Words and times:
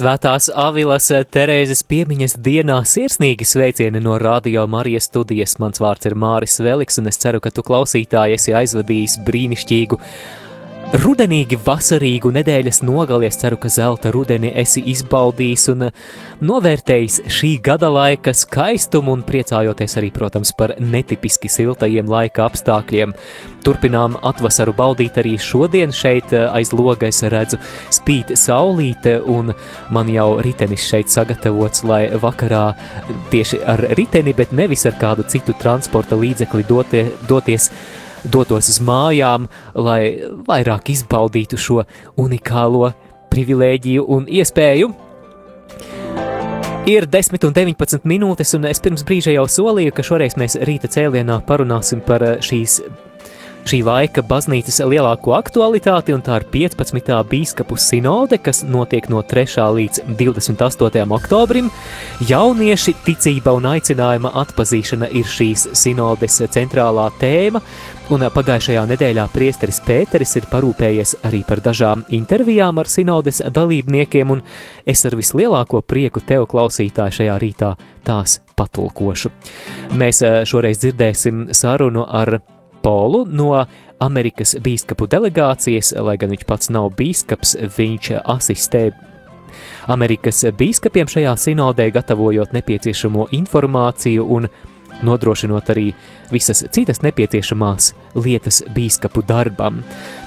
Svētās 0.00 0.46
Avilas 0.56 1.10
Terēzes 1.28 1.82
piemiņas 1.84 2.38
dienā 2.40 2.78
sirsnīgi 2.88 3.44
sveicieni 3.44 4.00
no 4.00 4.14
Radio 4.22 4.62
Marijas 4.70 5.10
studijas. 5.10 5.58
Mans 5.60 5.82
vārds 5.82 6.08
ir 6.08 6.14
Māris 6.16 6.56
Veliks, 6.64 6.96
un 7.02 7.10
es 7.10 7.20
ceru, 7.20 7.42
ka 7.44 7.52
tu 7.52 7.60
klausītāji 7.66 8.38
esi 8.38 8.54
aizvadījis 8.56 9.18
brīnišķīgu 9.26 9.98
rudenīgi, 10.90 11.54
vasarīgu 11.62 12.32
nedēļas 12.34 12.80
nogali. 12.82 13.28
Es 13.28 13.38
ceru, 13.38 13.58
ka 13.60 13.70
zelta 13.70 14.10
rudeni 14.14 14.50
esi 14.58 14.82
izbaudījis 14.90 15.68
un 15.70 15.84
novērtējis 16.42 17.20
šī 17.30 17.50
gada 17.62 17.90
laika 17.92 18.34
skaistumu 18.34 19.14
un 19.14 19.22
priecājoties 19.26 19.94
arī, 20.00 20.10
protams, 20.14 20.50
par 20.56 20.74
netipiski 20.82 21.50
siltajiem 21.52 22.10
laika 22.10 22.48
apstākļiem. 22.48 23.14
Turpinām 23.62 24.18
atvasaru 24.26 24.74
baudīt 24.74 25.20
arī 25.22 25.36
šodien 25.38 25.94
šeit 25.94 26.34
aiz 26.34 26.74
loga 26.74 27.10
es 27.10 27.22
redzu 27.22 27.60
spīt 27.94 28.34
saulīte 28.34 29.20
un 29.30 29.54
man 29.94 30.10
jau 30.10 30.40
ritenis 30.42 30.90
šeit 30.90 31.12
sagatavots, 31.12 31.84
lai 31.86 32.02
vakarā 32.18 32.66
tieši 33.30 33.62
ar 33.62 33.86
riteni, 33.94 34.34
bet 34.34 34.50
nevis 34.56 34.88
ar 34.90 34.98
kādu 34.98 35.28
citu 35.28 35.54
transporta 35.60 36.18
līdzekli 36.18 36.66
dotie, 36.66 37.10
doties 37.28 37.70
dotos 38.24 38.68
uz 38.72 38.80
mājām, 38.84 39.48
lai 39.74 40.16
vairāk 40.48 40.92
izbaudītu 40.94 41.58
šo 41.60 41.84
unikālo 42.20 42.92
privilēģiju 43.30 44.06
un 44.08 44.26
iespēju. 44.28 44.90
Ir 46.90 47.06
10 47.06 47.44
un 47.46 47.54
19 47.54 48.08
minūtes, 48.08 48.54
un 48.56 48.64
es 48.66 48.80
pirms 48.82 49.04
brīža 49.06 49.34
jau 49.36 49.44
solīju, 49.46 49.92
ka 49.94 50.04
šoreiz 50.06 50.34
mēs 50.40 50.56
rīta 50.66 50.88
cēlienā 50.90 51.42
parunāsim 51.46 52.00
par 52.02 52.24
šīs 52.42 52.80
šī 53.68 53.80
laika 53.84 54.22
baznīcas 54.26 54.80
lielāko 54.88 55.34
aktualitāti, 55.36 56.14
un 56.14 56.22
tā 56.24 56.40
ir 56.40 56.46
15. 56.52 57.12
biskupu 57.30 57.76
sinode, 57.80 58.38
kas 58.42 58.62
notiek 58.64 59.08
no 59.12 59.22
3. 59.26 59.66
līdz 59.76 60.02
28. 60.18 61.04
oktobrim. 61.16 61.70
Jaunieši, 62.28 62.94
ticība 63.06 63.54
un 63.56 63.68
aicinājuma 63.72 64.32
atpazīšana 64.42 65.10
ir 65.16 65.28
šīs 65.28 65.68
sinodes 65.76 66.40
centrālā 66.52 67.08
tēma, 67.20 67.62
un 68.10 68.26
pagājušajā 68.34 68.84
nedēļā 68.90 69.26
priesteris 69.34 69.80
Pēteris 69.86 70.36
ir 70.40 70.48
parūpējies 70.50 71.16
arī 71.28 71.42
par 71.46 71.62
dažām 71.62 72.04
intervijām 72.16 72.80
ar 72.82 72.90
sinodes 72.90 73.42
dalībniekiem, 73.46 74.32
un 74.34 74.42
es 74.86 75.04
ar 75.06 75.18
vislielāko 75.18 75.82
prieku 75.86 76.22
tev 76.26 76.48
klausītāju 76.50 77.20
šajā 77.20 77.36
rītā 77.42 77.74
tās 78.06 78.40
patulkošu. 78.58 79.30
Mēs 80.00 80.24
šoreiz 80.48 80.82
dzirdēsim 80.82 81.50
sarunu 81.54 82.06
ar 82.08 82.40
Polu 82.82 83.24
no 83.28 83.52
Amerikas 84.00 84.54
bīskapu 84.64 85.08
delegācijas, 85.10 85.92
lai 86.00 86.16
gan 86.20 86.32
viņš 86.32 86.46
pats 86.48 86.70
nav 86.72 86.90
bīskaps, 86.96 87.56
viņš 87.76 88.12
asistē 88.24 88.90
Amerikas 89.90 90.44
bīskapiem 90.56 91.08
šajā 91.10 91.34
sinodē, 91.36 91.90
gatavojot 91.92 92.54
nepieciešamo 92.56 93.28
informāciju 93.36 94.26
un 94.36 94.48
nodrošinot 95.02 95.70
arī 95.72 95.90
visas 96.32 96.64
citas 96.72 97.02
nepieciešamās 97.04 97.92
lietas 98.14 98.62
bīskapu 98.74 99.24
darbam. 99.26 99.82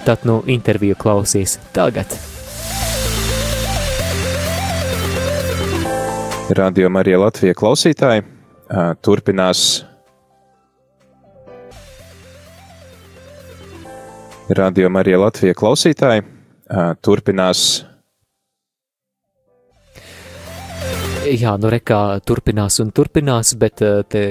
Tad 0.06 0.26
nu 0.28 0.42
interviju 0.48 0.98
klausies 1.00 1.60
tagad. 1.74 2.18
Radio 6.54 6.90
Marija 6.92 7.20
Latvija 7.20 7.56
klausītāji 7.56 8.26
turpinās 9.02 9.86
Radio 14.50 14.90
Marija 14.92 15.20
Latvija 15.22 15.56
klausītāji 15.56 16.24
turpinās. 17.02 17.62
Jā, 21.24 21.54
nu 21.56 21.70
rekā 21.72 22.00
turpinās 22.28 22.82
un 22.84 22.92
turpinās, 22.92 23.54
bet 23.56 23.80
te 24.12 24.24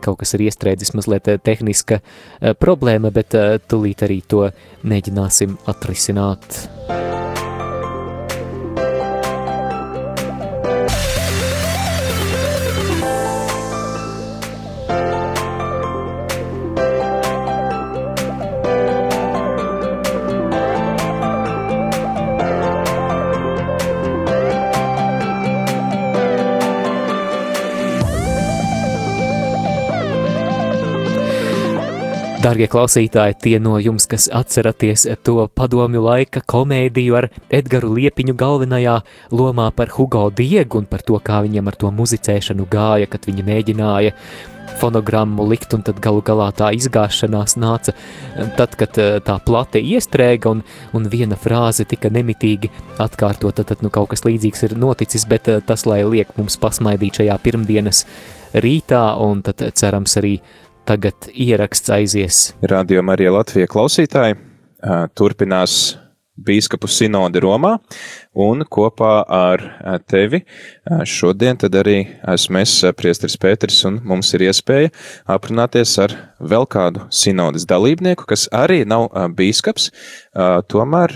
kaut 0.00 0.22
kas 0.22 0.32
ir 0.38 0.46
iestrēdzis 0.46 0.94
mazliet 0.96 1.28
tehniska 1.44 2.00
problēma, 2.56 3.12
bet 3.12 3.36
tūlīt 3.68 4.06
arī 4.08 4.22
to 4.24 4.46
mēģināsim 4.88 5.58
atrisināt. 5.68 6.62
Darbie 32.40 32.70
klausītāji, 32.72 33.34
tie 33.44 33.58
no 33.60 33.74
jums, 33.76 34.06
kas 34.08 34.24
atceraties 34.32 35.02
to 35.26 35.42
padomju 35.52 36.00
laika 36.00 36.40
komēdiju 36.48 37.16
ar 37.18 37.26
Edgars 37.52 37.90
Liepiņu 37.92 38.32
galvenajā 38.40 38.94
lomā 39.36 39.66
par 39.76 39.90
Hugo 39.92 40.22
Diegu 40.32 40.80
un 40.80 40.86
par 40.88 41.04
to, 41.04 41.18
kā 41.20 41.42
viņam 41.44 41.68
ar 41.68 41.76
to 41.82 41.90
muzicēšanu 41.92 42.64
gāja, 42.72 43.10
kad 43.12 43.28
viņi 43.28 43.44
mēģināja 43.44 44.14
fonogrammu 44.80 45.44
likt, 45.50 45.74
un 45.76 45.84
tad 45.84 46.00
galu 46.00 46.22
galā 46.24 46.46
tā 46.56 46.70
izgāšanās 46.78 47.58
nāca 47.60 47.92
tad, 48.56 48.72
kad 48.80 48.96
tā 48.96 49.36
plate 49.44 49.84
iestrēga 49.84 50.54
un, 50.54 50.64
un 50.96 51.10
viena 51.12 51.36
frāze 51.36 51.84
tika 51.84 52.08
nemitīgi 52.08 52.72
atkārtota, 53.04 53.66
tad 53.68 53.84
nu, 53.84 53.92
kaut 53.92 54.14
kas 54.14 54.24
līdzīgs 54.24 54.64
ir 54.70 54.78
noticis, 54.80 55.28
bet 55.28 55.52
tas, 55.68 55.84
lai 55.84 56.00
liek 56.08 56.32
mums 56.40 56.56
pasmaidīt 56.56 57.20
šajā 57.20 57.36
pirmdienas 57.44 58.06
rītā, 58.64 59.04
un 59.20 59.44
tad 59.44 59.60
cerams 59.76 60.16
arī 60.22 60.38
tagad 60.90 61.28
ieraksts 61.30 61.90
aizies. 61.94 62.36
Radio 62.66 63.02
Marija 63.06 63.30
Latvija 63.30 63.68
klausītāji 63.70 64.34
turpinās 65.14 65.74
bīskapu 66.40 66.88
sinodi 66.90 67.38
Romā, 67.44 67.76
un 68.34 68.64
kopā 68.64 69.10
ar 69.36 69.62
tevi 70.10 70.40
šodien 71.06 71.60
tad 71.60 71.76
arī 71.78 71.98
esmu 72.32 72.62
es, 72.62 72.72
priesteris 72.96 73.38
Pēteris, 73.38 73.84
un 73.86 74.00
mums 74.08 74.32
ir 74.34 74.48
iespēja 74.48 74.90
aprunāties 75.30 75.94
ar 76.02 76.16
vēl 76.40 76.66
kādu 76.72 77.06
sinodas 77.14 77.68
dalībnieku, 77.70 78.26
kas 78.26 78.48
arī 78.50 78.82
nav 78.88 79.12
bīskaps, 79.36 79.92
tomēr 80.72 81.14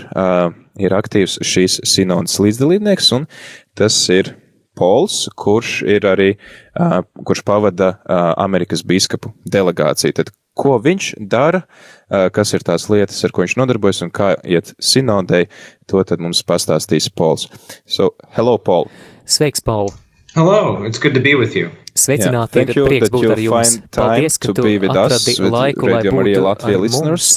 ir 0.79 0.97
aktīvs 1.01 1.41
šīs 1.43 1.81
sinodas 1.89 2.39
līdzdalībnieks, 2.39 3.11
un 3.17 3.27
tas 3.75 3.97
ir 4.13 4.37
Pols, 4.75 5.25
kurš 5.39 5.81
ir 5.87 6.07
arī, 6.09 6.31
uh, 6.79 7.01
kurš 7.27 7.43
pavada 7.47 7.95
uh, 7.95 8.31
Amerikas 8.41 8.83
biskupu 8.87 9.33
delegāciju. 9.51 10.15
Tad, 10.19 10.31
ko 10.55 10.77
viņš 10.83 11.11
dara, 11.31 11.65
uh, 11.65 12.27
kas 12.35 12.53
ir 12.55 12.65
tās 12.67 12.87
lietas, 12.91 13.23
ar 13.27 13.35
ko 13.35 13.43
viņš 13.43 13.57
nodarbojas 13.59 14.03
un 14.05 14.13
kā 14.15 14.33
iet 14.43 14.73
sinodei, 14.79 15.45
to 15.89 16.03
tad 16.07 16.23
mums 16.23 16.43
pastāstīs 16.47 17.09
Pols. 17.11 17.49
So, 17.85 18.13
hello, 18.37 18.57
Paul! 18.57 18.89
Sveiks, 19.25 19.63
Paul! 19.63 19.93
Hello, 20.35 20.83
it's 20.83 20.99
good 20.99 21.13
to 21.15 21.21
be 21.23 21.33
with 21.35 21.55
you. 21.55 21.71
Sveicināti, 21.95 22.59
yeah, 22.59 22.71
ir 22.75 22.87
prieks 22.89 23.11
būt 23.13 23.29
ar 23.31 23.39
jums. 23.39 23.77
Paldies, 23.95 24.35
ka 24.43 24.51
tu 24.51 24.65
atradi 24.67 25.35
laiku, 25.39 25.87
lai 25.87 26.01
būtu 26.03 26.41
Latvija 26.43 26.81
listeners. 26.81 27.29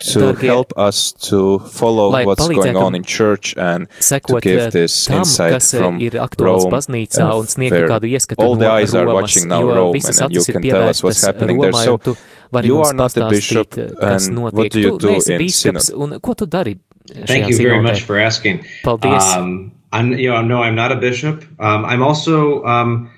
To 0.00 0.18
Dargie, 0.32 0.46
help 0.46 0.72
us 0.78 1.12
to 1.28 1.58
follow 1.58 2.10
what's 2.24 2.48
going 2.48 2.74
on 2.74 2.94
in 2.94 3.02
church 3.04 3.54
and 3.58 3.86
to 4.00 4.40
give 4.40 4.72
this 4.72 5.04
tam, 5.04 5.18
insight 5.18 5.62
from 5.62 6.00
ir 6.00 6.16
aktuāls 6.16 6.64
Rome, 6.64 6.72
baznīcā 6.72 7.26
un 7.36 7.50
sniegt 7.50 7.84
kādu 7.90 8.08
ieskatu 8.08 8.40
all 8.40 8.54
no 8.56 8.62
the 8.62 8.70
eyes 8.70 8.94
Romas, 8.94 9.00
are 9.00 9.14
watching 9.14 9.48
now 9.48 9.62
Rome 9.62 10.00
and 10.00 10.32
you 10.32 10.44
can 10.44 10.62
tell 10.62 10.88
us 10.88 11.02
what's 11.02 11.20
happening 11.20 11.60
there. 11.60 11.72
Romā, 11.72 11.84
So 11.84 11.98
tu 11.98 12.16
vari 12.50 12.66
you 12.66 12.80
are 12.80 12.94
not 12.94 13.16
a 13.16 13.28
bishop 13.28 13.76
and 13.76 13.92
notiek. 14.00 14.52
what 14.56 14.70
do 14.72 14.80
you 14.80 14.98
do 14.98 15.08
in 15.08 15.20
bīskaps, 15.36 15.92
synod? 15.92 16.12
un 16.14 16.20
ko 16.20 16.32
tu 16.32 16.46
dari 16.46 16.78
Thank 17.26 17.48
you 17.50 17.56
very 17.56 17.82
much 17.82 18.02
for 18.02 18.16
asking. 18.18 18.64
Paldies. 18.84 19.36
Um, 19.36 19.72
I'm, 19.92 20.12
you 20.12 20.30
know, 20.30 20.40
no, 20.42 20.62
I'm 20.62 20.76
not 20.76 20.92
a 20.92 20.96
bishop. 20.96 21.44
Um, 21.58 21.84
I'm 21.84 22.02
also 22.02 22.62
um, 22.64 23.10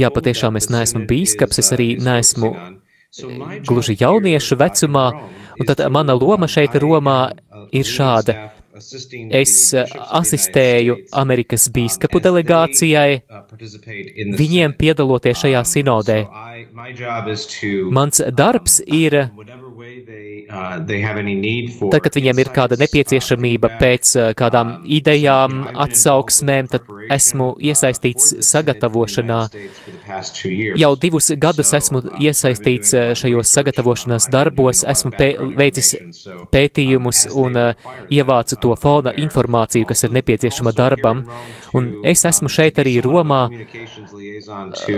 Jā, 0.00 0.08
patiešām 0.12 0.56
es 0.56 0.68
neesmu 0.72 1.06
bīskaps, 1.08 1.60
es 1.60 1.72
arī 1.72 1.88
neesmu 2.00 2.50
gluži 3.66 3.96
jauniešu 3.98 4.56
vecumā, 4.56 5.06
un 5.58 5.66
tad 5.66 5.82
mana 5.90 6.14
loma 6.14 6.46
šeit 6.46 6.76
Romā 6.78 7.32
ir 7.72 7.84
šāda. 7.84 8.36
Es 9.40 9.54
asistēju 10.20 10.96
Amerikas 11.22 11.68
bīskapu 11.74 12.22
delegācijai, 12.24 13.20
viņiem 14.40 14.76
piedaloties 14.80 15.44
šajā 15.44 15.64
sinodē. 15.74 16.20
Mans 17.90 18.22
darbs 18.42 18.80
ir 18.86 19.20
Tad, 20.50 22.00
kad 22.02 22.16
viņiem 22.16 22.40
ir 22.42 22.48
kāda 22.54 22.76
nepieciešamība 22.80 23.70
pēc 23.80 24.12
kādām 24.38 24.72
idejām, 24.98 25.60
atsauksmēm, 25.84 26.68
tad 26.72 26.88
esmu 27.14 27.52
iesaistīts 27.70 28.32
sagatavošanā. 28.48 29.38
Jau 30.82 30.90
divus 31.04 31.30
gadus 31.44 31.70
esmu 31.78 32.02
iesaistīts 32.18 32.94
šajos 33.20 33.54
sagatavošanās 33.56 34.26
darbos, 34.32 34.82
esmu 34.90 35.14
pē 35.14 35.30
veicis 35.60 35.94
pētījumus 36.52 37.26
un 37.44 37.60
ievācu 38.10 38.60
to 38.64 38.69
fona 38.76 39.12
informāciju, 39.16 39.88
kas 39.88 40.04
ir 40.04 40.14
nepieciešama 40.16 40.72
darbam. 40.76 41.24
Un 41.74 41.90
es 42.06 42.24
esmu 42.28 42.50
šeit 42.50 42.78
arī 42.82 42.98
Romā, 43.04 43.42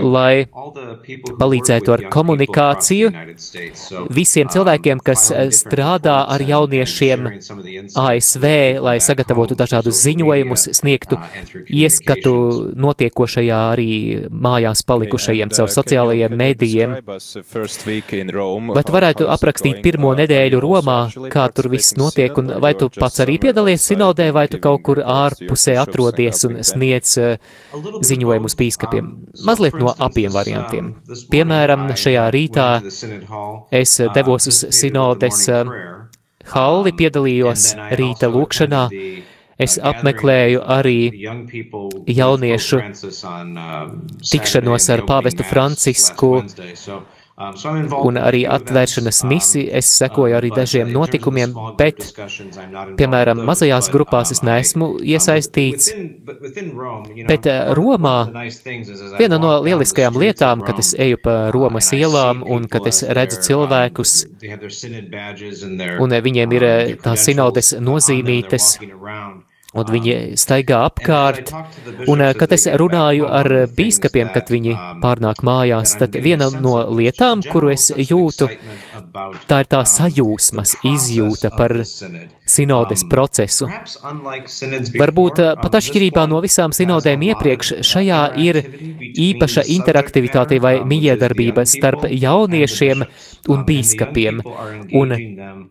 lai 0.03 0.47
palīdzētu 1.41 1.95
ar 1.95 2.05
komunikāciju 2.13 3.11
visiem 4.13 4.51
cilvēkiem, 4.53 5.03
kas 5.05 5.29
strādā 5.57 6.23
ar 6.33 6.45
jauniešiem 6.47 7.29
ASV, 7.99 8.47
lai 8.83 8.97
sagatavotu 9.03 9.57
dažādus 9.59 10.01
ziņojumus, 10.03 10.69
sniegtu 10.79 11.19
ieskatu 11.69 12.35
notiekošajā 12.77 13.61
arī 13.73 13.91
mājās 14.31 14.85
palikušajiem 14.89 15.53
caur 15.57 15.71
sociālajiem 15.73 16.37
medijiem. 16.37 16.97
Vai 18.73 18.85
tu 18.87 18.97
varētu 18.97 19.29
aprakstīt 19.33 19.83
pirmo 19.85 20.15
nedēļu 20.19 20.63
Romā, 20.63 20.99
kā 21.33 21.49
tur 21.55 21.69
viss 21.73 21.97
notiek, 21.99 22.37
un 22.39 22.55
vai 22.63 22.75
tu 22.79 22.89
pats 22.93 23.23
arī 23.25 23.39
piedalies 23.63 23.87
sinodē, 23.87 24.33
vai 24.33 24.49
tu 24.49 24.59
kaut 24.59 24.83
kur 24.83 24.99
ārpusē 24.99 25.77
atrodies 25.79 26.43
un 26.49 26.59
sniedz 26.67 27.15
ziņojumus 28.09 28.57
pīskapiem? 28.59 29.11
Mazliet 29.47 29.77
no 29.79 29.93
abiem 29.99 30.33
variantiem. 30.35 30.95
Piemēram, 31.31 31.87
šajā 31.95 32.25
rītā 32.35 32.69
es 33.71 34.01
devos 34.15 34.49
uz 34.51 34.65
sinodes 34.75 35.47
halli, 36.53 36.93
piedalījos 36.99 37.75
rīta 37.99 38.33
lūkšanā. 38.33 38.89
Es 39.63 39.77
apmeklēju 39.79 40.63
arī 40.67 40.99
jauniešu 42.11 42.81
tikšanos 44.33 44.89
ar 44.91 45.05
pāvestu 45.07 45.47
Francisku 45.47 46.33
un 48.03 48.19
arī 48.21 48.43
atvēršanas 48.49 49.23
misi. 49.29 49.65
Es 49.81 49.91
sekoju 49.99 50.37
arī 50.39 50.51
dažiem 50.55 50.93
notikumiem, 50.93 51.55
bet, 51.79 52.13
piemēram, 52.99 53.43
mazajās 53.49 53.91
grupās 53.93 54.33
es 54.35 54.43
neesmu 54.47 54.95
iesaistīts. 55.03 55.93
Bet 57.29 57.49
Romā 57.79 58.17
viena 59.19 59.41
no 59.43 59.55
lieliskajām 59.65 60.19
lietām, 60.23 60.65
kad 60.67 60.81
es 60.83 60.95
eju 60.99 61.21
pa 61.23 61.37
Romas 61.55 61.93
ielām 61.97 62.43
un 62.47 62.69
kad 62.73 62.87
es 62.91 63.03
redzu 63.09 63.43
cilvēkus, 63.49 64.17
un 66.03 66.19
viņiem 66.29 66.59
ir 66.59 66.69
tās 67.03 67.29
sinodes 67.29 67.75
nozīmītes, 67.81 68.77
un 69.73 69.93
viņi 69.95 70.17
staigā 70.41 70.83
apkārt, 70.89 71.53
un 72.11 72.25
kad 72.39 72.53
es 72.57 72.67
runāju 72.81 73.29
ar 73.29 73.49
bīskapiem, 73.77 74.33
kad 74.35 74.51
viņi 74.53 74.77
pārnāk 75.03 75.43
mājās, 75.47 75.97
tad 76.01 76.17
viena 76.25 76.51
no 76.53 76.77
lietām, 76.93 77.45
kuru 77.47 77.73
es 77.75 77.89
jūtu, 77.97 78.51
tā 79.49 79.63
ir 79.65 79.71
tā 79.73 79.83
sajūsmas 79.89 80.77
izjūta 80.93 81.53
par 81.57 81.77
sinodes 82.53 83.05
procesu. 83.11 83.69
Varbūt 85.03 85.41
pat 85.63 85.79
atšķirībā 85.81 86.27
no 86.31 86.41
visām 86.45 86.75
sinodēm 86.77 87.25
iepriekš, 87.31 87.75
šajā 87.87 88.21
ir 88.43 88.61
īpaša 89.29 89.67
interaktivitāte 89.77 90.61
vai 90.63 90.75
miedarbība 90.89 91.65
starp 91.69 92.07
jauniešiem 92.11 93.05
un 93.53 93.67
bīskapiem, 93.69 94.43
un 95.01 95.17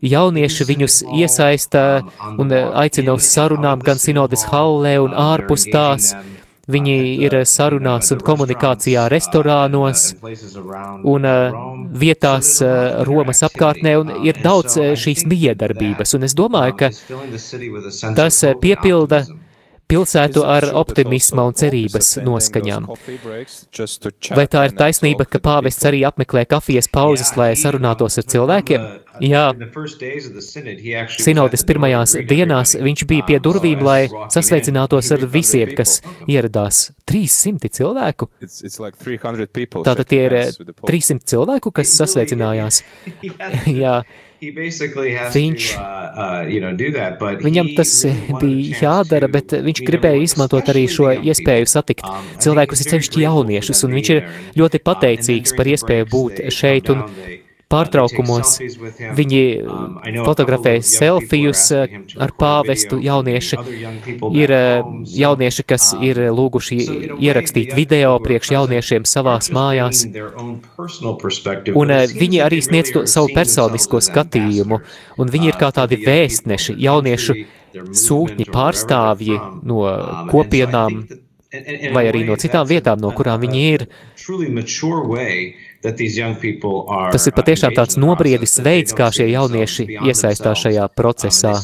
jaunieši 0.01 0.69
viņus 0.73 0.99
iesaista 1.21 1.85
un 2.41 2.51
aicina 2.83 3.15
uz 3.17 3.29
sarunām 3.31 3.83
gan 3.85 4.01
sinodes 4.01 4.45
hallē 4.51 4.97
un 5.03 5.15
ārpus 5.15 5.67
tās, 5.71 6.13
Viņi 6.71 6.95
ir 7.25 7.35
sarunās 7.49 8.11
un 8.15 8.23
komunikācijā 8.25 9.07
restorānos 9.11 10.07
un 11.13 11.27
vietās 12.03 12.57
Romas 13.09 13.43
apkārtnē, 13.47 13.95
un 14.01 14.11
ir 14.27 14.39
daudz 14.43 14.77
šīs 15.03 15.25
miedarbības. 15.29 16.15
Un 16.17 16.27
es 16.27 16.35
domāju, 16.37 16.77
ka 16.81 16.91
tas 18.17 18.43
piepilda 18.61 19.25
pilsētu 19.91 20.45
ar 20.47 20.69
optimisma 20.81 21.45
un 21.49 21.57
cerības 21.57 22.15
noskaņām. 22.23 22.87
Vai 24.37 24.47
tā 24.51 24.65
ir 24.69 24.75
taisnība, 24.79 25.27
ka 25.27 25.41
pāvests 25.43 25.87
arī 25.89 26.03
apmeklē 26.07 26.45
kafijas 26.49 26.89
pauzes, 26.91 27.33
lai 27.39 27.53
sarunātos 27.59 28.19
ar 28.21 28.27
cilvēkiem? 28.33 28.87
Jā, 29.21 29.43
sinodes 31.21 31.65
pirmajās 31.67 32.15
dienās 32.29 32.73
viņš 32.79 33.03
bija 33.09 33.27
pie 33.27 33.37
durvīm, 33.43 33.83
lai 33.85 33.99
sasveicinātos 34.33 35.11
ar 35.13 35.27
visiem, 35.35 35.75
kas 35.77 35.99
ieradās. 36.31 36.87
300 37.11 37.69
cilvēku? 37.75 38.29
Tātad 39.83 40.07
tie 40.07 40.23
ir 40.29 40.37
300 40.87 41.27
cilvēku, 41.33 41.75
kas 41.75 41.93
sasveicinājās. 41.99 42.81
Jā. 43.83 44.01
Viņš, 44.41 45.65
viņam 47.45 47.67
tas 47.77 47.91
bija 48.41 48.79
jādara, 48.81 49.27
bet 49.29 49.53
viņš 49.67 49.81
gribēja 49.85 50.23
izmantot 50.25 50.71
arī 50.73 50.87
šo 50.89 51.11
iespēju 51.13 51.69
satikt 51.69 52.07
cilvēkus, 52.41 52.81
ir 52.81 52.89
sevišķi 52.95 53.21
jauniešus, 53.27 53.83
un 53.85 53.93
viņš 53.99 54.09
ir 54.15 54.23
ļoti 54.57 54.81
pateicīgs 54.81 55.53
par 55.59 55.69
iespēju 55.69 56.09
būt 56.09 56.41
šeit, 56.57 56.89
un 56.89 57.05
pārtraukumos 57.71 58.57
viņi 59.17 59.43
fotografē 60.25 60.75
selfijus 60.85 61.63
ar 61.71 62.33
pāvestu 62.37 62.99
jaunieši. 63.01 63.59
Ir 64.37 64.53
jaunieši, 65.21 65.65
kas 65.67 65.91
ir 66.03 66.21
lūguši 66.35 66.79
ierakstīt 67.17 67.73
video 67.77 68.17
priekš 68.23 68.53
jauniešiem 68.55 69.07
savās 69.09 69.51
mājās. 69.55 70.03
Un 71.75 71.95
viņi 72.21 72.43
arī 72.45 72.61
sniedz 72.65 72.93
to 72.95 73.05
savu 73.09 73.31
personisko 73.35 74.03
skatījumu. 74.03 74.81
Un 75.21 75.31
viņi 75.33 75.51
ir 75.51 75.59
kā 75.59 75.71
tādi 75.75 75.99
vēstneši, 76.01 76.77
jauniešu 76.81 77.37
sūtņi, 77.71 78.47
pārstāvji 78.51 79.37
no 79.67 79.83
kopienām 80.31 81.03
vai 81.93 82.05
arī 82.07 82.23
no 82.27 82.37
citām 82.39 82.67
vietām, 82.67 83.01
no 83.01 83.11
kurām 83.15 83.41
viņi 83.43 83.61
ir. 83.73 83.85
Tas 87.11 87.27
ir 87.27 87.35
patiešām 87.35 87.75
tāds 87.75 87.99
nobriedis 87.99 88.59
veids, 88.63 88.95
kā 88.95 89.11
šie 89.11 89.27
jaunieši 89.33 89.87
iesaistās 90.07 90.63
šajā 90.63 90.87
procesā. 90.95 91.55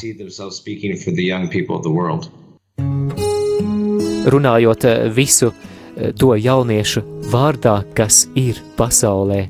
Runājot 4.28 4.84
eh, 4.84 5.08
visu 5.14 5.48
eh, 5.48 6.12
to 6.12 6.34
jauniešu 6.36 7.04
vārdā, 7.32 7.80
kas 7.96 8.26
ir 8.36 8.60
pasaulē. 8.76 9.46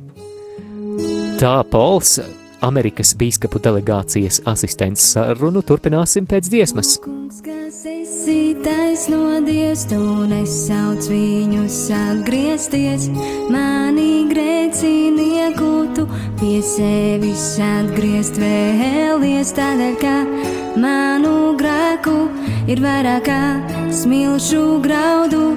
Tā 1.39 1.55
Pols, 1.71 2.19
Amerikas 2.67 3.15
bīskapu 3.19 3.61
delegācijas 3.63 4.43
asistents 4.51 5.13
sarunu 5.15 5.63
turpināsim 5.67 6.27
pēc 6.31 6.51
dziesmas. 6.51 6.97
Kungs, 7.03 7.43
taisnodies, 8.99 9.85
tu 9.87 10.27
nesauc 10.27 11.07
viņus 11.07 11.77
atgriezties, 11.95 13.05
mani 13.47 14.27
grēcinieku 14.27 15.69
tu 15.95 16.07
pie 16.41 16.59
sevis 16.67 17.45
atgriezt 17.63 18.41
vēlies, 18.43 19.53
tādēļ, 19.55 19.95
ka 20.03 20.15
manu 20.83 21.55
grēku 21.61 22.17
ir 22.67 22.83
vairāk 22.83 23.29
kā 23.29 23.39
smilšu 23.95 24.81
graudu, 24.83 25.55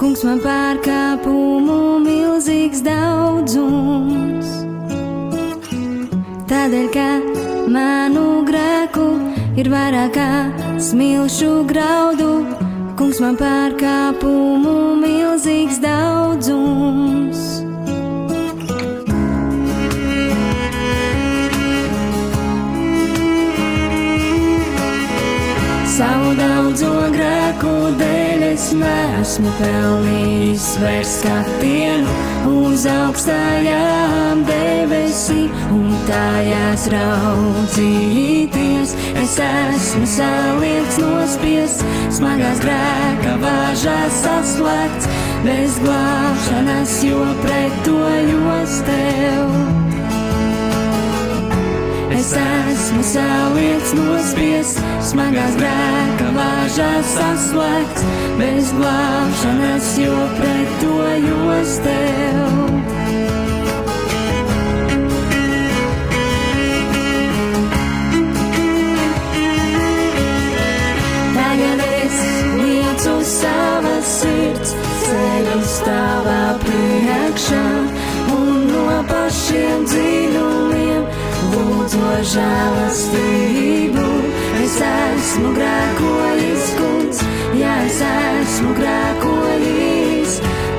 kungs 0.00 0.24
man 0.26 0.42
pārkāpumu 0.42 2.00
milzīgs 2.02 2.82
daudzums. 2.82 4.50
Tādēļ, 6.50 6.90
ka 6.90 7.06
manu 7.70 8.42
grēku 8.50 9.06
ir 9.54 9.70
vairāk 9.70 10.18
kā 10.18 10.32
smilšu 10.82 11.52
graudu, 11.70 12.32
kungs 13.00 13.16
man 13.24 13.36
pārkāpumu 13.40 14.72
milzīgs 15.00 15.78
daudzums. 15.80 17.40
Savu 25.96 26.36
daudzo 26.44 26.94
grēku 27.16 27.76
dēļ 28.02 28.19
es 28.60 28.66
es 28.68 28.74
neesmu 28.76 29.50
pelnījis 29.56 30.64
vairs 30.82 31.12
skatienu 31.22 32.12
uz 32.50 32.82
augstajām 32.90 34.42
debesīm 34.44 35.48
un 35.72 35.94
tajās 36.08 36.84
raudzīties. 36.92 38.92
Es 39.22 39.38
esmu 39.46 40.04
saliekts 40.12 40.98
nospiest, 41.00 41.84
smagās 42.12 42.60
grēka 42.60 43.38
vāžās 43.40 44.20
saslēgts, 44.26 45.08
bez 45.46 45.80
glābšanas, 45.80 46.98
jo 47.08 47.22
pretojos 47.46 48.82
tev. 48.88 49.89
Es 52.20 52.34
esmu 52.36 53.00
saliekts 53.00 53.94
nospiest, 53.96 54.80
smagās 55.08 55.54
grēka 55.56 56.26
vāžās 56.34 57.14
saslēgts, 57.14 58.02
bez 58.36 58.74
glābšanas, 58.76 59.88
jo 60.02 60.18
pretojos 60.36 61.78
tev. 61.86 62.58
Liecu 72.60 73.14
savas 73.24 74.10
sirds, 74.20 74.74
ceļu 75.06 75.60
stāvā 75.72 76.42
priekšā 76.66 77.64
un 78.36 78.66
no 78.68 78.98
pašiem 79.08 79.88
dziļumiem 79.88 80.69
lūdzu 81.52 82.10
žēlastību. 82.32 84.06
Es 84.60 84.76
esmu 84.86 85.52
grēkojis, 85.56 86.66
kungs, 86.78 87.22
ja 87.58 87.74
es 87.86 88.00
esmu 88.06 88.74
grēkojis 88.78 90.36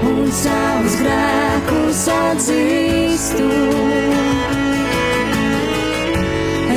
un 0.07 0.21
savus 0.41 0.97
grēkus 1.01 2.03
atzīstu. 2.15 3.49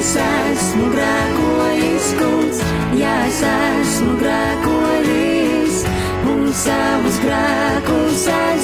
Es 0.01 0.15
esmu 0.25 0.91
grēkojis, 0.97 2.11
kungs, 2.21 2.65
ja 2.99 3.15
es 3.29 3.43
esmu 3.53 4.19
grēkojis 4.25 5.85
un 6.35 6.49
savus 6.65 7.23
grēkus 7.25 8.29
atzīstu. 8.41 8.64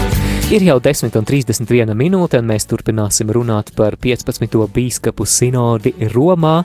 Ir 0.51 0.65
jau 0.67 0.81
10,31 0.83 1.93
minūte, 1.95 2.41
un 2.41 2.49
mēs 2.49 2.65
turpināsim 2.67 3.29
runāt 3.31 3.69
par 3.71 3.95
15. 4.03 4.57
biskupu 4.75 5.23
sinodi 5.23 5.93
Romā. 6.11 6.57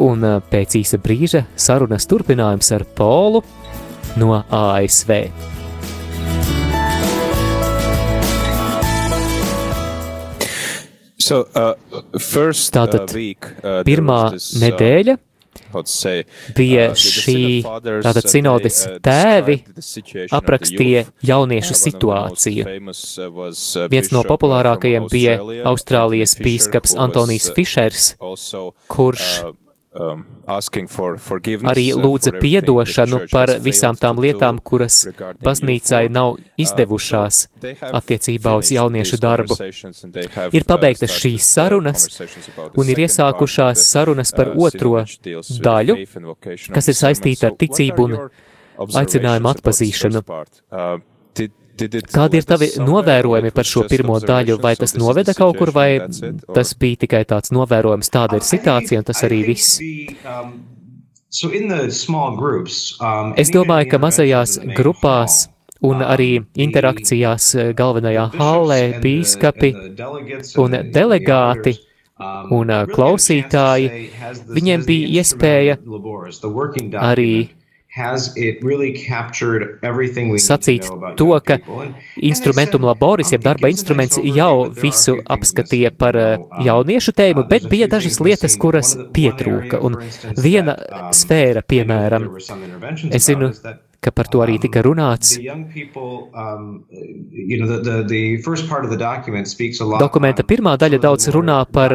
Un 0.00 0.24
eh, 0.24 0.38
pēc 0.40 0.78
īsa 0.80 0.96
brīža 1.04 1.42
sarunas 1.52 2.08
turpinājums 2.08 2.72
ar 2.72 2.86
Polu 2.96 3.42
no 4.16 4.38
ASV. 4.40 5.12
So, 11.20 11.44
uh, 11.52 11.76
first, 12.16 12.72
Tātad 12.72 13.04
uh, 13.04 13.16
week, 13.18 13.52
uh, 13.60 13.82
Pirmā 13.84 14.20
uh, 14.30 14.40
nedēļa 14.64 15.18
bija 16.56 16.88
uh, 16.90 16.96
šī 17.00 17.40
uh, 17.64 18.20
sinodes 18.26 18.80
uh, 18.86 18.96
tēvi 19.04 19.58
aprakstīja 20.36 21.04
jauniešu 21.26 21.76
situāciju. 21.82 22.66
uh, 23.20 23.90
Viens 23.92 24.10
no 24.14 24.24
populārākajiem 24.26 25.10
bija 25.12 25.38
Austrālijas 25.68 26.36
was, 26.40 26.96
Antonijs 26.98 27.52
Fišers, 27.56 28.14
kurš 28.90 29.30
um, 29.96 30.24
arī 31.72 31.86
lūdza 31.96 32.36
piedošanu 32.40 33.24
par 33.32 33.56
visām 33.64 33.96
tām 33.98 34.20
lietām, 34.22 34.60
kuras 34.62 35.04
baznīcai 35.42 36.06
nav. 36.12 36.36
Uh, 36.36 36.52
izdevušās 36.60 37.40
attiecībā 37.92 38.54
uz 38.60 38.70
jauniešu 38.74 39.18
darbu. 39.22 39.56
Ir 39.60 40.62
uh, 40.62 40.68
pabeigtas 40.68 41.14
šīs 41.16 41.42
uh, 41.42 41.48
sarunas 41.52 42.06
un 42.76 42.92
ir 42.92 43.02
iesākušās 43.06 43.84
sarunas 43.90 44.32
par 44.36 44.52
otro 44.54 45.02
daļu, 45.68 45.98
kas 46.72 46.92
ir 46.92 46.98
saistīta 46.98 47.50
ar 47.50 47.58
ticību 47.60 48.08
un 48.08 48.16
aicinājumu 49.02 49.52
atpazīšanu. 49.52 50.24
Kādi 51.76 52.40
ir 52.40 52.46
tavi 52.48 52.68
novērojumi 52.80 53.52
par 53.54 53.68
šo 53.68 53.84
pirmo 53.90 54.16
daļu? 54.22 54.56
Vai 54.62 54.74
tas 54.80 54.96
noveda 54.96 55.34
kaut 55.36 55.58
kur, 55.60 55.72
vai 55.74 56.00
tas 56.54 56.72
bija 56.78 57.02
tikai 57.04 57.24
tāds 57.28 57.52
novērojums, 57.54 58.12
tāda 58.12 58.40
ir 58.40 58.46
situācija 58.46 59.02
un 59.02 59.08
tas 59.10 59.22
arī 59.26 59.42
viss? 59.50 59.80
Um, 60.24 60.54
um, 63.00 63.34
Es 63.36 63.52
domāju, 63.52 63.90
ka 63.90 64.00
mazajās 64.00 64.58
grupās 64.78 65.46
un 65.84 66.00
arī 66.00 66.30
um, 66.40 66.46
interakcijās 66.66 67.50
eh, 67.54 67.72
galvenajā 67.76 68.30
hallē 68.38 68.80
bīskapi 69.02 69.72
un 70.62 70.78
delegāti 70.94 71.74
un, 72.16 72.70
uh, 72.72 72.86
klausītāji, 72.88 73.90
viņiem 74.56 74.86
bija 74.88 75.20
iespēja 75.20 75.76
arī 77.02 77.32
need 80.68 80.84
to 81.16 81.28
ka 81.46 81.58
instrumentum 82.16 82.84
laboris, 82.84 83.32
jeb 83.32 83.44
darba 83.44 83.70
instruments, 83.72 84.20
jau 84.36 84.68
visu 84.82 85.16
apskatīja 85.36 85.92
par 85.96 86.18
eh, 86.20 86.36
um, 86.36 86.60
jauniešu 86.66 87.14
tēmu, 87.16 87.46
bet 87.50 87.68
bija 87.72 87.88
dažas 87.90 88.20
lietas, 88.20 88.58
kuras 88.60 88.94
pietrūka. 89.16 89.80
Un 89.86 89.98
viena 90.36 90.76
sfēra, 91.16 91.64
piemēram, 91.64 92.28
es 93.10 93.28
zinu, 93.30 93.52
ka 94.00 94.12
par 94.14 94.28
to 94.32 94.42
arī 94.44 94.58
tika 94.62 94.82
runāts. 94.84 95.36
Um, 95.36 96.84
Dokumenta 100.00 100.44
pirmā 100.46 100.76
daļa 100.80 101.00
daudz 101.02 101.28
runā 101.34 101.58
par 101.72 101.94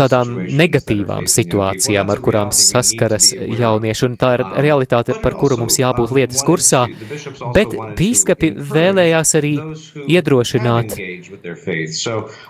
tādām 0.00 0.34
negatīvām 0.62 1.28
situācijām, 1.30 2.12
ar 2.14 2.22
kurām 2.24 2.52
saskaras 2.56 3.32
jaunieši, 3.34 4.06
un 4.08 4.16
tā 4.20 4.34
ir 4.38 4.44
Um, 4.46 4.62
realitāte, 4.66 5.16
par 5.22 5.36
kuru 5.38 5.58
mums 5.62 5.78
jābūt 5.80 6.10
um, 6.10 6.16
lietas 6.18 6.44
kursā, 6.46 6.84
bet 7.56 7.74
encourage 7.98 8.52
vēlējās 8.72 9.34
arī 9.40 9.54
iedrošināt 10.06 10.96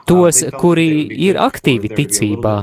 tos, 0.08 0.42
kuri 0.58 0.88
ir 1.28 1.40
aktīvi 1.40 1.92
ticībā. 1.96 2.56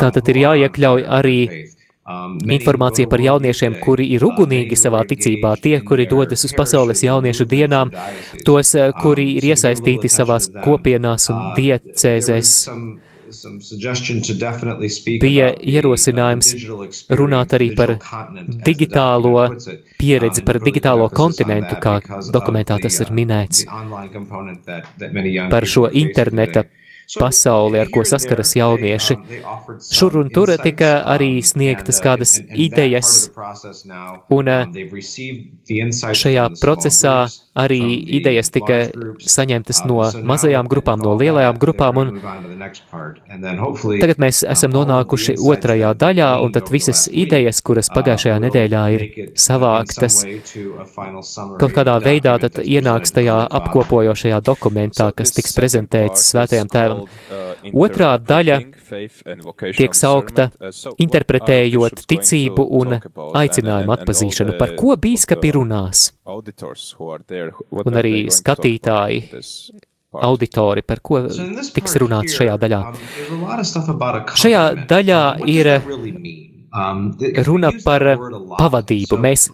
Tātad 0.00 0.32
ir 0.32 0.40
jāiekļauj 0.44 1.04
arī 1.18 1.38
Um, 2.08 2.38
Informācija 2.48 3.04
par 3.12 3.20
jauniešiem, 3.20 3.74
kuri 3.84 4.06
ir 4.14 4.22
Uh, 4.24 4.30
ugunīgi 4.32 4.76
savā 4.78 5.02
ticībā, 5.04 5.52
tie, 5.60 5.76
kuri 5.84 6.06
dodas 6.08 6.46
uz 6.48 6.54
pasaules 6.56 7.02
jauniešu 7.04 7.44
dienām, 7.44 7.92
tos, 8.46 8.72
eh, 8.74 8.88
kuri 9.02 9.26
Um, 9.28 9.36
ir 9.36 9.48
iesaistīti 9.52 10.08
savās 10.08 10.48
kopienās 10.64 11.28
un 11.28 11.36
Uh, 11.36 11.52
diecēzēs. 11.60 12.54
Bija 15.20 15.52
uh, 15.52 15.60
ierosinājums 15.60 16.54
runāt 17.20 17.52
arī 17.60 17.68
par 17.76 17.94
digitālo 18.64 19.44
pieredzi, 20.00 20.40
Um, 20.40 20.46
par 20.48 20.58
digitālo 20.64 21.06
kontinentu, 21.12 21.76
kā 21.84 22.00
dokumentā 22.32 22.80
tas 22.80 23.00
ir 23.04 23.12
uh, 23.12 23.14
minēts. 23.20 23.66
Par 25.52 25.68
šo 25.68 25.90
interneta 25.92 26.64
pasauli, 27.18 27.80
ar 27.80 27.90
ko 27.92 28.04
saskaras 28.06 28.54
jaunieši. 28.56 29.18
Šur 29.90 30.20
un 30.22 30.30
tur 30.34 30.52
tika 30.62 30.92
arī 31.10 31.32
sniegtas 31.42 32.02
kādas 32.04 32.38
idejas, 32.54 33.30
un, 34.30 34.52
insights 35.70 36.20
Šajā 36.20 36.46
procesā 36.60 37.14
arī 37.58 37.80
idejas 38.18 38.50
tika 38.52 38.78
saņemtas 39.20 39.82
no 39.88 40.02
mazajām 40.26 40.68
grupām, 40.70 41.00
no 41.02 41.14
lielajām 41.18 41.58
grupām, 41.60 41.98
un 42.02 42.12
tagad 44.00 44.20
mēs 44.22 44.42
esam 44.54 44.74
nonākuši 44.74 45.36
otrajā 45.38 45.92
daļā, 45.98 46.30
un 46.44 46.54
tad 46.54 46.70
visas 46.72 47.06
idejas, 47.10 47.62
kuras 47.66 47.90
pagājušajā 47.94 48.38
nedēļā 48.46 48.84
ir 48.96 49.06
savāktas, 49.34 50.20
kaut 51.60 51.76
kādā 51.76 51.96
veidā 52.04 52.36
tad 52.42 52.60
ienāks 52.62 53.14
tajā 53.16 53.40
apkopojošajā 53.60 54.40
dokumentā, 54.46 55.10
kas 55.16 55.34
tiks 55.36 55.56
prezentēts 55.56 56.30
svētajam 56.32 56.70
tēvam. 56.70 56.99
Otrā 57.72 58.10
daļa 58.30 58.58
tiek 59.76 59.96
saukta 59.96 60.48
interpretējot 61.02 62.04
ticību 62.10 62.66
un 62.80 62.96
aicinājumu 63.42 63.94
atpazīšanu, 63.96 64.56
par 64.60 64.74
ko 64.80 64.96
bīskapi 65.00 65.54
runās, 65.58 66.10
un 66.26 68.00
arī 68.02 68.16
skatītāji, 68.34 69.22
auditori, 70.10 70.82
par 70.82 71.00
ko 71.06 71.22
tiks 71.74 71.96
runāts 72.02 72.34
šajā 72.38 72.56
daļā. 72.60 72.80
um, 73.30 74.32
Šajā 74.42 74.64
daļā 74.90 75.22
does 75.38 75.50
ir 75.54 75.74
Um, 76.70 77.08
runa 77.42 77.72
par 77.82 78.04
pavadību. 78.54 79.16
Mēs 79.18 79.48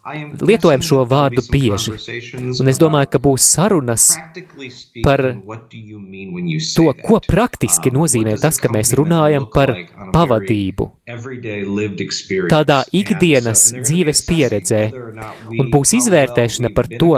lietojam 0.45 0.83
šo 0.85 1.05
vārdu 1.09 1.41
bieži, 1.49 1.95
un 2.61 2.69
es 2.69 2.77
domāju, 2.77 3.09
ka 3.15 3.21
būs 3.25 3.47
sarunas 3.55 4.11
par 5.01 5.23
to, 6.77 6.85
ko 7.01 7.21
praktiski 7.25 7.89
Um, 7.89 7.97
nozīmē 7.97 8.35
tas, 8.43 8.61
ka 8.61 8.69
mēs 8.69 8.93
runājam 9.01 9.47
par 9.49 9.73
pavadību. 10.13 10.91
Tādā 12.53 12.83
ikdienas 13.01 13.65
dzīves 13.79 14.21
pieredzē, 14.29 14.83
un 15.57 15.73
būs 15.73 15.95
izvērtēšana 16.03 16.73
par 16.77 16.91
to, 16.93 17.15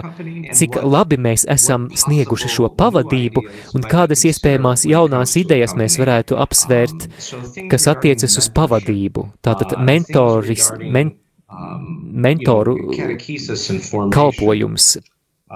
cik 0.61 0.79
labi 0.85 1.19
mēs 1.27 1.49
esam 1.51 1.89
snieguši 1.91 2.53
šo 2.55 2.71
pavadību 2.79 3.43
un 3.75 3.91
kādas 3.91 4.23
iespējamās 4.31 4.87
jaunās 4.87 5.35
idejas 5.43 5.75
mēs 5.75 5.99
varētu 5.99 6.39
apsvērt, 6.39 7.09
Um, 7.19 7.67
kas 7.73 7.91
attiecas 7.91 8.39
uz 8.39 8.53
pavadību. 8.55 9.27
Tātad 9.43 9.75
uh, 9.75 9.88
mentoris, 9.89 10.71
men, 10.79 11.15
um, 11.49 11.89
mentoru 12.27 12.77
kalpojums, 14.15 14.99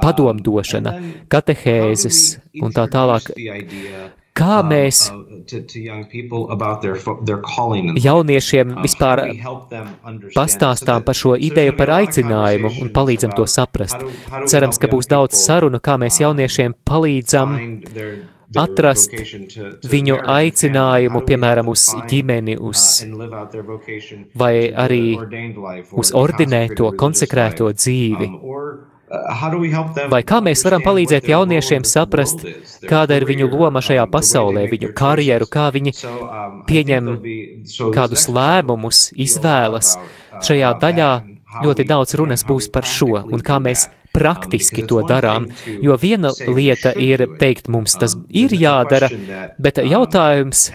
padomdošana, 0.01 0.97
katehēzes 1.33 2.25
un 2.63 2.75
tā 2.75 2.89
tālāk. 2.93 3.31
Kā 4.33 4.63
mēs 4.65 5.03
jauniešiem 8.01 8.71
vispār 8.81 9.21
pastāstām 10.33 11.05
par 11.05 11.19
šo 11.21 11.35
ideju 11.37 11.75
par 11.77 11.93
aicinājumu 11.99 12.71
un 12.81 12.93
palīdzam 12.97 13.35
to 13.37 13.45
saprast. 13.45 14.01
Cerams, 14.49 14.81
ka 14.81 14.89
būs 14.89 15.11
daudz 15.13 15.37
sarunu, 15.37 15.83
kā 15.85 15.99
mēs 16.01 16.23
jauniešiem 16.25 16.79
palīdzam 16.89 17.59
atrast 18.59 19.15
viņu 19.89 20.19
aicinājumu, 20.35 21.23
piemēram, 21.27 21.69
uz 21.73 21.89
ģimeni, 22.11 22.57
uz 22.61 23.03
vai 24.39 24.55
arī 24.71 25.05
uz 25.93 26.13
ordinēto, 26.17 26.93
konsekrēto 26.99 27.71
dzīvi. 27.77 28.31
Vai 30.09 30.23
kā 30.25 30.39
mēs 30.41 30.63
varam 30.65 30.81
palīdzēt 30.87 31.27
jauniešiem 31.29 31.85
saprast, 31.85 32.47
kāda 32.89 33.19
ir 33.21 33.27
viņu 33.29 33.51
loma 33.53 33.83
šajā 33.85 34.07
pasaulē, 34.09 34.65
viņu 34.71 34.93
karjeru, 34.97 35.49
kā 35.53 35.67
viņi 35.75 35.93
pieņem 36.69 37.11
kādus 37.93 38.31
lēmumus, 38.33 39.11
izvēlas. 39.13 39.99
Šajā 40.41 40.73
daļā 40.81 41.11
ļoti 41.61 41.85
daudz 41.85 42.17
runas 42.17 42.47
būs 42.49 42.71
par 42.73 42.89
šo 42.89 43.21
un 43.21 43.45
kā 43.45 43.61
mēs 43.61 43.91
praktiski 44.13 44.85
to 44.89 45.03
darām, 45.09 45.49
jo 45.83 45.97
viena 46.01 46.33
lieta 46.47 46.93
ir 46.99 47.25
teikt, 47.41 47.69
mums 47.73 47.97
tas 48.01 48.17
ir 48.29 48.53
jādara, 48.57 49.09
bet 49.63 49.81
jautājums 49.83 50.67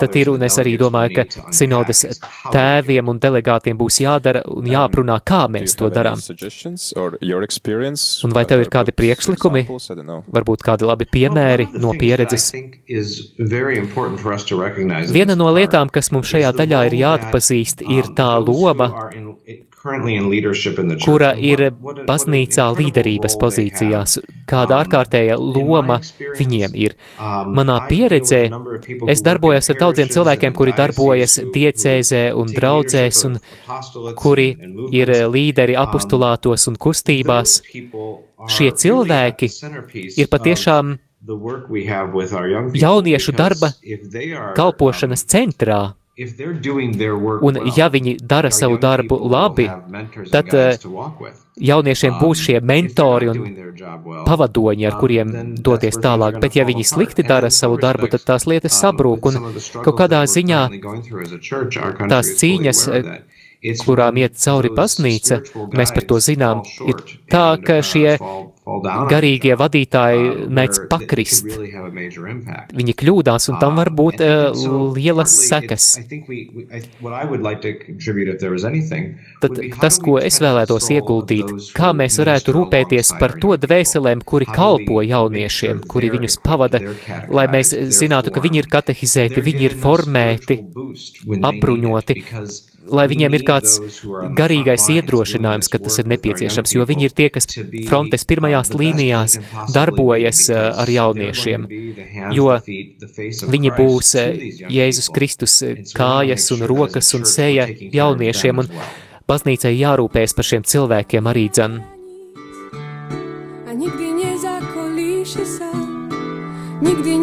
tad 0.00 0.16
ir, 0.20 0.30
un 0.32 0.44
es 0.46 0.58
arī 0.60 0.74
domāju, 0.80 1.22
ka 1.22 1.52
sinodas 1.54 2.04
tēviem 2.52 3.08
un 3.12 3.20
delegātiem 3.22 3.78
būs 3.80 4.00
jādara 4.04 4.44
un 4.50 4.68
jāprunā, 4.68 5.18
kā 5.24 5.44
mēs 5.52 5.76
to 5.78 5.90
darām. 5.92 6.20
Un 8.26 8.36
vai 8.36 8.44
tev 8.48 8.64
ir 8.64 8.72
kādi 8.72 8.94
priekšlikumi, 8.96 9.64
varbūt 10.36 10.66
kādi 10.66 10.88
labi 10.88 11.08
piemēri 11.12 11.68
no 11.82 11.94
pieredzes? 11.98 12.50
Viena 15.12 15.36
no 15.38 15.50
lietām, 15.54 15.90
kas 15.92 16.12
mums 16.14 16.30
šajā 16.32 16.52
daļā 16.58 16.84
ir 16.90 16.98
jāatpazīst, 17.02 17.84
ir 17.88 18.12
tā 18.16 18.30
loma, 18.42 18.90
kura 21.02 21.32
ir 21.38 21.62
baznīcā 22.06 22.66
līderības 22.78 23.36
pozīcijās, 23.40 24.18
kāda 24.50 24.78
ārkārtēja 24.82 25.38
loma 25.38 25.98
viņiem 26.38 26.76
ir. 26.78 26.94
Manā 27.56 27.78
pieredzē 27.88 28.42
es 29.10 29.24
darbojos 29.26 29.72
ar 29.72 29.80
daudziem 29.80 30.10
cilvēkiem, 30.14 30.54
kuri 30.56 30.74
darbojas 30.78 31.38
diecēzē 31.54 32.24
un 32.38 32.52
draudzēs, 32.54 33.22
un 33.28 33.38
kuri 34.18 34.50
ir 34.94 35.14
līderi 35.32 35.78
apustulātos 35.78 36.68
un 36.70 36.78
kustībās. 36.78 37.60
Šie 38.52 38.70
cilvēki 38.84 39.50
ir 40.18 40.30
patiešām 40.30 40.96
jauniešu 42.82 43.34
darba 43.38 43.72
kalpošanas 44.56 45.26
centrā. 45.30 45.82
Un 46.12 47.58
ja 47.72 47.86
viņi 47.88 48.18
dara 48.28 48.50
savu 48.52 48.76
darbu 48.76 49.16
labi, 49.32 49.64
tad 50.28 50.50
jauniešiem 51.56 52.18
būs 52.20 52.42
šie 52.44 52.58
mentori 52.60 53.30
un 53.32 53.40
pavadoņi, 54.26 54.86
ar 54.90 54.98
kuriem 55.00 55.32
doties 55.64 55.96
tālāk. 56.04 56.36
Bet 56.42 56.58
ja 56.60 56.66
viņi 56.68 56.84
slikti 56.84 57.24
dara 57.24 57.48
savu 57.48 57.80
darbu, 57.80 58.10
tad 58.12 58.26
tās 58.28 58.44
lietas 58.44 58.76
sabrūk. 58.76 59.30
un 59.30 59.56
kaut 59.80 59.96
kādā 60.02 60.20
ziņā 60.28 60.60
tās 62.12 62.34
cīņas, 62.42 62.84
kurām 63.86 64.20
iet 64.20 64.36
cauri 64.36 64.68
baznīca, 64.76 65.40
mēs 65.72 65.96
par 65.96 66.08
to 66.12 66.20
zinām, 66.20 66.60
ir 66.92 67.00
tā, 67.32 67.56
ka 67.56 67.80
šie 67.80 68.18
garīgie 68.62 69.56
vadītāji 69.58 70.46
mēdz 70.54 70.84
pakrist. 70.90 71.48
Viņi 72.78 72.94
kļūdās, 72.94 73.48
un 73.50 73.58
tam 73.58 73.80
var 73.80 73.90
būt 73.90 74.22
uh, 74.22 74.94
lielas 74.94 75.34
sekas. 75.48 75.88
Tad 79.42 79.60
tas, 79.82 79.98
ko 79.98 80.18
es 80.22 80.38
vēlētos 80.44 80.90
ieguldīt, 80.94 81.52
kā 81.74 81.90
mēs 81.96 82.20
varētu 82.22 82.54
rūpēties 82.58 83.14
par 83.18 83.34
to 83.42 83.56
dvēselēm, 83.66 84.22
kuri 84.22 84.46
kalpo 84.46 85.02
jauniešiem, 85.02 85.82
kuri 85.90 86.12
viņus 86.14 86.38
pavada, 86.46 86.82
lai 87.34 87.48
mēs 87.50 87.74
zinātu, 87.98 88.30
ka 88.30 88.44
viņi 88.44 88.62
ir 88.62 88.70
katehizēti, 88.70 89.42
viņi 89.42 89.70
ir 89.70 89.78
formēti, 89.82 90.60
apbruņoti, 91.50 92.22
lai 92.86 93.08
viņiem 93.10 93.38
ir 93.38 93.46
kāds 93.46 93.78
garīgais 94.38 94.88
iedrošinājums, 94.92 95.70
ka 95.72 95.82
tas 95.82 95.98
ir 96.02 96.10
nepieciešams, 96.12 96.74
jo 96.76 96.86
viņi 96.88 97.08
ir 97.08 97.16
tie, 97.16 97.28
kas 97.32 97.48
frontes 97.88 98.26
pirmajā 98.28 98.52
pirmajās 98.52 98.72
līnijās 98.74 99.38
darbojas 99.72 100.50
eh, 100.50 100.58
ar 100.58 100.88
jauniešiem, 100.88 101.66
jo 102.34 102.58
viņi 103.48 103.72
būs 103.76 104.14
eh, 104.18 104.42
Jēzus 104.68 105.10
Kristus 105.14 105.62
eh, 105.62 105.82
kājas 105.94 106.50
un 106.52 106.66
rokas 106.66 107.14
un 107.14 107.24
seja 107.24 107.66
jauniešiem, 107.68 108.58
un 108.58 108.68
baznīcai 109.28 109.72
jārūpējas 109.78 110.34
par 110.34 110.44
šiem 110.44 110.62
cilvēkiem 110.64 111.26
arī 111.26 111.48
dzen. 111.50 111.80
a 113.68 113.72
nigdy 113.74 114.12
nie 114.12 114.36
zakolíši 114.36 115.44
sa, 115.46 115.70
nigdy 116.82 117.16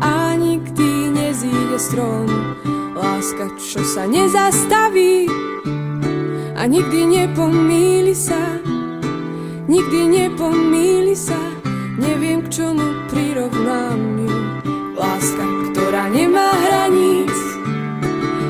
a 0.00 0.36
nikdy 0.36 1.10
nezíde 1.12 1.78
strom. 1.78 2.83
Láska, 2.94 3.50
čo 3.58 3.82
sa 3.82 4.06
nezastaví 4.06 5.26
a 6.54 6.62
nikdy 6.62 7.10
nepomíli 7.10 8.14
sa, 8.14 8.38
nikdy 9.66 10.14
nepomíli 10.14 11.18
sa, 11.18 11.34
neviem 11.98 12.46
k 12.46 12.54
čomu 12.54 12.86
prirovnám 13.10 13.98
ju. 14.22 14.38
Láska, 14.94 15.42
ktorá 15.74 16.06
nemá 16.06 16.54
hraníc 16.54 17.34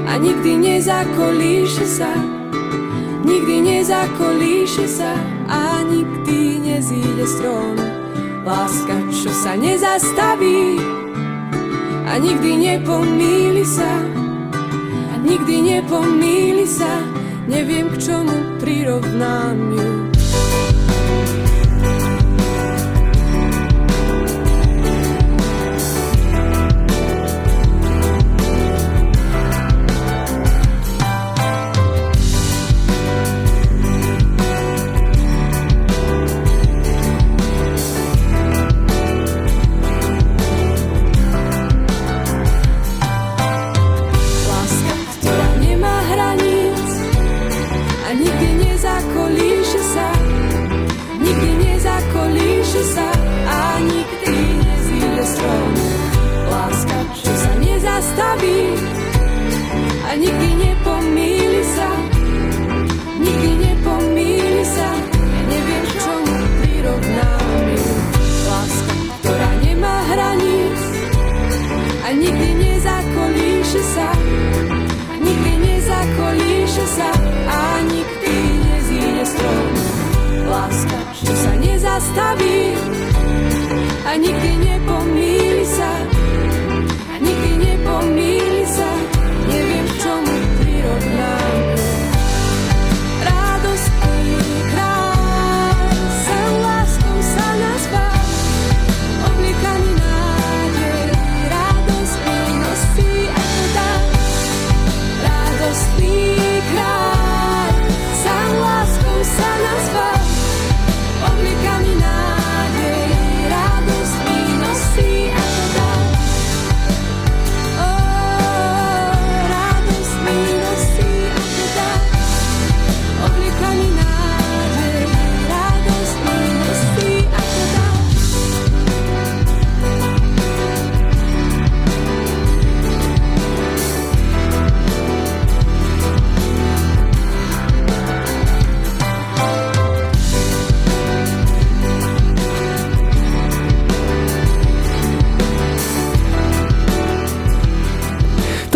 a 0.04 0.20
nikdy 0.20 0.60
nezakolíši 0.60 1.86
sa, 1.88 2.12
nikdy 3.24 3.64
nezakolíši 3.64 4.84
sa 4.84 5.16
a 5.48 5.80
nikdy 5.88 6.60
nezíde 6.60 7.24
strom. 7.24 7.80
Láska, 8.44 9.08
čo 9.08 9.32
sa 9.32 9.56
nezastaví 9.56 10.76
a 12.04 12.20
nikdy 12.20 12.60
nepomíli 12.60 13.64
sa, 13.64 13.88
nikdy 15.24 15.56
nepomíli 15.74 16.68
sa, 16.68 17.00
neviem 17.48 17.88
k 17.90 17.96
čomu 17.98 18.60
prirovnám 18.60 19.56
ju. 19.72 20.13
Nezastaví 81.94 82.74
a 84.04 84.14
nikdy 84.16 84.56
nepomíli 84.56 85.43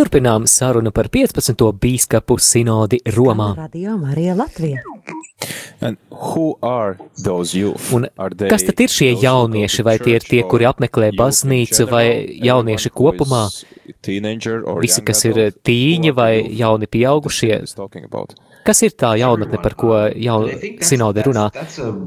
Turpinām 0.08 0.46
sarunu 0.48 0.88
par 0.88 1.10
15. 1.12 1.66
bīskapu 1.82 2.38
sinodi 2.40 2.96
Romā. 3.12 3.50
Radio 3.58 3.98
Marija 4.00 4.32
Latvija. 4.32 4.80
And 5.82 5.98
who 6.08 6.54
are 6.62 6.96
those 7.22 7.52
youth? 7.52 7.90
Un 7.92 8.06
kas 8.48 8.64
tad 8.64 8.80
ir 8.80 8.88
šie 8.88 9.10
jaunieši? 9.20 9.84
Vai 9.84 9.98
tie 10.00 10.14
ir 10.16 10.24
tie, 10.24 10.40
kuri 10.48 10.64
apmeklē 10.64 11.10
baznīcu, 11.18 11.84
vai 11.92 12.06
jaunieši 12.40 12.94
kopumā? 12.96 13.42
is 13.52 14.00
teenager 14.00 14.64
or 14.64 14.80
Visi, 14.80 15.02
young 15.02 15.10
kas 15.12 15.24
ir 15.28 15.42
tīņi 15.52 16.14
Who 16.14 16.16
vai 16.16 16.32
jauni 16.56 16.88
pieaugušie? 16.88 17.60
Kas 18.68 18.82
ir 18.84 18.92
tā 19.00 19.14
jaunatne, 19.16 19.56
par 19.64 19.72
ko 19.80 19.94
jaun, 20.12 20.50
sinode 20.84 21.22
runā? 21.24 21.46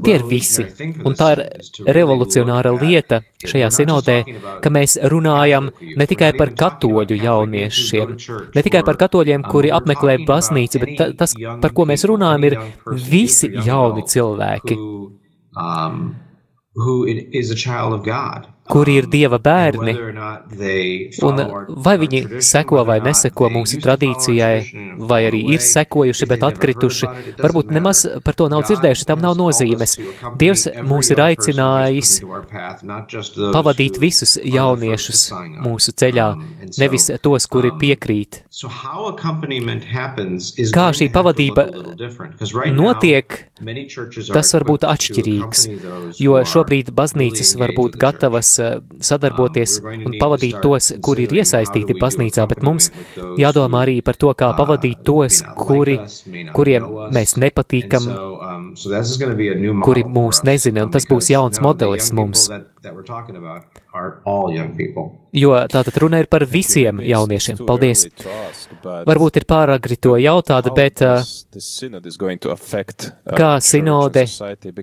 Tie 0.06 0.14
ir 0.14 0.22
visi. 0.30 0.62
Un 1.02 1.16
tā 1.18 1.32
ir 1.34 1.40
revolucionāra 1.96 2.70
lieta 2.78 3.18
šajā 3.42 3.70
sinodē, 3.74 4.16
ka 4.62 4.70
mēs 4.70 4.94
runājam 5.10 5.72
ne 5.98 6.06
tikai 6.06 6.30
par 6.38 6.52
katoļu 6.62 7.18
jauniešiem, 7.18 8.14
ne 8.54 8.62
tikai 8.68 8.84
par 8.86 9.00
katoļiem, 9.02 9.42
kuri 9.50 9.74
apmeklē 9.74 10.20
baznīcu, 10.28 10.84
bet 10.84 10.94
ta, 11.00 11.10
tas, 11.24 11.34
par 11.60 11.74
ko 11.74 11.88
mēs 11.90 12.06
runājam, 12.06 12.46
ir 12.46 12.58
visi 13.10 13.50
jauni 13.50 14.06
cilvēki, 14.14 14.78
um, 15.58 16.14
who 16.76 17.04
i- 17.10 17.26
is 17.32 17.50
a 17.50 17.56
child 17.56 17.92
of 17.92 18.04
God. 18.04 18.46
Kuri 18.70 18.96
ir 19.00 19.08
Dieva 19.12 19.38
bērni. 19.42 19.94
Un 21.22 21.42
vai 21.86 21.96
viņi 22.02 22.42
seko 22.44 22.84
vai 22.88 22.98
neseko 23.04 23.50
mūsu 23.52 23.80
tradīcijai, 23.82 24.82
vai 24.98 25.22
arī 25.28 25.42
ir 25.54 25.64
sekojuši, 25.64 26.28
bet 26.30 26.46
atkrituši, 26.50 27.10
varbūt 27.42 27.72
nemaz 27.74 28.04
par 28.24 28.38
to 28.38 28.48
nav 28.52 28.66
dzirdējuši, 28.66 29.08
tam 29.08 29.22
nav 29.24 29.38
nozīmes. 29.38 29.96
Dievs 30.40 30.68
mūs 30.90 31.12
ir 31.14 31.24
aicinājis 31.28 32.14
pavadīt 33.54 34.00
visus 34.02 34.38
jauniešus 34.42 35.28
mūsu 35.62 35.94
ceļā, 36.02 36.32
Um, 36.32 36.44
nevis 36.78 37.10
tos, 37.22 37.46
kuri 37.50 37.70
um, 37.72 37.78
piekrīt. 37.80 38.42
Kā 40.72 40.86
šī 40.96 41.08
pavadība 41.12 41.64
notiek, 42.76 43.38
tas 44.32 44.52
var 44.56 44.66
būt 44.68 44.86
atšķirīgs, 44.88 45.64
jo 46.22 46.40
šobrīd 46.54 46.92
baznīcas 46.96 47.54
var 47.60 47.74
būt 47.76 47.98
gatavas 48.00 48.51
sadarboties 48.56 49.72
Um, 49.82 50.06
un 50.06 50.16
pavadīt 50.20 50.58
tos, 50.62 50.90
kuri 51.04 51.26
ir 51.26 51.34
iesaistīti 51.40 51.96
baznīcā, 52.00 52.44
bet 52.50 52.62
mums 52.66 52.90
jādomā 53.40 53.84
arī 53.86 53.96
par 54.04 54.18
to, 54.20 54.32
kā 54.38 54.50
uh, 54.52 54.56
pavadīt 54.58 55.02
tos, 55.06 55.40
kuri, 55.58 55.98
kuriem 56.56 56.86
mēs 57.14 57.36
nepatīkam, 57.40 58.08
um, 58.12 58.68
kuri 59.84 60.04
mūs 60.06 60.42
nezina, 60.48 60.86
un 60.86 60.92
tas 60.94 61.08
būs 61.10 61.32
jauns 61.32 61.62
modelis 61.64 62.12
mums. 62.16 62.48
Jo 65.42 65.54
tātad 65.70 65.98
runa 66.02 66.22
ir 66.22 66.28
par 66.32 66.46
visiem 66.50 67.02
jauniešiem. 67.06 67.62
Paldies! 67.66 68.08
Varbūt 68.82 69.38
ir 69.40 69.46
pāragri 69.48 69.96
to 70.00 70.16
jautāt, 70.20 70.68
bet 70.74 71.02
uh, 71.06 71.22
kā 73.38 73.50
sinode 73.62 74.24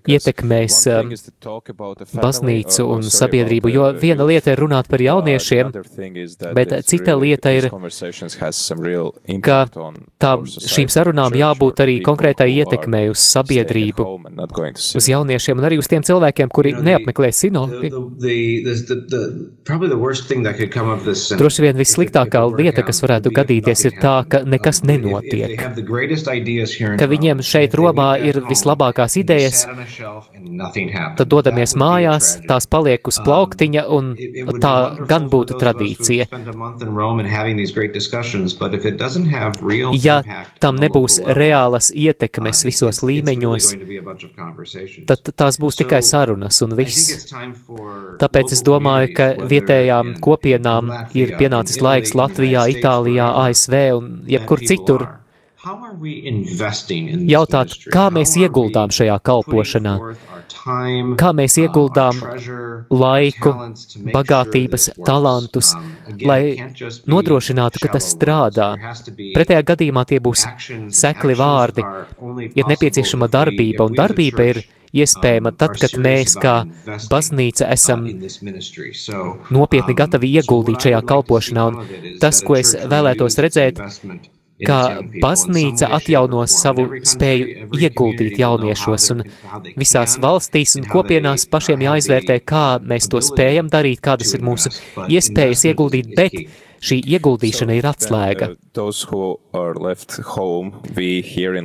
ietekmēs 0.09 0.77
um, 0.93 1.12
baznīcu 2.19 2.85
un 2.88 3.03
sabiedrību, 3.03 3.71
jo 3.73 3.89
viena 3.99 4.27
lieta 4.27 4.53
ir 4.53 4.63
runāt 4.63 4.89
par 4.91 5.03
jauniešiem, 5.03 5.71
bet 6.55 6.75
cita 6.89 7.15
lieta 7.19 7.53
ir, 7.55 7.69
ka 9.45 9.59
tā, 10.21 10.31
šīm 10.45 10.91
sarunām 10.93 11.35
jābūt 11.39 11.83
arī 11.85 11.99
konkrētai 12.05 12.49
ietekmei 12.62 13.09
uz 13.12 13.23
sabiedrību, 13.23 14.07
uz 14.99 15.09
jauniešiem 15.12 15.59
un 15.59 15.69
arī 15.69 15.79
uz 15.81 15.89
tiem 15.91 16.05
cilvēkiem, 16.05 16.53
kuri 16.53 16.75
neapmeklē 16.77 17.31
sinodi. 17.35 17.91
Droši 21.39 21.65
vien 21.65 21.79
vissliktākā 21.79 22.43
lieta, 22.53 22.83
kas 22.88 23.03
varētu 23.03 23.33
gadīties, 23.35 23.85
ir 23.88 23.88
tā, 23.95 24.15
ka 24.30 24.41
nekas 24.47 24.82
nenotiek. 24.88 25.62
Ka 26.99 27.08
viņiem 27.10 27.43
šeit 27.45 27.75
Romā 27.78 28.10
ir 28.21 28.41
vislabākās 28.49 29.17
idejas, 29.21 29.65
tad 31.17 31.25
dodamies 31.32 31.75
mājās, 31.80 32.32
tās 32.49 32.67
paliek 32.69 33.08
uz 33.10 33.19
plauktiņa, 33.25 33.86
un 33.95 34.13
tā 34.63 34.75
gan 35.10 35.30
būtu 35.32 35.60
tradīcija. 35.62 36.28
Ja 39.99 40.17
tam 40.63 40.80
nebūs 40.84 41.19
reālas 41.39 41.91
ietekmes 41.95 42.63
visos 42.67 43.02
līmeņos, 43.06 43.71
tad 45.10 45.34
tās 45.34 45.60
būs 45.62 45.80
tikai 45.82 46.02
sarunas 46.06 46.62
un 46.65 46.75
viss. 46.80 47.32
Tāpēc 48.19 48.56
es 48.56 48.63
domāju, 48.65 49.13
ka 49.17 49.30
vietējām 49.49 50.15
kopienām 50.23 50.91
ir 51.17 51.36
pienācis 51.39 51.82
laiks 51.84 52.15
Latvijā, 52.17 52.65
Itālijā, 52.73 53.30
ASV 53.45 53.78
un 53.95 54.13
jebkur 54.29 54.67
citur. 54.69 55.07
jautāt, 57.27 57.73
kā 57.91 58.05
mēs 58.15 58.37
ieguldām 58.39 58.93
šajā 58.95 59.17
kalpošanā, 59.27 59.95
kā 61.19 61.31
mēs 61.35 61.57
ieguldām 61.59 62.21
laiku, 62.87 63.51
bagātības, 64.13 64.87
talantus, 65.03 65.73
lai 66.23 66.71
nodrošinātu, 67.11 67.83
ka 67.83 67.91
tas 67.97 68.07
strādā. 68.15 68.69
Pretējā 69.35 69.65
gadījumā 69.73 70.05
tie 70.07 70.21
būs 70.23 70.47
sekli 70.95 71.35
vārdi, 71.35 71.83
ir 72.55 72.71
nepieciešama 72.71 73.27
darbība, 73.27 73.89
un 73.91 73.99
darbība 73.99 74.51
ir 74.53 74.63
iespējama 74.95 75.54
tad, 75.58 75.78
kad 75.82 75.95
mēs 76.02 76.36
kā 76.39 76.56
baznīca 77.12 77.69
esam 77.73 78.08
nopietni 79.54 79.95
gatavi 79.97 80.34
ieguldīt 80.39 80.89
šajā 80.89 81.06
kalpošanā, 81.13 81.69
un 81.69 82.19
tas, 82.21 82.43
ko 82.45 82.60
es 82.60 82.75
vēlētos 82.89 83.39
redzēt, 83.43 83.82
kā 84.65 84.80
baznīca 85.23 85.89
atjauno 85.99 86.43
savu 86.52 86.88
spēju 87.08 87.69
ieguldīt 87.80 88.39
jauniešos, 88.41 89.10
un 89.15 89.23
visās 89.80 90.17
valstīs 90.21 90.75
un 90.80 90.88
kopienās 90.89 91.47
pašiem 91.52 91.86
jāizvērtē, 91.88 92.39
kā 92.43 92.65
mēs 92.84 93.10
to 93.12 93.21
spējam 93.23 93.71
darīt, 93.71 94.02
kādas 94.04 94.34
ir 94.36 94.43
mūsu 94.45 94.73
iespējas 95.08 95.65
ieguldīt, 95.71 96.12
bet 96.17 96.36
šī 96.84 97.02
ieguldīšana 97.15 97.75
ir 97.80 97.88
atslēga. 97.89 98.54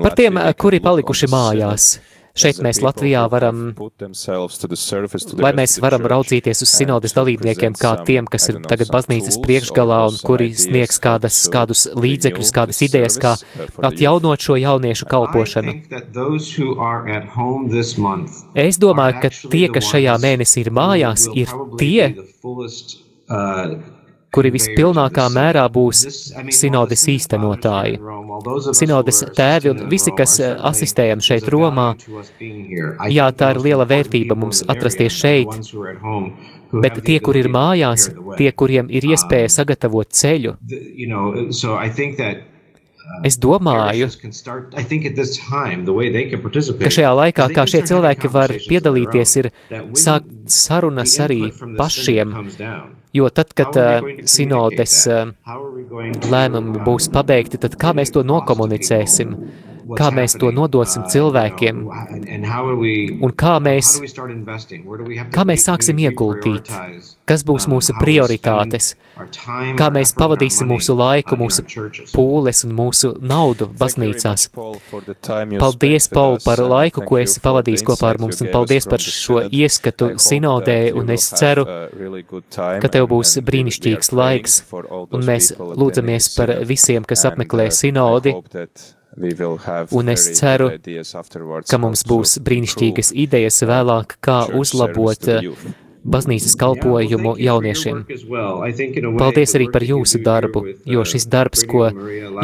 Par 0.06 0.18
tiem, 0.18 0.42
kuri 0.58 0.82
palikuši 0.82 1.30
mājās. 1.30 1.92
Šeit 2.34 2.58
mēs 2.66 2.80
Latvijā 2.82 3.20
varam, 3.30 3.58
lai 5.38 5.50
mēs 5.54 5.76
varam 5.78 6.06
raudzīties 6.10 6.64
uz 6.66 6.72
sinodes 6.80 7.14
dalībniekiem 7.14 7.76
kā 7.78 7.92
tiem, 8.08 8.26
kas 8.26 8.48
ir 8.50 8.58
tagad 8.66 8.90
baznīcas 8.90 9.38
priekšgalā 9.44 10.00
un 10.08 10.18
kuri 10.26 10.48
sniegs 10.58 10.98
kādas, 11.04 11.38
kādus 11.54 11.84
līdzekļus, 11.94 12.50
kādas 12.56 12.82
idejas, 12.88 13.20
kā 13.22 13.36
atjaunot 13.86 14.42
šo 14.42 14.58
jauniešu 14.58 15.06
kalpošanu. 15.14 15.76
Es 18.66 18.82
domāju, 18.82 19.20
ka 19.22 19.30
tie, 19.54 19.66
kas 19.78 19.92
šajā 19.94 20.18
mēnesī 20.26 20.66
ir 20.66 20.74
mājās, 20.74 21.30
ir 21.38 21.54
tie, 21.78 22.10
kuri 24.34 24.50
vispilnākā 24.54 25.26
mērā 25.32 25.64
būs 25.72 26.04
sinodes 26.54 27.04
īstenotāji. 27.12 28.00
Sinodes 28.76 29.22
tēvi 29.36 29.72
un 29.72 29.84
visi, 29.92 30.12
kas 30.16 30.38
asistējam 30.42 31.22
šeit 31.24 31.48
Romā, 31.54 31.92
jā, 33.14 33.28
tā 33.38 33.52
ir 33.54 33.62
liela 33.68 33.86
vērtība 33.88 34.38
mums 34.38 34.64
atrasties 34.68 35.14
šeit, 35.20 35.54
bet 36.74 36.98
tie, 37.06 37.20
kur 37.24 37.38
ir 37.38 37.50
mājās, 37.52 38.10
tie, 38.38 38.50
kuriem 38.52 38.90
ir 38.90 39.06
iespēja 39.14 39.52
sagatavot 39.60 40.10
ceļu, 40.22 40.56
Es 43.24 43.36
domāju, 43.40 44.08
ka 46.80 46.92
šajā 46.96 47.12
laikā, 47.20 47.48
kā 47.56 47.64
šie 47.68 47.82
cilvēki 47.90 48.30
var 48.32 48.54
piedalīties, 48.64 49.34
ir 49.42 49.50
sākt 50.00 50.30
sarunas 50.52 51.16
arī 51.24 51.40
pašiem, 51.78 52.34
jo 53.16 53.28
tad, 53.32 53.52
kad 53.56 53.76
uh, 53.80 54.08
sinodes 54.28 54.96
uh, 55.10 55.32
lēmumi 56.32 56.84
būs 56.86 57.10
pabeigti, 57.14 57.60
tad 57.60 57.76
kā 57.80 57.92
mēs 57.96 58.12
to 58.14 58.24
nokomunicēsim? 58.26 59.36
Kā 59.98 60.10
mēs 60.14 60.36
to 60.40 60.50
nodosim 60.54 61.04
cilvēkiem, 61.10 61.82
un 63.24 63.34
kā 63.36 63.54
mēs, 63.62 63.94
kā 65.34 65.44
mēs 65.48 65.66
sāksim 65.68 66.00
ieguldīt, 66.04 66.70
kas 67.28 67.44
būs 67.46 67.66
mūsu 67.70 67.96
prioritātes, 67.98 68.94
kā 69.78 69.88
mēs 69.94 70.14
pavadīsim 70.16 70.70
mūsu 70.72 70.96
laiku, 70.98 71.38
mūsu 71.40 71.64
pūles 72.12 72.64
un 72.66 72.74
mūsu 72.76 73.12
naudu 73.20 73.68
baznīcās. 73.80 74.48
Paldies, 74.54 76.08
Paul, 76.12 76.38
par 76.44 76.62
laiku, 76.64 77.04
ko 77.06 77.20
esi 77.22 77.42
pavadījis 77.44 77.86
kopā 77.86 78.14
ar 78.14 78.20
mums, 78.22 78.40
un 78.44 78.52
paldies 78.54 78.88
par 78.90 79.04
šo 79.04 79.44
ieskatu 79.48 80.14
sinodē, 80.20 80.78
un 80.96 81.14
es 81.14 81.28
ceru, 81.36 81.66
ka 82.54 82.92
tev 82.92 83.08
būs 83.12 83.38
brīnišķīgs 83.44 84.12
laiks, 84.16 84.60
un 84.74 85.24
mēs 85.28 85.54
lūdzamies 85.60 86.34
par 86.36 86.56
visiem, 86.68 87.06
kas 87.08 87.26
apmeklē 87.30 87.70
sinodi, 87.74 88.36
Un 89.94 90.08
es 90.10 90.26
ceru, 90.38 90.70
ka 91.70 91.78
mums 91.78 92.02
būs 92.08 92.38
brīnišķīgas 92.46 93.12
idejas 93.24 93.62
vēlāk, 93.68 94.16
kā 94.24 94.40
uzlabot 94.58 95.28
baznīcas 96.04 96.56
kalpojumu 96.60 97.36
jauniešiem. 97.40 98.02
Paldies 99.18 99.54
arī 99.56 99.70
par 99.72 99.86
jūsu 99.86 100.20
darbu, 100.24 100.66
jo 100.96 101.06
šis 101.06 101.28
darbs, 101.30 101.64
ko 101.70 101.88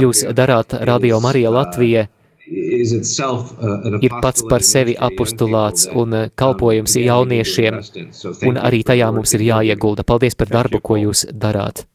jūs 0.01 0.25
darāt 0.37 0.79
Radio 0.93 1.21
Marija 1.21 1.53
Latvija, 1.53 2.07
ir 2.51 4.17
pats 4.23 4.43
par 4.51 4.65
sevi 4.67 4.97
apustulāts 4.99 5.87
un 5.95 6.17
eh, 6.17 6.31
kalpojums 6.35 6.97
jauniešiem, 6.99 7.79
un 8.49 8.59
arī 8.59 8.83
tajā 8.87 9.11
mums 9.15 9.35
ir 9.39 9.47
jāiegulda. 9.47 10.07
Paldies 10.07 10.35
par 10.35 10.51
darbu, 10.51 10.83
ko 10.83 10.99
jūs 10.99 11.27
darāt. 11.31 11.87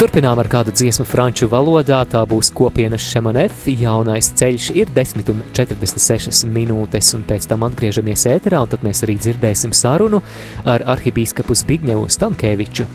Turpinām 0.00 0.38
ar 0.40 0.48
kādu 0.48 0.72
dziesmu 0.72 1.04
franču 1.04 1.44
valodā. 1.52 1.98
Tā 2.08 2.22
būs 2.24 2.48
kopienas 2.56 3.04
Šemanef. 3.04 3.66
Jaunais 3.68 4.30
ceļš 4.40 4.70
ir 4.80 4.88
10,46 4.96 6.48
minūtes, 6.48 7.10
un 7.18 7.26
pēc 7.28 7.44
tam 7.50 7.68
atgriežamies 7.68 8.24
ēterā, 8.32 8.62
un 8.64 8.72
tad 8.72 8.88
mēs 8.88 9.04
arī 9.04 9.18
dzirdēsim 9.20 9.76
sarunu 9.76 10.22
ar 10.64 10.88
arhibīskapu 10.96 11.52
Zbigņevu 11.52 12.08
Stankēviču. 12.16 12.88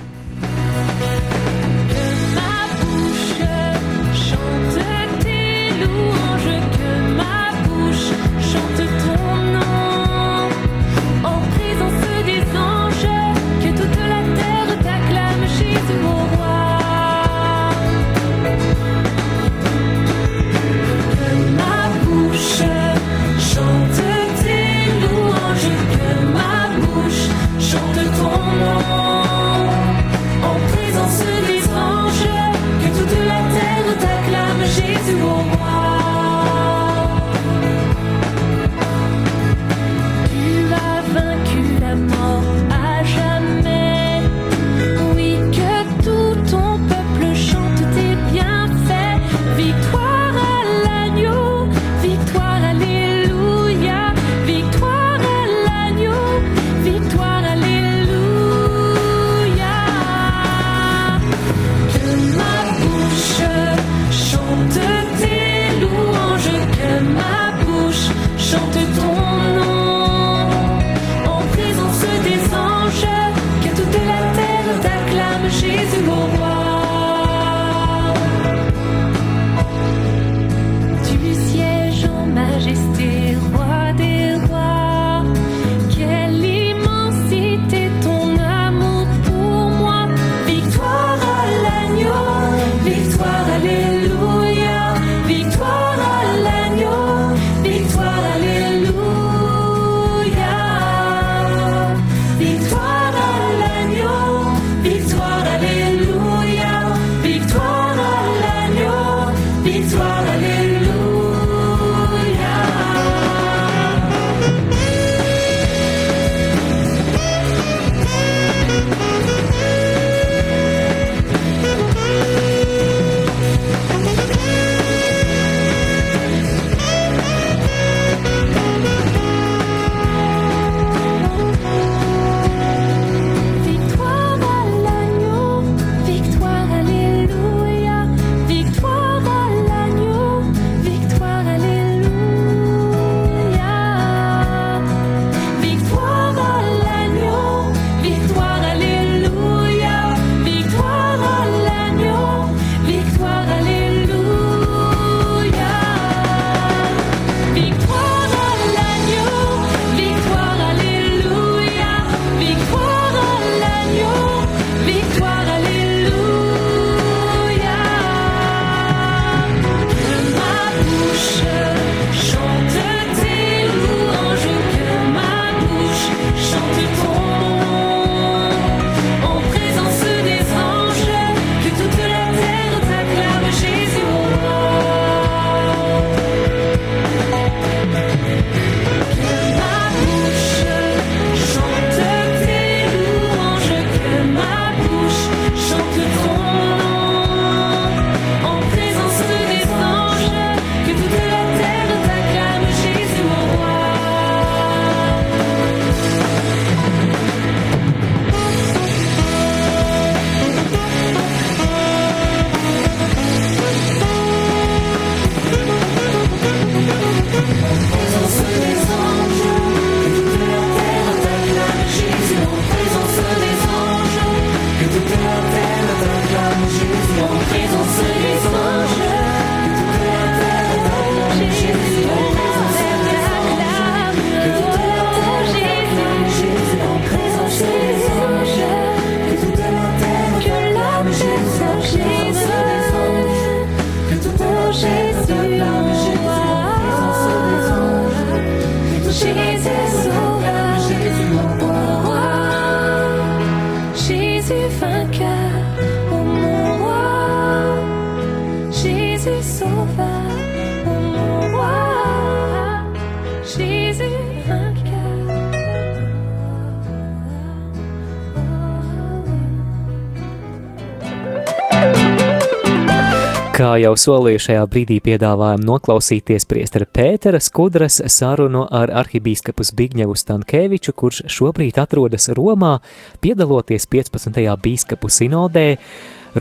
Kā 273.76 273.82
jau 273.82 273.98
solīju 274.00 274.40
šajā 274.40 274.62
brīdī 274.72 275.02
piedāvājam 275.04 275.66
noklausīties 275.68 276.46
priestera 276.48 276.86
Pētera 276.88 277.42
Skudras 277.44 277.98
sarunu 278.14 278.62
ar 278.72 278.94
arhibīskapu 279.02 279.66
Zbigņevu 279.68 280.16
Stankēviču, 280.16 280.94
kurš 280.96 281.26
šobrīd 281.36 281.82
atrodas 281.84 282.30
Romā, 282.40 282.78
piedaloties 283.20 283.84
15. 283.92 284.40
bīskapu 284.64 285.12
sinodē, 285.12 285.66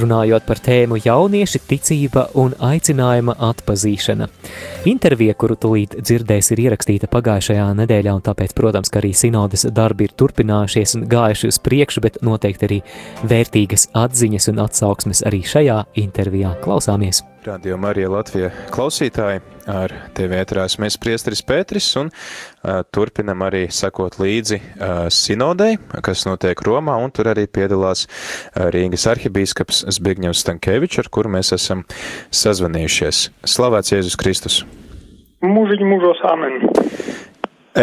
runājot 0.01 0.47
par 0.47 0.61
tēmu 0.65 0.99
jaunieši, 1.05 1.61
ticība 1.69 2.27
un 2.41 2.55
aicinājuma 2.59 3.37
atpazīšana. 3.51 4.29
Intervija, 4.91 5.35
kuru 5.39 5.57
tulīt 5.61 5.99
dzirdēs, 6.01 6.53
ir 6.55 6.65
ierakstīta 6.67 7.11
pagājušajā 7.13 7.69
nedēļā, 7.83 8.15
un 8.15 8.25
tāpēc, 8.25 8.55
protams, 8.57 8.93
ka 8.93 9.03
arī 9.03 9.15
sinodas 9.17 9.67
darbi 9.75 10.09
ir 10.09 10.17
turpinājušies 10.19 10.99
un 10.99 11.07
gājuši 11.11 11.53
uz 11.53 11.61
priekšu, 11.65 12.05
bet 12.05 12.23
noteikti 12.27 12.69
arī 12.71 12.81
vērtīgas 13.31 13.91
atziņas 14.05 14.51
un 14.55 14.67
atsauksmes 14.69 15.25
arī 15.29 15.45
šajā 15.49 15.85
intervijā. 16.07 16.57
Klausāmies! 16.65 17.25
Radio 17.45 17.77
Marija 17.77 18.09
Latvija 18.09 18.47
klausītāji, 18.73 19.43
ar 19.69 19.93
tevi 20.17 20.37
ētrās 20.39 20.79
mēs 20.81 20.95
priesteris 20.97 21.43
Pēteris 21.45 21.91
un 22.01 22.09
uh, 22.09 22.79
turpinam 22.95 23.43
arī 23.45 23.67
sakot 23.69 24.17
līdzi 24.17 24.57
uh, 24.63 24.93
sinodei, 25.13 25.75
kas 26.07 26.25
notiek 26.25 26.63
Romā, 26.65 26.95
un 27.05 27.13
tur 27.13 27.29
arī 27.35 27.45
piedalās 27.45 28.07
uh, 28.07 28.71
Rīgas 28.73 29.05
arhibīskaps 29.13 29.83
Zbigņevs 29.93 30.41
Stankēvičs, 30.47 31.03
ar 31.05 31.11
kuru 31.13 31.35
mēs 31.37 31.53
esam 31.59 31.85
sazvanījušies. 32.33 33.27
Slavēts 33.45 33.93
Jēzus 33.93 34.17
Kristus! 34.21 34.61
Mūžiņu 35.45 35.91
mūžos 35.91 36.25
amen. 36.31 36.63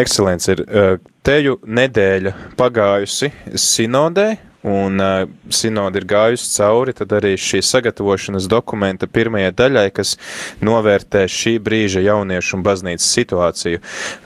Ekscelents 0.01 0.49
ir 0.55 0.65
uh, 0.65 0.95
teju 1.21 1.59
nedēļa 1.69 2.33
pagājusi 2.57 3.29
sinodē, 3.53 4.31
un 4.63 5.01
uh, 5.01 5.29
sinode 5.49 6.01
ir 6.01 6.05
gājusi 6.09 6.49
cauri, 6.55 6.93
tad 6.97 7.13
arī 7.17 7.33
šī 7.39 7.61
sagatavošanas 7.65 8.47
dokumenta 8.51 9.09
pirmajai 9.09 9.53
daļai, 9.57 9.87
kas 9.95 10.15
novērtē 10.61 11.25
šī 11.29 11.55
brīža 11.63 12.03
jauniešu 12.05 12.57
un 12.59 12.65
baznīcas 12.65 13.07
situāciju. 13.17 13.81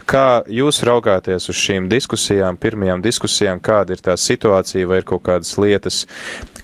Kā 0.05 0.43
jūs 0.51 0.83
raugāties 0.85 1.49
uz 1.49 1.59
šīm 1.59 1.87
diskusijām, 1.89 2.59
pirmajām 2.61 3.01
diskusijām, 3.05 3.63
kāda 3.63 3.95
ir 3.95 4.03
tā 4.05 4.17
situācija, 4.19 4.87
vai 4.91 5.01
ir 5.01 5.07
kaut 5.07 5.23
kādas 5.25 5.55
lietas, 5.61 6.03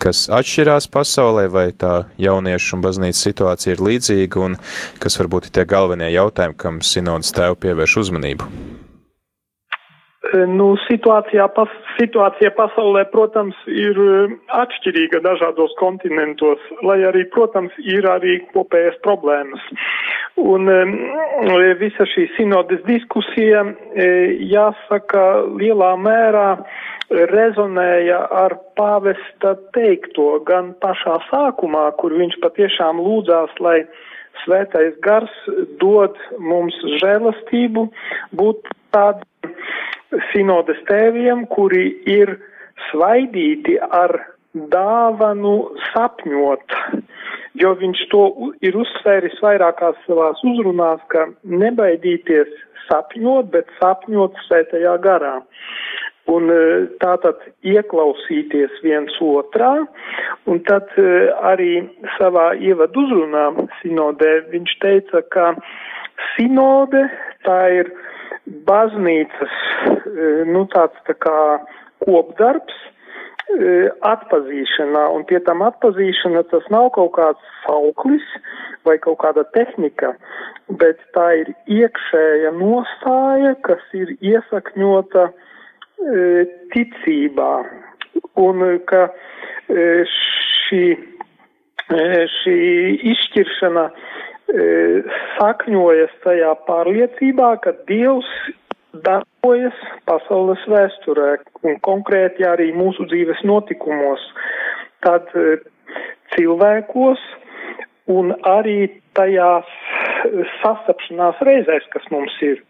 kas 0.02 0.28
atšķirās 0.34 0.90
pasaulē, 0.92 1.48
vai 1.54 1.70
tā 1.72 2.06
jauniešu 2.22 2.78
un 2.78 2.86
baznīcas 2.86 3.26
situācija 3.30 3.78
ir 3.78 3.88
līdzīga, 3.88 4.46
un 4.46 4.60
kas 5.02 5.18
varbūt 5.22 5.50
ir 5.50 5.58
tie 5.58 5.66
galvenie 5.70 6.12
jautājumi, 6.14 6.60
kam 6.60 6.84
sinodas 6.86 7.34
tēvu 7.38 7.60
pievērš 7.66 8.00
uzmanību? 8.06 8.52
Nu, 10.32 10.78
situācijā, 10.86 11.44
pas, 11.52 11.72
situācija 12.02 12.52
pasaulē, 12.58 13.06
protams, 13.14 13.58
ir 13.70 13.98
eh, 14.02 14.36
atšķirīga 14.62 15.22
dažādos 15.26 15.74
kontinentos, 15.80 16.62
lai 16.88 17.00
arī, 17.08 17.28
protams, 17.34 17.76
ir 17.86 18.08
arī 18.10 18.40
kopējas 18.56 18.98
problēmas. 19.06 19.64
Un 20.42 20.70
um, 20.72 20.96
visa 21.80 22.06
šī 22.08 22.28
sinodes 22.38 22.82
diskusija, 22.88 23.66
e, 23.94 24.08
jāsaka, 24.50 25.24
lielā 25.60 25.92
mērā 26.00 26.48
rezonēja 27.32 28.22
ar 28.44 28.56
pāvesta 28.80 29.56
teikto 29.76 30.40
gan 30.48 30.72
pašā 30.82 31.18
sākumā, 31.28 31.90
kur 32.00 32.16
viņš 32.16 32.40
patiešām 32.44 33.02
lūdzās, 33.04 33.54
lai 33.60 33.82
svētais 34.46 34.96
gars 35.04 35.34
dod 35.82 36.16
mums 36.40 36.78
žēlastību 37.04 37.90
būt 38.40 38.72
tādiem 38.96 39.28
sinodes 40.32 40.80
tēviem, 40.90 41.46
kuri 41.52 41.86
ir 42.10 42.36
svaidīti 42.90 43.78
ar 43.82 44.18
dāvanu 44.54 45.56
sapņot, 45.92 46.76
jo 47.62 47.72
viņš 47.80 48.02
to 48.12 48.24
ir 48.66 48.78
uzsvēris 48.84 49.40
vairākās 49.44 50.00
savās 50.08 50.42
uzrunās, 50.48 51.04
ka 51.14 51.30
nebaidīties 51.44 52.52
sapņot, 52.90 53.52
bet 53.54 53.72
sapņot 53.80 54.40
svētajā 54.48 54.98
garā. 55.04 55.40
Un 56.32 56.52
e, 56.54 56.58
tātad 57.02 57.40
ieklausīties 57.66 58.76
viens 58.86 59.16
otrā, 59.26 59.72
un 60.48 60.60
tad 60.68 60.92
e, 61.00 61.08
arī 61.50 61.72
savā 62.18 62.52
ievadu 62.62 63.02
uzrunā 63.08 63.48
sinodē 63.80 64.36
viņš 64.52 64.76
teica, 64.84 65.24
ka 65.34 65.48
sinode 66.36 67.08
tā 67.48 67.60
ir 67.80 67.90
baznīcas, 68.68 69.60
e, 69.90 70.32
nu 70.50 70.66
tāds 70.74 70.98
tā 71.10 71.18
kā 71.20 71.38
kopdarbs, 72.06 72.88
atpazīšanā, 74.08 75.02
un 75.12 75.26
pie 75.28 75.42
tam 75.44 75.60
atpazīšana 75.66 76.46
tas 76.54 76.64
nav 76.72 76.86
kaut 76.96 77.10
kāds 77.18 77.50
sauklis 77.66 78.24
vai 78.88 78.96
kaut 79.04 79.18
kāda 79.20 79.44
tehnika, 79.52 80.14
bet 80.80 81.02
tā 81.18 81.26
ir 81.42 81.52
iekšēja 81.68 82.54
nostāja, 82.56 83.58
kas 83.68 83.84
ir 83.98 84.14
iesakņota 84.24 85.26
E, 86.02 86.46
ticībā. 86.74 87.52
Un 88.42 88.64
ka 88.90 89.02
e, 89.70 89.84
šī, 90.10 90.86
e, 91.94 92.06
šī 92.40 92.56
izšķiršana 93.12 93.84
sakņojas 94.50 96.14
tajā 96.26 96.56
pārliecībā, 96.68 97.54
ka 97.64 97.74
Dievs 97.88 98.30
darbojas 99.06 99.78
pasaules 100.06 100.64
vēsturē 100.68 101.38
un 101.64 101.78
konkrēti 101.86 102.44
arī 102.48 102.72
mūsu 102.76 103.08
dzīves 103.08 103.44
notikumos, 103.48 104.24
tad 105.06 105.30
cilvēkos 106.36 107.22
un 108.12 108.34
arī 108.48 108.92
tajās 109.16 109.68
sastapšanās 110.62 111.40
reizēs, 111.48 111.88
kas 111.94 112.04
mums 112.12 112.34
ir. 112.46 112.62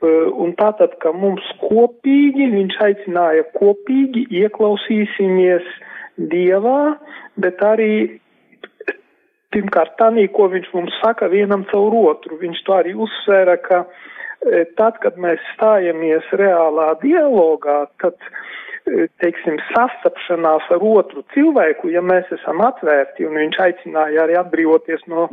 Un 0.00 0.54
tātad, 0.56 0.94
ka 1.02 1.12
mums 1.12 1.44
kopīgi, 1.60 2.46
viņš 2.54 2.76
aicināja 2.86 3.44
kopīgi 3.58 4.24
ieklausīsimies 4.42 5.66
Dievā, 6.30 6.96
bet 7.40 7.60
arī 7.64 8.20
pirmkārt 9.54 9.96
tanī, 10.00 10.28
ko 10.32 10.48
viņš 10.52 10.70
mums 10.74 10.96
saka 11.02 11.30
vienam 11.32 11.66
caur 11.72 11.96
otru. 12.04 12.38
Viņš 12.40 12.62
to 12.66 12.76
arī 12.76 12.94
uzsvēra, 12.94 13.56
ka 13.64 13.84
eh, 13.84 14.64
tad, 14.78 15.00
kad 15.04 15.18
mēs 15.18 15.42
stājamies 15.54 16.30
reālā 16.40 16.92
dialogā, 17.02 17.84
tad 18.02 18.18
teiksim, 19.20 19.58
sastapšanās 19.70 20.66
ar 20.74 20.84
otru 20.84 21.22
cilvēku, 21.34 21.90
ja 21.92 22.02
mēs 22.04 22.28
esam 22.34 22.62
atvērti, 22.64 23.26
un 23.28 23.38
viņš 23.38 23.58
aicināja 23.66 24.24
arī 24.24 24.36
atbrīvoties 24.40 25.04
no 25.12 25.28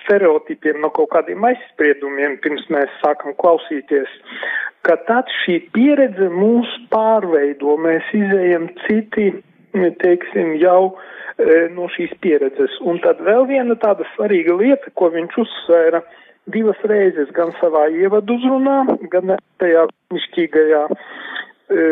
stereotipiem, 0.00 0.80
no 0.82 0.90
kaut 0.94 1.12
kādiem 1.14 1.44
aizspriedumiem, 1.48 2.38
pirms 2.44 2.66
mēs 2.74 2.92
sākam 3.02 3.36
klausīties, 3.40 4.10
ka 4.86 4.98
tad 5.08 5.30
šī 5.42 5.60
pieredze 5.74 6.30
mūs 6.32 6.74
pārveido, 6.92 7.76
mēs 7.84 8.08
izējam 8.16 8.68
citi, 8.86 9.30
teiksim, 10.02 10.56
jau 10.58 10.82
e, 10.90 10.96
no 11.74 11.86
šīs 11.94 12.14
pieredzes. 12.22 12.80
Un 12.82 12.98
tad 13.04 13.20
vēl 13.22 13.46
viena 13.46 13.76
tāda 13.78 14.06
svarīga 14.14 14.56
lieta, 14.58 14.90
ko 14.98 15.10
viņš 15.14 15.36
uzsvēra 15.44 16.02
divas 16.50 16.80
reizes, 16.88 17.30
gan 17.36 17.52
savā 17.60 17.86
ievadu 17.92 18.38
uzrunā, 18.38 18.80
gan 19.12 19.36
tajā 19.60 19.84
mišķīgajā 20.14 20.82
e, 20.88 21.86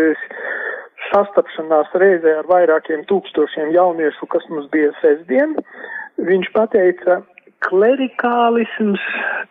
sastapšanās 1.11 1.92
reizē 2.01 2.38
ar 2.40 2.49
vairākiem 2.51 3.05
tūkstošiem 3.11 3.72
jauniešu, 3.76 4.28
kas 4.32 4.47
mums 4.51 4.70
bija 4.72 4.92
sestdien, 5.03 5.55
viņš 6.16 6.53
pateica, 6.57 7.20
klerikālisms 7.66 9.03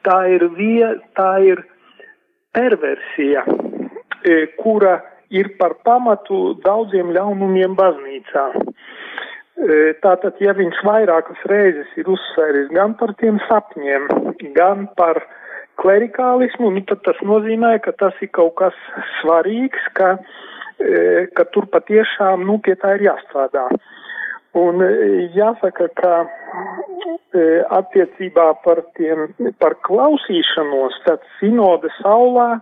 tā 0.06 0.20
ir, 0.36 0.48
vie, 0.58 0.86
tā 1.18 1.32
ir 1.54 1.62
perversija, 2.56 3.46
e, 4.26 4.46
kura 4.58 5.00
ir 5.30 5.54
par 5.60 5.78
pamatu 5.86 6.56
daudziem 6.66 7.12
ļaunumiem 7.16 7.76
baznīcā. 7.78 8.50
E, 9.56 9.94
tātad, 10.04 10.36
ja 10.44 10.52
viņš 10.58 10.82
vairākas 10.84 11.46
reizes 11.52 11.92
ir 11.96 12.10
uzsvēris 12.12 12.74
gan 12.76 12.98
par 13.00 13.14
tiem 13.22 13.40
sapņiem, 13.48 14.10
gan 14.58 14.90
par 15.00 15.22
klerikālismu, 15.80 16.74
nu, 16.76 16.84
tad 16.90 17.04
tas 17.08 17.22
nozīmē, 17.24 17.78
ka 17.84 17.96
tas 18.00 18.20
ir 18.24 18.32
kaut 18.36 18.56
kas 18.60 18.76
svarīgs, 19.22 19.88
ka 19.96 20.16
uh, 20.18 20.36
E, 20.76 21.28
ka 21.32 21.46
tur 21.56 21.70
patiešām, 21.72 22.44
nu, 22.48 22.58
pie 22.60 22.76
tā 22.80 22.98
ir 22.98 23.06
jāstrādā. 23.08 23.70
Un 24.56 24.82
e, 24.84 24.90
jāsaka, 25.36 25.90
ka 26.00 26.14
e, 26.24 27.46
attiecībā 27.78 28.48
par 28.64 28.82
tiem, 28.96 29.28
par 29.60 29.76
klausīšanos, 29.88 31.02
tad 31.08 31.24
sinode 31.40 31.92
saulā 32.00 32.56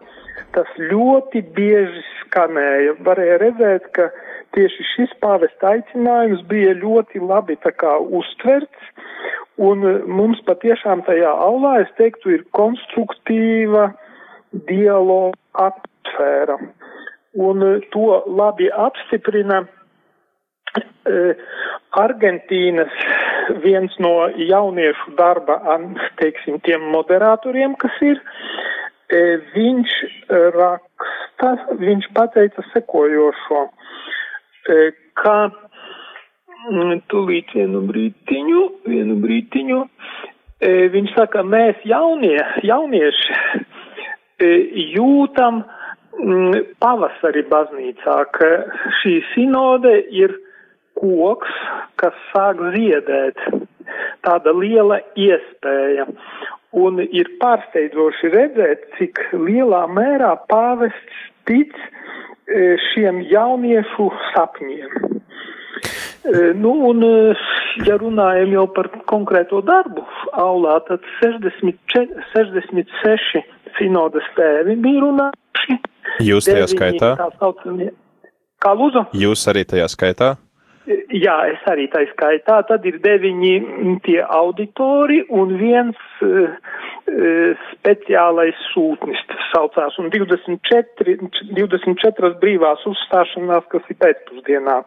tas 0.55 0.69
ļoti 0.77 1.43
bieži 1.53 2.01
skanēja. 2.23 2.97
Varēja 3.05 3.37
redzēt, 3.43 3.89
ka 3.97 4.09
tieši 4.57 4.87
šis 4.93 5.13
pāvesta 5.21 5.75
aicinājums 5.75 6.41
bija 6.49 6.73
ļoti 6.81 7.21
labi 7.21 7.57
tā 7.61 7.73
kā 7.77 7.95
uztverts, 8.01 8.89
un 9.61 9.85
mums 10.09 10.41
patiešām 10.49 11.05
tajā 11.05 11.29
aulā, 11.45 11.79
es 11.85 11.93
teiktu, 12.01 12.33
ir 12.37 12.47
konstruktīva 12.57 13.91
dialoga 14.69 15.37
atmosfēra 15.69 16.57
un 17.33 17.81
to 17.91 18.23
labi 18.27 18.69
apstiprina 18.69 19.63
Argentīnas 22.03 22.93
viens 23.63 23.93
no 24.01 24.13
jauniešu 24.39 25.13
darba, 25.17 25.59
teiksim, 26.21 26.59
tiem 26.65 26.85
moderatoriem, 26.93 27.75
kas 27.81 27.99
ir, 28.05 28.21
viņš 29.53 29.93
raksta, 30.55 31.51
viņš 31.81 32.09
pateica 32.17 32.65
sekojošo, 32.71 33.61
ka 35.21 35.35
mm, 35.51 37.03
tūlīt 37.11 37.53
vienu 37.59 37.83
brītiņu, 37.91 38.63
vienu 38.87 39.19
brītiņu, 39.21 39.83
viņš 40.95 41.15
saka, 41.19 41.43
mēs 41.43 41.83
jaunie, 41.85 42.39
jaunieši 42.63 43.39
jūtam, 44.95 45.63
Mm, 46.21 46.75
pavasari 46.77 47.41
baznīcā, 47.49 48.15
ka 48.37 48.49
šī 48.99 49.15
sinode 49.31 49.93
ir 50.13 50.35
koks, 50.99 51.53
kas 52.01 52.17
sāk 52.31 52.61
ziedēt. 52.75 53.39
Tāda 54.23 54.53
liela 54.55 55.01
iespēja. 55.19 56.07
Un 56.73 57.01
ir 57.03 57.29
pārsteidzoši 57.41 58.31
redzēt, 58.33 58.87
cik 58.97 59.19
lielā 59.35 59.83
mērā 59.93 60.31
pāvests 60.49 61.19
tic 61.45 61.75
e, 61.77 62.79
šiem 62.89 63.21
jauniešu 63.29 64.07
sapņiem. 64.31 64.95
E, 65.03 66.49
nu, 66.57 66.71
un, 66.89 67.03
e, 67.05 67.35
ja 67.85 67.99
runājam 68.01 68.55
jau 68.55 68.65
par 68.73 68.89
konkrēto 69.11 69.61
darbu 69.67 70.07
aulā, 70.33 70.79
tad 70.87 71.05
64, 71.19 72.25
66 72.33 73.45
sinodas 73.77 74.25
tēvi 74.39 74.79
bija 74.81 75.05
runājuši 75.05 75.43
Jūs 76.21 76.47
tajā 76.47 76.67
skaitā? 76.69 77.13
Saucamie, 77.39 77.89
kā 78.61 78.73
lūdzu? 78.77 79.07
Jūs 79.17 79.45
arī 79.49 79.63
tajā 79.69 79.87
skaitā? 79.91 80.33
Jā, 81.13 81.35
es 81.51 81.61
arī 81.69 81.85
tā 81.93 82.01
skaitā. 82.09 82.57
Tad 82.65 82.85
ir 82.89 82.97
deviņi 83.03 83.53
tie 84.05 84.19
auditori 84.23 85.19
un 85.29 85.51
viens 85.59 85.99
uh, 86.25 86.55
speciālais 87.73 88.57
sūtnis, 88.71 89.21
tas 89.29 89.43
saucās, 89.51 89.99
un 90.01 90.09
24, 90.13 91.17
24 91.53 92.33
brīvās 92.41 92.85
uzstāšanās, 92.89 93.67
kas 93.69 93.91
ir 93.93 93.99
pēcpusdienā. 94.01 94.79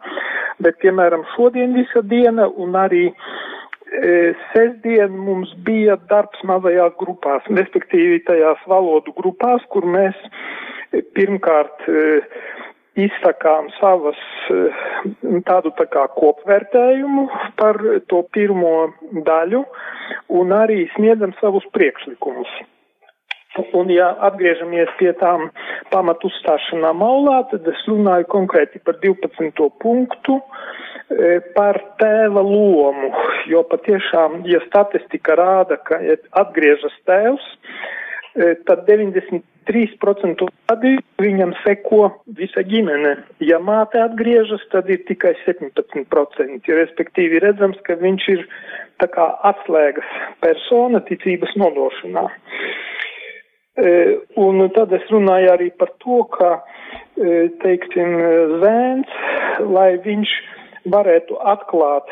Bet, 0.65 0.81
piemēram, 0.83 1.23
šodien 1.37 1.77
visa 1.77 2.03
diena 2.03 2.49
un 2.49 2.75
arī 2.75 3.05
uh, 3.07 4.35
sestdien 4.51 5.15
mums 5.15 5.53
bija 5.63 5.95
darbs 6.11 6.43
mazajās 6.43 6.95
grupās, 6.99 7.47
respektīvi 7.47 8.19
tajās 8.27 8.59
valodu 8.67 9.15
grupās, 9.15 9.63
kur 9.71 9.87
mēs 9.87 10.17
pirmkārt 11.15 11.87
e, 11.87 12.19
izsakām 12.97 13.69
savas 13.77 14.19
eh, 14.53 14.79
tādu 15.47 15.73
tā 15.77 15.87
kā 15.93 16.07
kopvērtējumu 16.17 17.27
par 17.59 17.79
to 18.11 18.23
pirmo 18.33 18.89
daļu 19.27 19.63
un 20.39 20.55
arī 20.55 20.85
sniedzam 20.95 21.35
savus 21.41 21.67
priekšlikumus. 21.75 22.49
Un, 23.73 23.89
ja 23.89 24.11
atgriežamies 24.27 24.89
pie 24.99 25.09
tām 25.17 25.47
pamatu 25.89 26.29
uzstāšanām 26.29 27.01
aulā, 27.01 27.39
tad 27.49 27.65
es 27.71 27.79
runāju 27.89 28.27
konkrēti 28.29 28.81
par 28.85 28.99
12. 29.01 29.69
punktu, 29.81 30.37
e, 31.09 31.39
par 31.55 31.79
tēva 32.01 32.43
lomu, 32.45 33.09
jo 33.49 33.63
patiešām, 33.71 34.43
ja 34.51 34.61
statistika 34.67 35.37
rāda, 35.39 35.79
ka 35.89 35.97
atgriežas 36.43 36.93
tēvs, 37.09 37.47
tad 38.67 38.85
93% 38.85 40.47
gadījumu 40.69 41.23
viņam 41.23 41.53
seko 41.63 42.01
visa 42.37 42.61
ģimene. 42.67 43.15
Ja 43.43 43.59
māte 43.63 44.01
atgriežas, 44.03 44.63
tad 44.71 44.89
ir 44.93 45.01
tikai 45.09 45.33
17%, 45.45 46.69
respektīvi 46.81 47.41
redzams, 47.43 47.79
ka 47.87 47.97
viņš 48.01 48.27
ir 48.35 48.45
tā 49.01 49.09
kā 49.13 49.27
atslēgas 49.51 50.11
persona 50.43 51.01
ticības 51.09 51.55
nodošanā. 51.57 52.27
E, 53.77 53.89
un 54.41 54.63
tad 54.73 54.93
es 54.97 55.05
runāju 55.13 55.51
arī 55.53 55.71
par 55.77 55.91
to, 56.03 56.23
ka, 56.33 56.53
e, 57.17 57.49
teiksim, 57.61 58.15
zēns, 58.63 59.17
lai 59.65 59.91
viņš 60.05 60.33
varētu 60.93 61.37
atklāt 61.53 62.09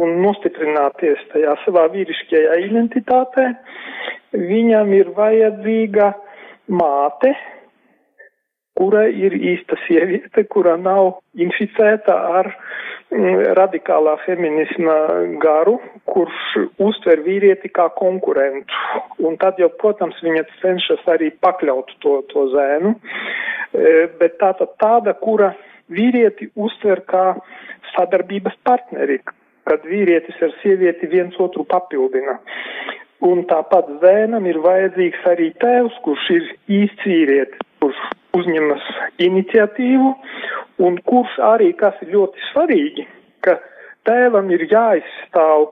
un 0.00 0.18
nostiprināties 0.24 1.22
tajā 1.34 1.54
savā 1.64 1.86
vīrišķajā 1.92 2.58
identitātē, 2.66 3.46
viņam 4.34 4.92
ir 4.96 5.14
vajadzīga 5.16 6.12
māte, 6.70 7.34
kura 8.80 9.06
ir 9.12 9.34
īsta 9.36 9.76
sieviete, 9.86 10.46
kura 10.48 10.76
nav 10.80 11.18
inficēta 11.36 12.14
ar 12.38 12.48
mm, 13.12 13.42
radikālā 13.58 14.14
feminisma 14.24 14.96
garu, 15.42 15.76
kurš 16.08 16.46
uztver 16.80 17.20
vīrieti 17.26 17.72
kā 17.76 17.90
konkurentu. 17.98 18.84
Un 19.26 19.36
tad 19.42 19.60
jau, 19.60 19.68
protams, 19.82 20.20
viņa 20.24 20.46
cenšas 20.62 21.04
arī 21.12 21.32
pakļaut 21.44 21.92
to, 22.04 22.20
to 22.32 22.46
zēnu, 22.54 22.94
e, 22.94 24.06
bet 24.22 24.38
tātad 24.40 24.72
tāda, 24.80 25.16
kura 25.18 25.52
vīrieti 25.90 26.48
uztver 26.56 27.04
kā 27.10 27.26
sadarbības 27.92 28.56
partneri, 28.64 29.18
kad 29.68 29.84
vīrietis 29.88 30.38
ar 30.44 30.54
sievieti 30.62 31.10
viens 31.10 31.36
otru 31.42 31.64
papildina. 31.68 32.38
Un 33.26 33.42
tāpat 33.50 33.88
zēnam 34.00 34.46
ir 34.48 34.60
vajadzīgs 34.64 35.26
arī 35.28 35.50
tēvs, 35.60 35.98
kurš 36.04 36.30
ir 36.36 36.46
īsts 36.80 37.04
vīrietis, 37.04 37.66
kurš 37.82 38.00
uzņemas 38.38 38.86
iniciatīvu 39.20 40.14
un 40.86 40.96
kurš 41.10 41.36
arī, 41.50 41.72
kas 41.76 41.98
ir 42.04 42.14
ļoti 42.14 42.48
svarīgi, 42.48 43.04
ka 43.44 43.58
tēvam 44.08 44.48
ir 44.54 44.64
jāizstāv 44.70 45.68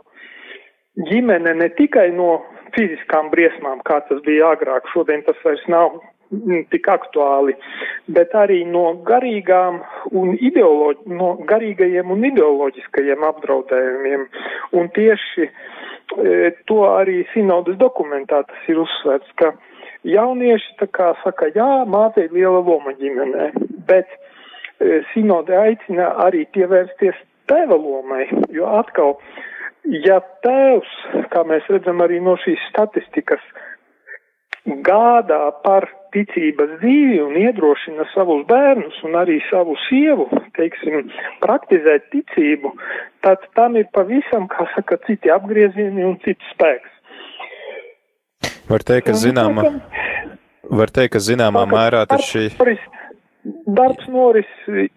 ģimene 1.09 1.55
ne 1.63 1.69
tikai 1.79 2.11
no 2.13 2.43
fiziskām 2.77 3.31
briesmām, 3.33 3.81
kā 3.89 4.03
tas 4.09 4.21
bija 4.27 4.53
agrāk, 4.55 4.89
šodien 4.93 5.25
tas 5.27 5.39
vairs 5.45 5.65
nav 5.73 5.97
tik 6.73 6.89
aktuāli, 6.93 7.55
bet 8.13 8.35
arī 8.37 8.61
no 8.69 8.99
garīgām 9.09 9.81
un 10.13 10.35
ideoloģi, 10.37 11.09
no 11.19 11.35
garīgajiem 11.49 12.11
un 12.13 12.25
ideoloģiskajiem 12.31 13.25
apdraudējumiem. 13.31 14.27
Un 14.77 14.91
tieši 14.97 15.49
e, 15.49 16.53
to 16.69 16.83
arī 16.91 17.23
sinodas 17.33 17.79
dokumentā 17.81 18.43
tas 18.49 18.69
ir 18.69 18.83
uzsvērts, 18.85 19.33
ka 19.41 19.55
jaunieši 20.09 20.77
tā 20.83 20.91
kā 20.93 21.13
saka, 21.25 21.51
jā, 21.55 21.71
māte 21.89 22.27
ir 22.27 22.35
liela 22.37 22.61
loma 22.61 22.93
ģimenē, 22.99 23.51
bet 23.89 24.09
e, 24.13 25.01
sinode 25.15 25.57
aicina 25.57 26.13
arī 26.27 26.45
pievērsties 26.55 27.17
tēva 27.49 27.79
lomai, 27.81 28.27
jo 28.53 28.69
atkal, 28.79 29.17
ja 30.05 30.21
tēvs, 30.45 30.93
kā 31.33 31.45
mēs 31.49 31.69
redzam 31.73 32.05
arī 32.05 32.21
no 32.21 32.37
šīs 32.45 32.61
statistikas, 32.69 33.41
gādā 34.87 35.41
par 35.65 35.87
ticības 36.15 36.79
dzīvi 36.81 37.19
un 37.23 37.37
iedrošina 37.37 38.07
savus 38.15 38.45
bērnus 38.49 38.97
un 39.05 39.17
arī 39.21 39.39
savu 39.49 39.77
sievu, 39.87 40.29
teiksim, 40.57 41.11
praktizēt 41.45 42.09
ticību, 42.15 42.73
tad 43.27 43.45
tam 43.59 43.77
ir 43.81 43.89
pavisam, 43.97 44.49
kā 44.53 44.69
saka, 44.75 44.99
citi 45.07 45.33
apgriezieni 45.33 46.07
un 46.07 46.17
cits 46.25 46.55
spēks. 46.55 46.95
Var 48.69 48.85
teikt, 48.85 49.09
ka 49.09 49.17
zināmā, 49.17 49.65
var 50.69 50.93
teikt, 50.93 51.15
ka 51.17 51.25
zināmā 51.25 51.65
mērā 51.69 52.05
tas 52.09 52.25
šī. 52.29 52.49
Darbs 53.69 54.09
noris 54.13 54.49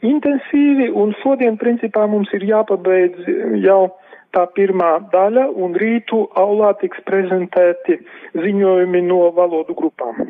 intensīvi, 0.04 0.90
un 0.92 1.14
šodien, 1.22 1.56
principā, 1.62 2.04
mums 2.12 2.32
ir 2.36 2.44
jāpabeidz 2.50 3.30
jau 3.64 3.94
tā 4.36 4.46
pirmā 4.56 4.92
daļa, 5.14 5.48
un 5.64 5.76
rītu 5.78 6.24
aulā 6.40 6.74
tiks 6.82 7.04
prezentēti 7.08 8.00
ziņojumi 8.38 9.04
no 9.08 9.26
valodu 9.36 9.76
grupām. 9.78 10.24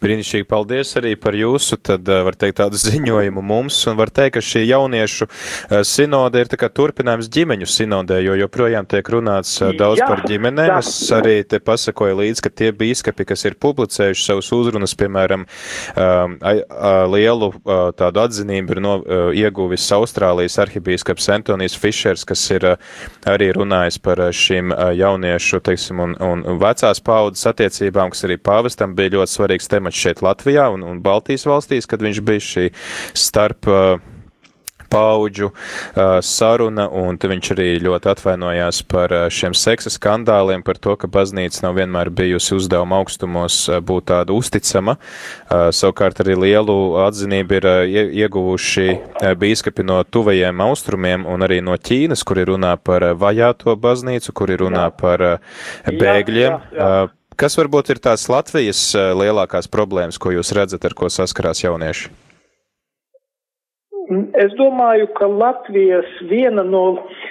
Brīnišķīgi, 0.00 0.46
paldies 0.48 0.94
arī 0.96 1.12
par 1.20 1.36
jūsu, 1.36 1.76
tad 1.84 2.08
eh, 2.08 2.22
var 2.24 2.36
teikt 2.40 2.56
tādu 2.62 2.78
ziņojumu 2.86 3.42
mums, 3.44 3.76
un 3.90 3.98
var 3.98 4.08
teikt, 4.08 4.38
ka 4.38 4.42
šī 4.44 4.62
jauniešu 4.64 5.26
eh, 5.28 5.82
sinode 5.84 6.40
ir 6.40 6.48
tā 6.48 6.56
kā 6.60 6.70
turpinājums 6.72 7.28
ģimeņu 7.32 7.68
sinodē, 7.68 8.20
jo 8.24 8.38
joprojām 8.40 8.88
tiek 8.88 9.10
runāts 9.12 9.58
eh, 9.60 9.74
daudz 9.76 10.00
jā, 10.00 10.08
par 10.08 10.24
ģimenēm. 10.30 10.72
Es 10.78 10.94
arī 11.12 11.34
te 11.44 11.60
pasakoju 11.60 12.16
līdz, 12.22 12.40
ka 12.46 12.52
tie 12.62 12.70
bīskapi, 12.76 13.26
kas 13.28 13.44
ir 13.44 13.58
publicējuši 13.60 14.24
savus 14.24 14.48
uzrunas, 14.56 14.94
piemēram, 14.96 15.44
lielu 17.10 17.48
tādu 17.98 18.22
atzinību 18.22 18.74
ir 18.74 18.80
no, 18.82 18.94
ieguvis 19.36 19.84
Austrālijas 19.94 20.56
arhibīskaps 20.62 21.28
Antonijs 21.34 21.76
Fišers, 21.80 22.24
kas 22.28 22.44
ir 22.54 22.66
arī 23.28 23.50
runājis 23.56 24.00
par 24.02 24.22
šīm 24.36 24.72
jauniešu, 24.96 25.60
teiksim, 25.66 26.02
un, 26.04 26.16
un 26.24 26.44
vecās 26.62 27.02
paudzes 27.04 27.48
attiecībām, 27.50 28.12
kas 28.14 28.26
arī 28.28 28.38
pāvestam 28.40 28.94
bija 28.98 29.16
ļoti 29.18 29.36
svarīgs 29.36 29.70
temats 29.70 29.89
temats 29.90 30.00
šeit 30.00 30.22
Latvijā 30.22 30.70
un, 30.72 30.82
un 30.82 31.02
Baltijas 31.02 31.46
valstīs, 31.46 31.86
kad 31.86 32.00
viņš 32.02 32.22
bija 32.22 32.40
šī 32.40 32.70
starp 33.14 33.66
uh, 33.66 33.98
paudžu 34.90 35.50
uh, 35.50 36.18
saruna, 36.20 36.88
un 36.90 37.16
viņš 37.16 37.50
arī 37.54 37.78
ļoti 37.78 38.10
atvainojās 38.10 38.82
par 38.90 39.12
uh, 39.12 39.28
šiem 39.30 39.54
seksa 39.54 39.90
skandāliem, 39.90 40.62
par 40.62 40.78
to, 40.78 40.96
ka 40.96 41.06
baznīca 41.06 41.62
nav 41.62 41.76
vienmēr 41.78 42.10
bijusi 42.10 42.56
uzdevuma 42.56 42.98
augstumos 42.98 43.68
uh, 43.68 43.78
būt 43.78 44.08
tāda 44.10 44.34
uzticama. 44.34 44.96
Uh, 45.46 45.70
savukārt 45.70 46.20
arī 46.24 46.34
lielu 46.34 46.96
atzinību 47.06 47.60
ir 47.60 47.68
uh, 47.70 48.00
ieguvuši 48.24 48.88
bīskapi 49.38 49.86
no 49.86 50.02
tuvajiem 50.02 50.60
austrumiem 50.66 51.26
un 51.26 51.46
arī 51.46 51.60
no 51.62 51.78
Ķīnas, 51.78 52.26
kuri 52.26 52.48
runā 52.50 52.74
par 52.82 53.12
vajāto 53.14 53.76
baznīcu, 53.78 54.34
kuri 54.34 54.58
runā 54.64 54.90
par 54.90 55.22
bēgļiem. 55.86 56.50
Jā, 56.50 56.60
jā, 56.74 56.90
jā. 56.98 57.19
Kas 57.40 57.54
varbūt 57.56 57.88
ir 57.94 57.98
tās 58.04 58.26
Latvijas 58.28 58.80
eh, 58.92 59.14
lielākās 59.16 59.64
problēmas, 59.72 60.18
ko 60.20 60.34
jūs 60.34 60.50
redzat, 60.52 60.82
ar 60.84 60.92
ko 60.92 61.08
saskarās 61.08 61.62
jaunieši? 61.64 62.10
Es 64.42 64.52
domāju, 64.58 65.06
ka 65.16 65.24
Latvijas 65.30 66.10
viena 66.28 66.64
no 66.66 66.82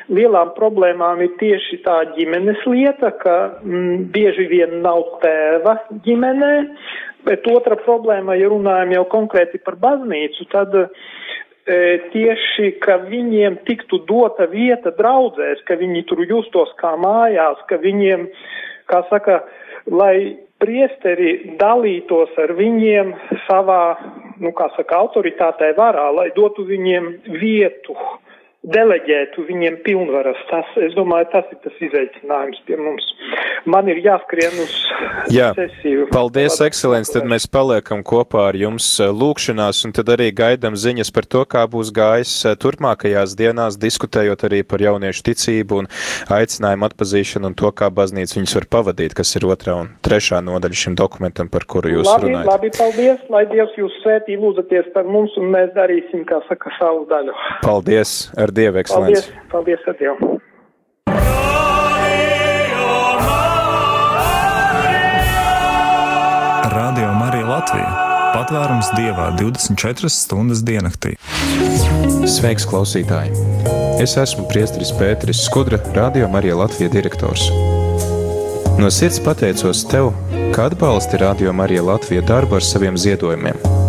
lielām 0.10 0.56
problēmām 0.56 1.22
ir 1.26 1.36
tieši 1.38 1.82
tā 1.86 2.00
ģimenes 2.16 2.66
lieta, 2.66 3.12
ka 3.22 3.36
mm, 3.62 4.08
bieži 4.16 4.48
vien 4.50 4.80
nav 4.82 5.04
tēva 5.22 5.76
ģimenē, 6.08 6.52
bet 7.30 7.46
otra 7.54 7.78
problēma, 7.84 8.40
ja 8.40 8.50
runājam 8.50 8.96
jau 8.96 9.06
konkrēti 9.14 9.62
par 9.62 9.78
baznīcu, 9.84 10.50
tad 10.56 10.74
e, 10.80 10.88
tieši, 12.16 12.72
ka 12.82 12.98
viņiem 13.06 13.62
tiktu 13.70 14.02
dota 14.10 14.50
vieta 14.50 14.96
draudzēs, 14.98 15.62
ka 15.70 15.78
viņi 15.78 16.08
tur 16.10 16.26
justos 16.26 16.74
kā 16.82 16.96
mājās, 16.98 17.62
ka 17.70 17.78
viņiem, 17.84 18.30
kā 18.90 19.04
saka, 19.12 19.44
lai 19.92 20.38
priesteri 20.60 21.56
dalītos 21.60 22.36
ar 22.42 22.54
viņiem 22.58 23.14
savā, 23.48 23.84
nu, 24.44 24.52
kā 24.56 24.70
saka, 24.76 25.00
autoritātē 25.04 25.72
varā, 25.78 26.10
lai 26.16 26.30
dotu 26.36 26.66
viņiem 26.68 27.12
vietu 27.40 27.96
deleģētu 28.68 29.46
viņiem 29.48 29.80
pilnvaras. 29.86 30.40
Tas, 30.50 30.68
es 30.84 30.96
domāju, 30.98 31.30
tas 31.32 31.48
ir 31.54 31.60
tas 31.64 31.78
izaicinājums 31.80 32.60
pie 32.68 32.76
mums. 32.80 33.06
Man 33.70 33.88
ir 33.92 34.02
jāskrien 34.04 34.56
uz 34.60 34.74
Jā, 35.32 35.52
sesiju. 35.56 36.08
Paldies, 36.12 36.58
ekscelents, 36.64 37.12
tad 37.14 37.28
mēs 37.30 37.46
paliekam 37.52 38.02
kopā 38.08 38.50
ar 38.50 38.58
jums 38.60 38.88
eh, 39.00 39.12
lūkšanās 39.14 39.84
un 39.88 39.94
tad 39.96 40.12
arī 40.12 40.30
gaidam 40.36 40.76
ziņas 40.80 41.12
par 41.16 41.28
to, 41.30 41.44
kā 41.48 41.64
būs 41.72 41.92
gājis 41.96 42.34
eh, 42.50 42.58
turpmākajās 42.60 43.36
dienās, 43.40 43.78
diskutējot 43.80 44.44
arī 44.50 44.62
par 44.68 44.84
jauniešu 44.84 45.24
ticību 45.30 45.84
un 45.84 45.90
aicinājumu 46.36 46.88
atpazīšanu 46.90 47.52
un 47.52 47.58
to, 47.60 47.72
kā 47.72 47.92
baznīca 47.94 48.40
viņus 48.40 48.58
var 48.60 48.68
pavadīt, 48.78 49.16
kas 49.18 49.32
ir 49.40 49.48
otrā 49.48 49.78
un 49.86 49.92
trešā 50.06 50.42
nodaļa 50.44 50.82
šim 50.84 50.98
dokumentam, 51.00 51.52
par 51.52 51.68
kuru 51.70 51.94
jūs 52.00 52.10
labi, 52.10 52.28
runājat. 52.28 52.52
Labi, 52.52 52.74
paldies, 52.76 53.24
lai 53.32 53.46
Dievs 53.52 53.80
jūs 53.80 53.96
svētī 54.04 54.40
lūdzaties 54.40 54.92
par 54.96 55.08
mums 55.08 55.36
un 55.40 55.52
mēs 55.54 55.72
darīsim, 55.78 56.26
kā 56.30 56.42
saka, 56.50 56.74
savu 56.80 57.06
daļu. 57.12 57.36
Paldies! 57.64 58.18
Ar 58.50 58.54
Dievu, 58.58 58.80
ekscelents! 58.82 59.28
Paldies, 59.30 59.50
paldies 59.52 59.82
ar 59.86 59.96
Dievu! 60.00 60.30
Radio 66.74 67.12
Marija 67.20 67.46
Latvija 67.46 67.90
Patvērums 68.34 68.90
Dievā 68.96 69.28
24 69.38 70.10
stundas 70.10 70.64
diennaktī. 70.66 71.14
Sveiks, 72.26 72.66
klausītāji! 72.72 73.36
Es 74.02 74.18
esmu 74.18 74.48
Priesteris 74.50 74.96
Pēteris 74.98 75.44
Skudra, 75.46 75.78
Radio 75.94 76.26
Marija 76.34 76.58
Latvijas 76.58 76.96
direktors. 76.96 77.46
No 78.82 78.90
sirds 78.90 79.22
pateicos 79.22 79.86
tev, 79.92 80.10
ka 80.56 80.72
atbalsti 80.72 81.22
Radio 81.22 81.54
Marija 81.54 81.86
Latvijas 81.86 82.26
darbu 82.34 82.58
ar 82.58 82.66
saviem 82.66 82.98
ziedojumiem. 82.98 83.89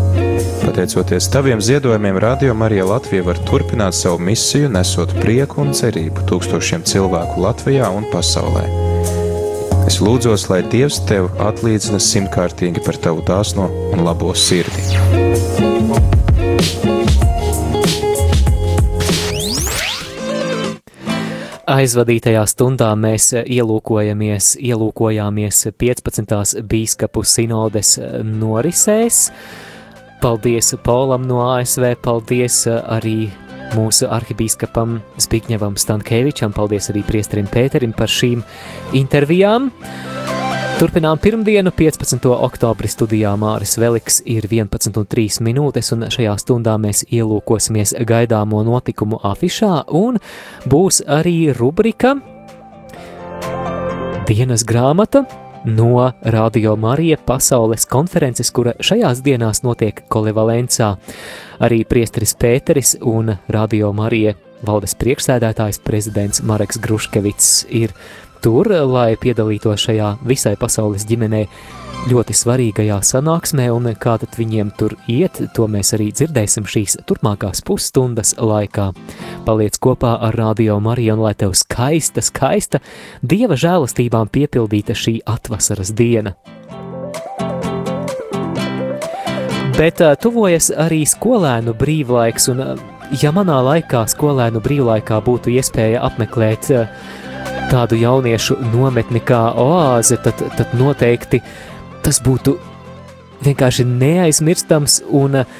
Pateicoties 0.70 1.30
taviem 1.30 1.60
ziedojumiem, 1.60 2.18
Radio 2.18 2.54
Marija 2.54 2.84
Latvija 2.86 3.24
var 3.26 3.38
turpināt 3.42 3.94
savu 3.98 4.20
misiju, 4.22 4.68
nesot 4.70 5.10
prieku 5.18 5.64
un 5.64 5.72
cerību 5.74 6.22
tūkstošiem 6.30 6.84
cilvēku 6.86 7.40
Latvijā 7.42 7.88
un 7.90 8.04
pasaulē. 8.12 8.62
Es 9.90 9.96
lūdzos, 9.98 10.44
lai 10.46 10.60
Dievs 10.70 11.00
tev 11.10 11.26
atlīdzina 11.42 11.98
simtkārtīgi 11.98 12.84
par 12.86 13.00
tavu 13.02 13.24
dāsno 13.26 13.66
un 13.90 14.04
labo 14.06 14.30
sirdi. 14.30 14.84
Aizvadītajā 21.66 22.44
stundā 22.46 22.92
mēs 22.94 23.32
ielūkojamies, 23.42 24.52
ielūkojāmies 24.70 25.66
15. 25.82 26.62
bīskapu 26.62 27.26
sinodes 27.26 27.96
norisēs. 28.22 29.26
Paldies 30.20 30.74
Polam 30.82 31.22
no 31.24 31.38
ASV, 31.48 31.94
paldies 32.02 32.66
arī 32.68 33.30
mūsu 33.72 34.04
arhibīskapam 34.12 34.98
Zbigņevam 35.16 35.78
Stankēvičam, 35.80 36.52
paldies 36.52 36.90
arī 36.92 37.00
priesterim 37.08 37.48
Pēterim 37.48 37.94
par 37.96 38.12
šīm 38.12 38.42
intervijām. 39.00 39.70
Turpinām 40.76 41.16
pirmdienu, 41.24 41.72
15. 41.72 42.28
oktobri 42.36 42.88
studijā 42.92 43.32
Māris 43.40 43.78
Veliks 43.80 44.20
ir 44.28 44.44
11,3 44.44 45.40
minūtes, 45.44 45.88
un 45.96 46.04
šajā 46.12 46.36
stundā 46.44 46.76
mēs 46.80 47.06
ielūkosimies 47.08 47.96
gaidāmo 48.04 48.60
notikumu 48.68 49.22
afišā, 49.24 49.86
un 49.88 50.20
būs 50.68 51.00
arī 51.08 51.54
rubrika 51.56 52.18
Dienas 54.28 54.68
grāmata 54.68 55.24
no 55.64 56.12
Radio 56.22 56.76
Marija 56.76 57.16
pasaules 57.26 57.86
konferences, 57.86 58.50
kura 58.50 58.72
šajās 58.80 59.22
dienās 59.24 59.62
notiek 59.62 60.02
Kolevalencā. 60.08 60.94
Arī 61.60 61.82
priesteris 61.88 62.34
Pēteris 62.38 62.96
un 63.00 63.34
Radio 63.48 63.92
Marija 63.92 64.34
valdes 64.66 64.96
priekšsēdētājs 65.00 65.80
prezidents 65.84 66.42
Mareks 66.44 66.80
Gruškevits 66.80 67.52
ir 67.68 67.94
tur, 68.44 68.68
lai 68.68 69.14
piedalītos 69.20 69.86
šajā 69.88 70.14
visai 70.24 70.56
pasaules 70.60 71.06
ģimenē 71.08 71.46
ļoti 72.08 72.34
svarīgajā 72.34 72.96
sanāksmē, 73.04 73.66
un 73.74 73.90
kā 74.00 74.14
tad 74.20 74.36
viņiem 74.38 74.70
tur 74.78 74.94
iet, 75.10 75.36
to 75.56 75.66
mēs 75.68 75.92
arī 75.96 76.08
dzirdēsim 76.16 76.64
šīs 76.64 76.96
turpmākās 77.08 77.60
pusstundas 77.66 78.32
laikā. 78.40 78.90
Paliec 79.44 79.76
kopā 79.82 80.14
ar 80.28 80.38
Radio 80.38 80.78
Mariju, 80.80 81.18
un 81.18 81.24
lai 81.26 81.34
tev 81.36 81.52
skaista, 81.58 82.24
skaista, 82.24 82.80
Dieva 83.20 83.58
žēlastībām 83.60 84.30
piepildīta 84.32 84.96
šī 84.96 85.18
atvasaras 85.28 85.92
diena. 85.92 86.34
Bet 89.76 90.00
uh, 90.00 90.16
tuvojas 90.20 90.70
arī 90.72 91.02
skolēnu 91.08 91.76
brīvlaiks, 91.76 92.48
un 92.52 92.64
uh, 92.64 92.84
ja 93.20 93.32
manā 93.32 93.60
laikā 93.64 94.06
skolēnu 94.12 94.60
brīvlaikā 94.64 95.20
būtu 95.24 95.52
iespēja 95.56 96.02
apmeklēt 96.08 96.72
uh, 96.72 96.88
tādu 97.70 97.96
jauniešu 98.00 98.56
nometni 98.72 99.20
kā 99.24 99.50
oāze, 99.60 100.18
tad, 100.24 100.40
tad 100.58 100.72
noteikti 100.74 101.38
tas 102.04 102.20
būtu 102.24 102.56
vienkārši 103.44 103.86
neaizmirstams 103.88 105.00
un 105.16 105.42
uh, 105.42 105.58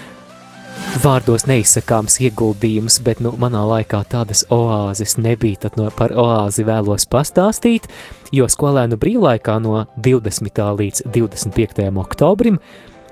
vārdos 1.00 1.46
neizsakāms 1.48 2.18
ieguldījums, 2.24 2.98
bet 3.04 3.20
nu, 3.24 3.32
manā 3.40 3.62
laikā 3.68 4.02
tādas 4.10 4.42
oāzes 4.52 5.16
nebija. 5.20 5.64
Tad 5.66 5.78
no, 5.80 5.88
par 5.94 6.14
oāzi 6.16 6.64
vēlos 6.66 7.06
pastāstīt, 7.10 7.88
jo 8.34 8.48
skolēnu 8.50 8.98
brīvlaikā 9.00 9.58
no 9.62 9.84
20. 9.96 10.64
līdz 10.80 11.06
25. 11.14 11.86
oktobrim 12.04 12.60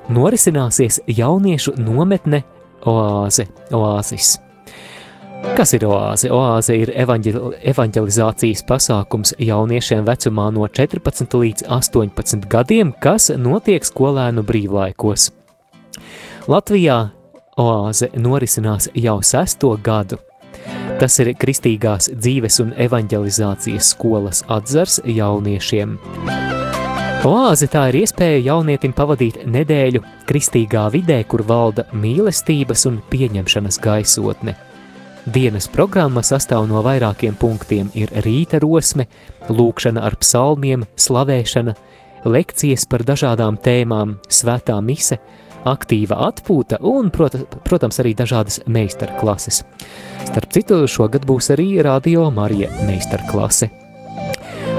norisināsies 0.09 1.03
jauniešu 1.07 1.77
nometne 1.79 2.45
oāze, 2.89 3.49
oāzis. 3.75 4.37
Kas 5.39 5.73
ir 5.75 5.85
oāze? 5.87 6.29
Oāze 6.35 6.75
ir 6.79 6.91
evaņģel, 7.03 7.39
evaņģelizācijas 7.73 8.65
pasākums 8.67 9.33
jauniešiem 9.43 10.05
vecumā 10.07 10.49
no 10.55 10.67
14 10.67 11.35
līdz 11.35 11.67
18 11.67 12.47
gadiem, 12.51 12.93
kas 13.03 13.31
notiek 13.35 13.87
skolēnu 13.87 14.45
brīvlaikos. 14.47 15.29
Latvijā 16.51 16.99
oāze 17.59 18.11
norisinās 18.19 18.91
jau 18.95 19.19
sesto 19.23 19.75
gadu. 19.83 20.19
Tas 20.99 21.19
ir 21.23 21.33
kristīgās 21.39 22.11
dzīves 22.15 22.59
un 22.65 22.71
evaņģelizācijas 22.87 23.93
skolas 23.95 24.45
atzars 24.51 24.99
jauniešiem. 25.07 25.99
Oāze 27.27 27.67
tā 27.67 27.89
ir 27.91 28.05
iespēja 28.05 28.39
jaunietim 28.53 28.95
pavadīt 28.95 29.43
nedēļu 29.43 30.05
kristīgā 30.27 30.87
vidē, 30.95 31.19
kur 31.27 31.43
valda 31.47 31.89
mīlestības 31.91 32.87
un 32.91 33.03
pieņemšanas 33.11 33.83
gaisotne. 33.83 34.55
Dienas 35.29 35.67
programma 35.69 36.23
sastāv 36.25 36.65
no 36.71 36.81
vairākiem 36.81 37.35
punktiem- 37.37 37.91
ir 38.01 38.09
rīta 38.25 38.61
rosme, 38.63 39.05
lūkšana 39.49 40.01
ar 40.01 40.15
psalmiem, 40.17 40.87
slavēšana, 40.97 41.75
lekcijas 42.25 42.87
par 42.89 43.03
dažādām 43.05 43.59
tēmām, 43.61 44.15
svētā 44.29 44.79
mise, 44.83 45.19
aktīva 45.67 46.17
atpūta 46.31 46.79
un, 46.81 47.11
prot, 47.11 47.35
protams, 47.65 47.99
arī 47.99 48.15
dažādas 48.15 48.61
meistarklases. 48.67 49.65
Starp 50.25 50.49
citu, 50.51 50.87
šogad 50.87 51.27
būs 51.27 51.51
arī 51.53 51.83
Radio 51.83 52.31
Marija 52.31 52.71
meistarklase. 52.87 53.69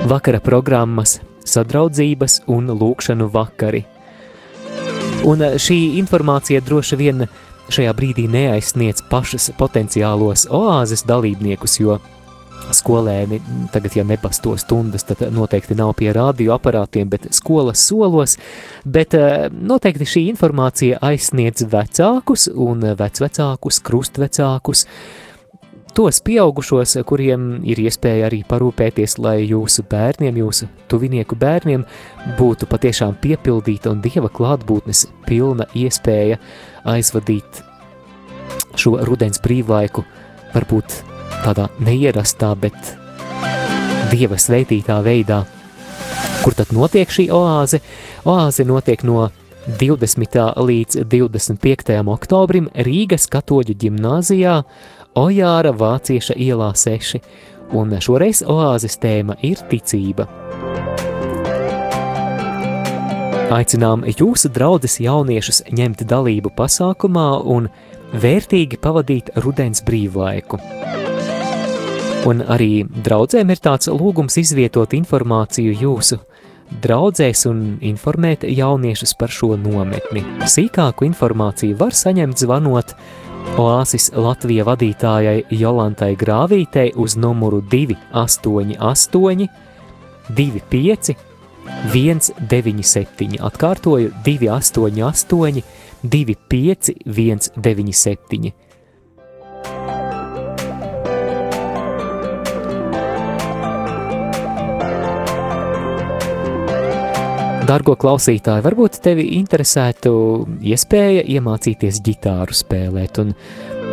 Vakara 0.08 0.40
programmas, 0.40 1.20
sadraudzības 1.46 2.42
un 2.48 2.68
lūkšanu 2.70 3.30
vakari. 3.30 3.86
Un 5.26 5.40
šī 5.40 6.00
informācija 6.00 6.62
droši 6.62 6.96
vien 6.96 7.28
šajā 7.74 7.94
brīdī 7.98 8.28
neaizsniedz 8.32 9.04
pašas 9.10 9.52
potenciālos 9.60 10.48
oāzes 10.54 11.06
dalībniekus, 11.08 11.80
jo 11.82 12.00
skolēni 12.76 13.40
tagad, 13.74 13.96
ja 13.98 14.04
nepasto 14.06 14.56
stundas, 14.60 15.06
tad 15.08 15.24
noteikti 15.34 15.78
nav 15.78 15.94
pie 15.98 16.12
radioaparātiem, 16.16 17.10
bet 17.10 17.30
skolas 17.36 17.82
solos, 17.88 18.38
bet 18.86 19.16
eh, 19.18 19.48
noteikti 19.50 20.08
šī 20.14 20.26
informācija 20.34 21.00
aizsniedz 21.10 21.66
vecākus 21.72 22.50
un 22.54 22.86
vecvecākus, 23.00 23.82
krustvecākus, 23.86 24.86
tos 26.00 26.22
pieaugušos, 26.24 26.94
kuriem 27.04 27.58
ir 27.68 27.80
iespēja 27.84 28.30
arī 28.30 28.38
parūpēties, 28.48 29.18
lai 29.20 29.42
jūsu 29.50 29.84
bērniem, 29.92 30.38
jūsu 30.40 30.70
tuvinieku 30.88 31.36
bērniem 31.36 31.82
būtu 32.38 32.70
patiešām 32.72 33.18
piepildīta 33.20 33.92
un 33.92 34.00
dieva 34.06 34.30
klātbūtnes 34.32 35.10
pilna 35.26 35.68
iespēja 35.76 36.38
aizvadīt 36.88 37.60
šo 38.80 38.94
rudens 39.10 39.44
brīvlaiku, 39.44 40.06
varbūt 40.54 41.02
tādā 41.42 41.68
neierastā, 41.84 42.54
bet 42.56 42.96
dieva 44.14 44.40
svētītā 44.40 45.02
veidā. 45.04 45.42
Kur 46.46 46.56
tad 46.56 46.72
notiek 46.72 47.12
šī 47.12 47.28
oāze? 47.36 47.82
Oāze 48.24 48.64
notiek 48.64 49.04
no 49.04 49.28
20. 49.68 50.40
līdz 50.56 51.04
25. 51.12 52.00
oktobrim 52.08 52.72
Rīgas 52.88 53.28
katoļu 53.30 53.76
ģimnāzijā 53.84 54.56
Ojāra 55.18 55.72
Vācieša 55.74 56.36
ielā 56.38 56.70
6, 56.78 57.18
un 57.74 57.96
šoreiz 57.98 58.44
oāzes 58.46 59.00
tēma 59.02 59.40
ir 59.42 59.62
ticība. 59.72 60.28
Aicinām 63.50 64.04
jūsu 64.06 64.52
draugus 64.54 65.00
jauniešus 65.02 65.64
ņemt 65.74 66.04
dalību 66.06 66.52
pasākumā 66.54 67.30
un 67.42 67.72
vērtīgi 68.14 68.78
pavadīt 68.78 69.32
rudens 69.42 69.82
brīvlaiku. 69.82 70.62
Un 72.30 72.44
arī 72.46 72.84
draudzēm 72.86 73.50
ir 73.50 73.64
tāds 73.64 73.90
lūgums 73.90 74.38
izvietot 74.38 74.94
informāciju 74.94 75.74
jūsu 75.82 76.20
draudzēs 76.84 77.48
un 77.50 77.64
informēt 77.82 78.46
jauniešus 78.46 79.16
par 79.18 79.34
šo 79.34 79.56
nometni. 79.58 80.22
Sīkāku 80.46 81.08
informāciju 81.10 81.80
var 81.80 81.98
saņemt 81.98 82.44
zvanot 82.44 82.94
Oāsis 83.60 84.06
Latvija 84.16 84.64
vadītājai 84.64 85.42
Jolantai 85.60 86.14
Grāvītei 86.20 86.94
uz 86.96 87.18
numuru 87.20 87.60
288 87.72 89.50
25 90.30 91.16
197. 91.92 93.36
Atkārtoju 93.50 94.14
288 94.24 95.64
25 96.04 96.94
197. 97.04 98.54
Dargo 107.70 107.94
klausītāji, 107.94 108.64
varbūt 108.66 108.96
tevi 109.06 109.28
interesētu 109.38 110.12
iespēja 110.72 111.22
iemācīties 111.36 112.00
ģitāru 112.02 112.56
spēlēt, 112.58 113.20
un, 113.22 113.36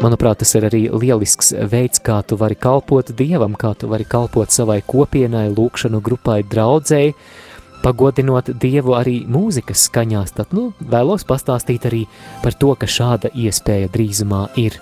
manuprāt, 0.01 0.39
tas 0.41 0.55
ir 0.57 0.64
arī 0.70 0.81
lielisks 0.89 1.53
veids, 1.68 2.01
kā 2.01 2.22
tu 2.24 2.39
vari 2.41 2.57
kalpot 2.57 3.12
Dievam, 3.18 3.53
kā 3.53 3.74
tu 3.77 3.91
vari 3.91 4.07
kalpot 4.09 4.55
savai 4.55 4.79
kopienai, 4.81 5.51
lūkšanu 5.53 6.01
grupai, 6.01 6.39
draudzēji, 6.49 7.12
pagodinot 7.83 8.49
Dievu 8.64 8.97
arī 8.97 9.18
mūzikas 9.29 9.85
skaņās, 9.91 10.33
tad, 10.39 10.57
nu, 10.57 10.70
vēlos 10.81 11.29
pastāstīt 11.29 11.85
arī 11.91 12.07
par 12.41 12.57
to, 12.57 12.72
ka 12.81 12.89
šāda 12.89 13.35
iespēja 13.37 13.93
drīzumā 13.93 14.47
ir. 14.57 14.81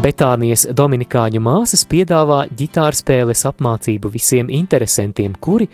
Betānijas 0.00 0.66
Dominikāņu 0.74 1.44
māsas 1.44 1.86
piedāvā 1.86 2.42
ģitārspēles 2.58 3.46
apmācību 3.52 4.10
visiem 4.10 4.50
interesantiem, 4.50 5.38
kuri 5.38 5.70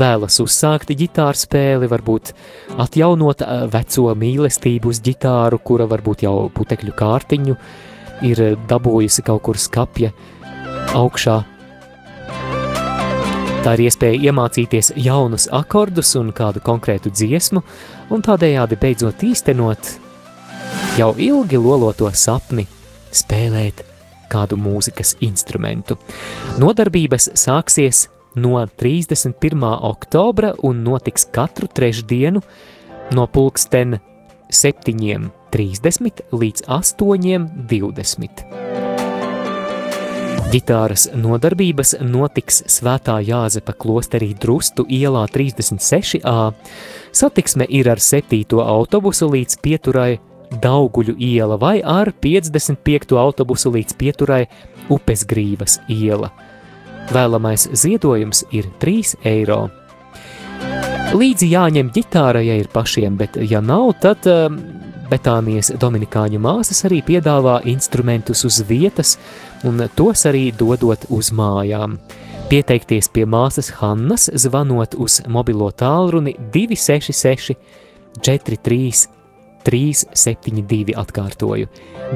vēlas 0.00 0.40
uzsākt 0.42 0.92
ģitāru 0.96 1.38
spēli, 1.38 1.88
varbūt 1.90 2.32
atjaunot 2.80 3.44
eh, 3.44 3.62
veco 3.72 4.10
mīlestību 4.18 4.92
uz 4.92 5.00
ģitāru, 5.04 5.60
kura 5.64 5.88
varbūt 5.90 6.26
jau 6.26 6.34
putekļu 6.54 6.96
kārtiņu 6.98 7.56
ir 8.26 8.42
dabūjusi 8.68 9.24
kaut 9.26 9.42
kur 9.48 9.58
skapja 9.58 10.12
augšā. 10.96 11.40
Tā 13.60 13.74
ir 13.76 13.82
iespēja 13.90 14.30
iemācīties 14.30 14.94
jaunus 15.04 15.44
akordus 15.52 16.14
un 16.16 16.30
kādu 16.32 16.62
konkrētu 16.64 17.12
dziesmu, 17.12 17.60
un 18.08 18.24
tādējādi 18.24 18.78
beidzot 18.80 19.24
īstenot 19.26 19.90
jau 20.96 21.10
ilgi 21.20 21.60
loloto 21.60 22.08
sapni 22.16 22.64
spēlēt 23.12 23.84
kādu 24.32 24.56
mūzikas 24.60 25.16
instrumentu. 25.26 25.98
Nodarbības 26.62 27.32
sāksies 27.36 28.06
no 28.34 28.66
31. 28.66 29.64
oktobra 29.82 30.54
un 30.62 30.82
notiks 30.84 31.24
katru 31.32 31.66
trešdienu 31.66 32.40
no 33.14 33.26
pulksten 33.26 33.98
7.30 34.50 36.22
līdz 36.32 36.62
8.20. 36.66 38.44
Gitāras 40.50 41.04
nodarbības 41.14 41.92
notiks 42.02 42.64
Svētā 42.66 43.20
Jāzepa 43.22 43.70
klosterī 43.78 44.32
Drustu 44.34 44.82
ielā 44.90 45.22
36a. 45.30 46.50
Satiksme 47.14 47.68
ir 47.70 47.86
ar 47.92 48.02
7. 48.02 48.58
autobusu 48.58 49.30
līdz 49.30 49.60
pieturai 49.62 50.18
Dauguļu 50.50 51.14
iela 51.22 51.54
vai 51.54 51.78
ar 51.86 52.10
55. 52.10 53.14
autobusu 53.14 53.70
līdz 53.70 53.94
pieturai 53.94 54.42
Upesgrīvas 54.90 55.78
iela. 55.86 56.32
Vēlamais 57.10 57.66
ziedojums 57.74 58.44
ir 58.54 58.68
3 58.78 59.16
eiro. 59.26 59.64
Līdzi 61.10 61.48
jāņem 61.50 61.88
ģitāra, 61.90 62.38
ja 62.46 62.54
ir 62.60 62.68
pašiem, 62.70 63.16
bet 63.18 63.34
ja 63.50 63.58
nav, 63.58 63.96
tad 63.98 64.28
uh, 64.30 64.46
Betānijas 65.10 65.72
Dominikāņu 65.82 66.38
māsas 66.38 66.84
arī 66.86 67.00
piedāvā 67.02 67.56
instrumentus 67.66 68.44
uz 68.46 68.60
vietas 68.68 69.16
un 69.66 69.82
tos 69.98 70.22
arī 70.30 70.52
dodot 70.54 71.08
uz 71.10 71.32
mājām. 71.34 71.96
Pieteikties 72.50 73.10
pie 73.10 73.24
māsas 73.26 73.72
Hannas 73.80 74.28
zvanot 74.44 74.94
uz 74.98 75.18
mobilo 75.26 75.72
tālruni 75.74 76.36
266 76.54 77.58
43 78.22 79.08
372 79.66 80.94
atkārtoju 81.02 81.66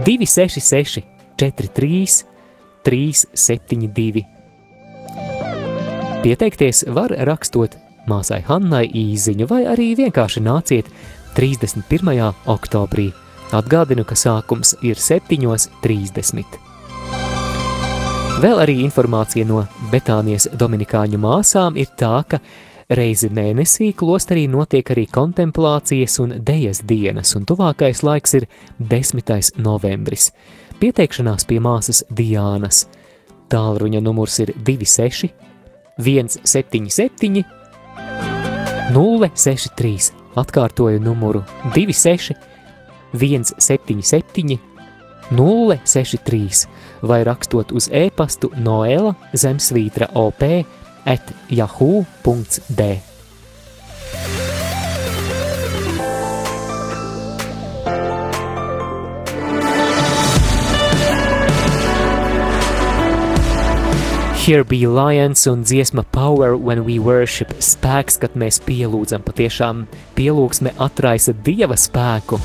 266 0.07 1.03
43 1.42 2.30
372. 2.84 4.34
Pieteikties 6.25 6.87
var 6.89 7.12
rakstot 7.29 7.75
māsai 8.09 8.39
Hannai 8.47 8.87
īziņu 8.97 9.45
vai 9.51 9.59
arī 9.68 9.91
vienkārši 9.99 10.41
nāciet 10.41 10.87
31. 11.37 12.31
oktobrī. 12.49 13.11
Atgādinu, 13.53 14.07
ka 14.09 14.16
sākums 14.16 14.72
ir 14.81 14.97
7.30. 14.97 16.57
Vēl 18.41 18.64
arī 18.64 18.79
informācija 18.87 19.45
no 19.45 19.66
Betānijas 19.93 20.49
Dominikāņu 20.49 21.20
māsām 21.20 21.77
ir 21.77 21.93
tā, 21.93 22.16
ka 22.25 22.41
Reizi 22.89 23.29
mēnesī 23.29 23.93
klosterī 23.93 24.49
notiek 24.49 24.97
arī 24.97 25.05
kontemplācijas 25.12 26.18
un 26.25 26.39
dejas 26.41 26.81
dienas, 26.89 27.37
un 27.37 27.45
tuvākais 27.45 28.01
laiks 28.01 28.39
ir 28.41 28.49
10. 28.81 29.61
novembris. 29.61 30.33
Pieteikšanās 30.81 31.45
pie 31.45 31.61
māsas 31.61 32.01
Diānas. 32.09 32.87
Tālruņa 33.53 34.01
numurs 34.01 34.41
ir 34.41 34.57
26 34.57 35.43
177 35.99 37.45
063. 38.95 40.12
Atkārtoju 40.34 41.01
numuru 41.01 41.45
26 41.74 42.34
177 43.14 44.59
063 45.30 46.66
vai 47.03 47.22
rakstot 47.24 47.72
uz 47.72 47.88
e-pastu 47.92 48.51
Noela 48.57 49.14
Zemsvītra 49.32 50.11
OP 50.14 50.42
at 51.07 51.34
yahoo.d. 51.51 53.01
Here 64.45 64.62
be 64.62 64.86
lions 64.86 65.47
un 65.47 65.62
dziesma 65.64 66.05
Power 66.12 66.55
when 66.55 66.84
we 66.84 66.99
worship 66.99 67.55
spēks, 67.64 68.18
kad 68.20 68.34
mēs 68.36 68.59
pielūdzam, 68.61 69.22
patiešām 69.24 69.86
pielūgsme 70.18 70.74
atraisa 70.76 71.32
Dieva 71.32 71.78
spēku. 71.80 72.36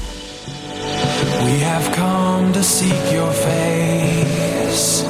We 1.44 1.60
have 1.60 1.92
come 1.92 2.54
to 2.54 2.64
seek 2.64 3.12
your 3.12 3.28
face. 3.36 5.04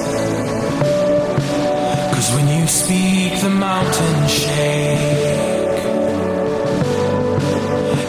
Cause 2.09 2.33
when 2.33 2.49
you 2.57 2.65
speak 2.65 3.37
the 3.37 3.53
mountains 3.53 4.31
shake. 4.33 5.85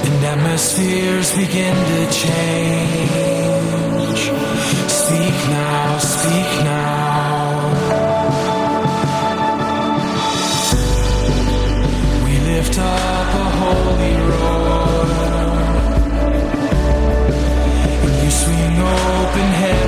And 0.08 0.24
atmospheres 0.24 1.36
begin 1.36 1.76
to 1.76 2.00
change. 2.16 3.20
Speak 4.88 5.36
now, 5.52 5.98
speak 5.98 6.08
now 6.08 6.09
up 12.80 13.34
a 13.34 13.46
holy 13.60 14.16
roar 14.30 15.06
And 18.04 18.14
you 18.22 18.30
swing 18.30 18.76
open 18.78 19.48
heaven's 19.60 19.79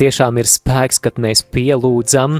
tiešām 0.00 0.40
ir 0.40 0.48
spēks, 0.48 1.00
kad 1.04 1.18
mēs 1.20 1.44
pielūdzam, 1.54 2.38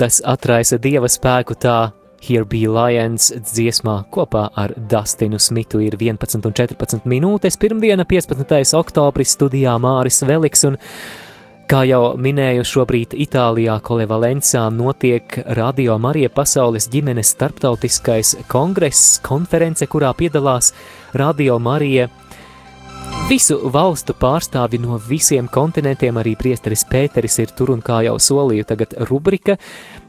tas 0.00 0.22
atraisa 0.24 0.80
dieva 0.82 1.10
spēku 1.12 1.58
tā. 1.60 1.80
Here 2.22 2.46
Be 2.46 2.68
Lions 2.70 3.32
dziesmā 3.34 3.96
kopā 4.14 4.44
ar 4.54 4.70
Dustinu 4.76 5.40
Smitu 5.42 5.80
ir 5.82 5.96
11 5.98 6.46
un 6.46 6.54
14 6.54 7.08
minūtes. 7.10 7.58
Pirmdiena, 7.58 8.06
15. 8.06 8.76
oktobris, 8.78 9.34
studijā 9.34 9.74
Māris 9.82 10.22
Veliks. 10.22 10.62
Un, 10.68 10.78
kā 11.66 11.82
jau 11.88 12.12
minēju, 12.14 12.62
šobrīd 12.68 13.16
Itālijā, 13.26 13.74
Kolevalencā 13.82 14.68
notiek 14.70 15.34
Radio 15.58 15.98
Marija 15.98 16.30
Pasaules 16.30 16.86
ģimenes 16.94 17.34
starptautiskais 17.34 18.36
kongress, 18.46 19.18
konference, 19.26 19.90
kurā 19.90 20.14
piedalās 20.14 20.70
Radio 21.18 21.58
Marija 21.58 22.06
Visu 23.30 23.56
valstu 23.72 24.14
pārstāvi 24.18 24.80
no 24.82 24.98
visiem 25.00 25.48
kontinentiem, 25.48 26.18
arī 26.20 26.34
priesteris 26.38 26.84
Pēteris 26.88 27.38
ir 27.42 27.52
tur 27.56 27.72
un 27.74 27.82
kā 27.84 28.02
jau 28.06 28.18
solīju, 28.20 28.66
tagad 28.68 28.96
rubrika 29.08 29.56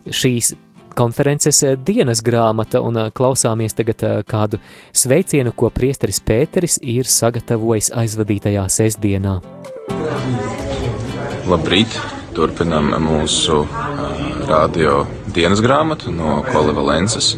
šīs 0.09 0.53
konferences 0.97 1.63
dienas 1.85 2.21
grāmata 2.25 2.81
un 2.83 2.99
klausāmies 3.15 3.77
tagad 3.77 4.03
kādu 4.29 4.59
sveicienu, 4.93 5.53
ko 5.55 5.71
priesteris 5.73 6.19
Pēteris 6.25 6.79
ir 6.81 7.09
sagatavojis 7.09 7.93
aizvadītajā 8.03 8.67
sestdienā. 8.79 9.39
Labrīt! 11.49 11.97
Turpinam 12.33 12.87
mūsu 12.97 13.59
uh, 13.61 14.13
radio 14.49 15.03
dienas 15.35 15.59
grāmatu 15.61 16.09
no 16.09 16.39
Kolivalences. 16.47 17.35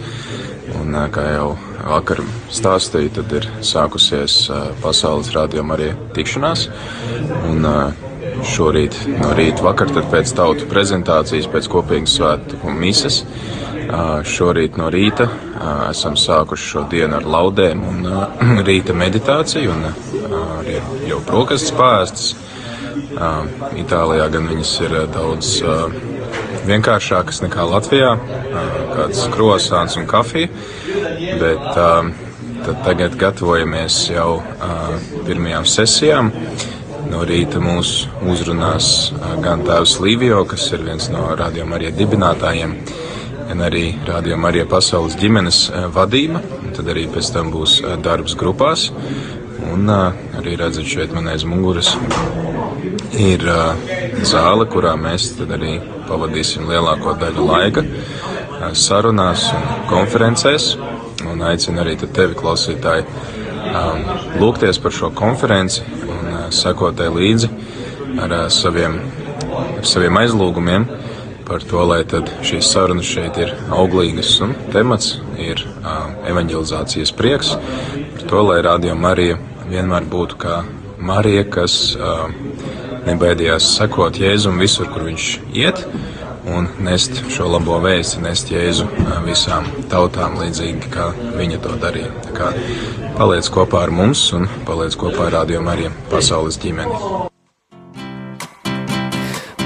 Un, 0.80 0.94
uh, 0.96 1.10
kā 1.12 1.26
jau 1.34 1.50
vakar 1.86 2.24
stāstīju, 2.54 3.14
tad 3.20 3.38
ir 3.40 3.48
sākusies 3.66 4.40
pasaules 4.84 5.32
rādījuma 5.36 5.78
arī 5.78 5.94
tikšanās. 6.18 6.68
Un, 7.52 7.70
šorīt 8.46 8.96
no 9.20 9.34
rīta 9.38 9.64
vakar, 9.66 9.92
tad 9.96 10.10
pēc 10.12 10.32
tautu 10.38 10.68
prezentācijas, 10.70 11.48
pēc 11.52 11.70
kopīgas 11.72 12.18
svētku 12.18 12.74
mises. 12.74 13.22
Šorīt 14.26 14.80
no 14.82 14.90
rīta 14.94 15.28
esam 15.92 16.18
sākuši 16.20 16.70
šo 16.72 16.84
dienu 16.92 17.20
ar 17.20 17.28
laudēm 17.36 17.84
un 17.86 18.10
rīta 18.68 18.96
meditāciju 18.98 19.76
un 19.76 19.88
arī 19.88 20.80
jau 21.10 21.22
brokastis 21.28 21.76
pārēstas. 21.78 22.34
Itālijā 23.80 24.28
gan 24.34 24.50
viņas 24.52 24.72
ir 24.84 24.96
daudz 25.14 25.52
vienkāršākas 26.66 27.44
nekā 27.46 27.66
Latvijā, 27.70 28.16
kāds 28.96 29.28
krosāns 29.32 29.96
un 30.00 30.08
kafija 30.10 30.50
bet 31.40 31.78
uh, 31.78 32.10
tagad 32.86 33.16
gatavojamies 33.20 33.98
jau 34.10 34.40
pirmajām 35.26 35.68
sesijām. 35.70 36.32
No 37.06 37.22
rīta 37.28 37.60
mūs 37.62 38.08
uzrunās 38.26 38.88
gan 39.44 39.62
tēvs 39.66 40.00
Līvio, 40.02 40.42
kas 40.50 40.72
ir 40.74 40.82
viens 40.88 41.06
no 41.14 41.28
Radio 41.38 41.68
Marija 41.70 41.92
dibinātājiem, 41.94 42.74
gan 43.52 43.62
arī 43.68 43.84
Radio 44.08 44.40
Marija 44.42 44.66
pasaules 44.70 45.18
ģimenes 45.22 45.68
vadība. 45.94 46.42
Tad 46.76 46.90
arī 46.92 47.06
pēc 47.14 47.30
tam 47.36 47.54
būs 47.54 47.78
darbs 48.04 48.34
grupās. 48.40 48.90
Un 49.72 49.90
arī 49.90 50.56
redzat 50.60 50.88
šeit 50.90 51.14
man 51.16 51.30
aiz 51.32 51.46
muguras. 51.48 51.94
Ir 53.16 53.46
zāle, 54.28 54.68
kurā 54.72 54.96
mēs 55.00 55.32
arī 55.46 55.78
pavadīsim 56.10 56.68
lielāko 56.70 57.16
daļu 57.22 57.48
laika 57.48 57.86
sarunās 58.74 59.48
un 59.56 59.66
konferencēs. 59.92 60.76
Un 61.26 61.42
aicinu 61.42 61.82
arī 61.82 61.96
tevi, 61.98 62.36
klausītāji, 62.38 63.06
lūgties 64.40 64.80
par 64.82 64.94
šo 64.94 65.10
konferenci 65.16 65.84
un 66.06 66.28
uh, 66.32 66.44
sekotē 66.54 67.08
līdzi 67.12 67.50
ar 68.22 68.36
saviem, 68.54 69.00
ar 69.80 69.88
saviem 69.88 70.20
aizlūgumiem 70.22 70.86
par 71.48 71.64
to, 71.64 71.84
lai 71.86 72.02
šīs 72.46 72.72
sarunas 72.74 73.10
šeit 73.10 73.38
ir 73.42 73.54
auglīgas 73.74 74.32
un 74.46 74.56
temats 74.74 75.16
ir 75.42 75.62
uh, 75.66 76.10
evanģelizācijas 76.30 77.14
prieks, 77.16 77.54
par 78.16 78.26
to, 78.30 78.42
lai 78.50 78.62
Radio 78.66 78.96
Marija 78.96 79.38
vienmēr 79.70 80.08
būtu 80.10 80.40
kā 80.42 80.60
Marija, 81.06 81.46
kas 81.58 81.96
uh, 82.00 82.28
nebaidījās 83.06 83.76
sekot 83.78 84.18
Jēzum 84.22 84.62
visur, 84.62 84.90
kur 84.94 85.06
viņš 85.10 85.30
iet 85.54 85.86
un 86.56 86.68
nest 86.86 87.24
šo 87.34 87.50
labo 87.50 87.78
vēstu, 87.84 88.22
nest 88.26 88.52
Jēzu 88.54 88.88
visām 89.26 89.70
tautām 89.92 90.38
līdzīgi, 90.42 90.92
kā 90.94 91.12
viņa 91.38 91.62
to 91.66 91.78
darīja. 91.82 92.12
Tā 92.28 92.36
kā 92.38 92.52
paliec 93.18 93.50
kopā 93.54 93.86
ar 93.86 93.94
mums 93.94 94.28
un 94.38 94.50
paliec 94.68 94.98
kopā 95.00 95.30
ar 95.30 95.40
rādījumu 95.42 95.74
arī 95.74 95.94
pasaules 96.14 96.62
ģimeni. 96.62 97.34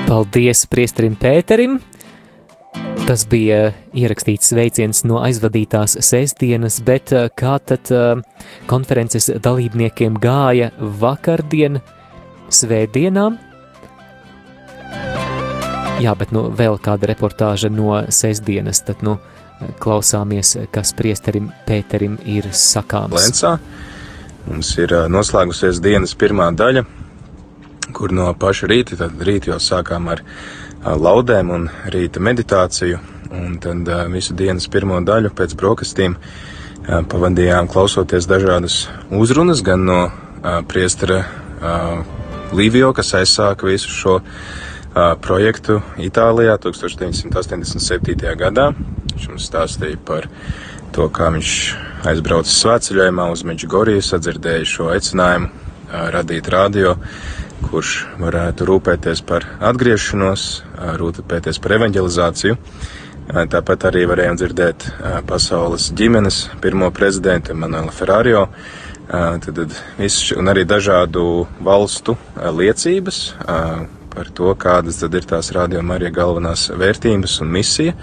Paldies 0.10 0.64
priesterim 0.66 1.14
Pēterim! 1.14 1.76
Tas 3.05 3.28
bija 3.30 3.76
ierakstīts 3.93 4.47
sveiciens 4.49 5.03
no 5.05 5.20
aizvadītās 5.22 5.99
sestdienas, 6.01 6.80
bet 6.82 7.14
kā 7.38 7.51
tad 7.62 7.91
konferences 8.66 9.30
dalībniekiem 9.45 10.18
gāja 10.18 10.72
vakardien, 10.80 11.78
svētdienām? 12.49 13.38
Jā, 16.01 16.16
bet 16.18 16.34
nu, 16.34 16.47
vēl 16.57 16.80
kāda 16.82 17.12
reportāža 17.12 17.70
no 17.70 17.99
sestdienas, 18.10 18.82
tad 18.88 19.05
nu, 19.05 19.20
klausāmies, 19.84 20.55
kas 20.74 20.95
priesterim 20.97 21.51
Pēterim 21.70 22.18
ir 22.26 22.49
sakāms. 22.49 23.14
Lensā 23.20 23.60
mums 24.47 24.74
ir 24.82 24.95
noslēgusies 25.14 25.84
dienas 25.86 26.18
pirmā 26.18 26.49
daļa, 26.57 26.88
kur 27.93 28.13
no 28.15 28.29
paša 28.37 28.69
rīta, 28.69 28.97
tad 28.99 29.19
rīt 29.25 29.49
jau 29.49 29.59
sākām 29.61 30.09
ar 30.13 30.23
laudēm 30.85 31.51
un 31.51 31.67
rīta 31.91 32.21
meditāciju, 32.23 32.99
un 33.35 33.57
tad 33.61 33.89
visu 34.13 34.33
dienas 34.37 34.69
pirmo 34.71 34.99
daļu 35.05 35.33
pēc 35.35 35.55
brokastīm 35.59 36.15
pavadījām 36.87 37.67
klausoties 37.69 38.27
dažādas 38.29 38.87
uzrunas, 39.11 39.61
gan 39.65 39.85
no 39.85 39.99
priestera 40.71 41.23
Līvio, 42.55 42.93
kas 42.97 43.11
aizsāka 43.13 43.67
visu 43.67 43.91
šo 43.93 44.15
projektu 45.21 45.83
Itālijā 46.01 46.55
1987. 46.57 48.31
gadā. 48.39 48.71
Viņš 49.13 49.27
mums 49.29 49.45
stāstīja 49.51 49.99
par 50.05 50.25
to, 50.95 51.05
kā 51.13 51.29
viņš 51.35 51.51
aizbraucis 52.09 52.57
svētceļojumā 52.63 53.27
uz 53.29 53.43
Meģigoriju, 53.45 54.01
sadzirdēja 54.01 54.65
šo 54.65 54.89
aicinājumu 54.95 55.51
radīt 56.15 56.49
radio, 56.49 56.95
kurš 57.68 57.93
varētu 58.22 58.68
rūpēties 58.70 59.22
par 59.28 59.45
atgriešanos, 59.72 60.45
rūpēties 61.01 61.60
par 61.64 61.76
evanģelizāciju. 61.80 62.57
Tāpat 63.30 63.86
arī 63.91 64.07
varējām 64.10 64.39
dzirdēt 64.39 64.88
pasaules 65.30 65.91
ģimenes 65.93 66.47
pirmo 66.64 66.89
prezidentu 66.95 67.53
Emanuelu 67.53 67.93
Ferrario, 67.93 68.47
tad, 69.10 69.51
tad 69.53 69.76
visu, 69.99 70.39
un 70.41 70.49
arī 70.49 70.66
dažādu 70.70 71.45
valstu 71.66 72.18
liecības, 72.39 73.22
par 74.10 74.32
to, 74.34 74.55
kādas 74.57 74.97
tad 75.03 75.14
ir 75.16 75.28
tās 75.30 75.51
rādījuma 75.55 75.99
arī 75.99 76.10
galvenās 76.16 76.70
vērtības 76.74 77.38
un 77.45 77.53
misija, 77.53 77.93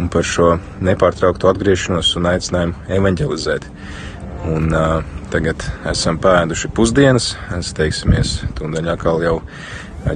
un 0.00 0.12
par 0.12 0.28
šo 0.28 0.52
nepārtrauktu 0.84 1.48
atgriešanos 1.50 2.12
un 2.20 2.28
aicinājumu 2.34 2.86
evanģelizēt. 3.00 3.66
Un, 4.48 4.70
uh, 4.72 5.02
tagad 5.32 5.62
esam 5.90 6.18
pēduši 6.22 6.70
pusdienas, 6.74 7.34
es 7.58 7.74
teiksimies 7.76 8.38
tūdaļ 8.58 8.92
atkal 8.94 9.22
jau 9.24 9.36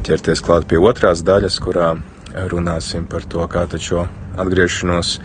ķerties 0.05 0.43
klāt 0.45 0.69
pie 0.71 0.81
otrās 0.81 1.23
daļas, 1.27 1.59
kurā 1.63 1.95
runāsim 2.51 3.05
par 3.07 3.27
to, 3.31 3.45
kā 3.53 3.67
šo 3.79 4.07
atgriešanos 4.41 5.19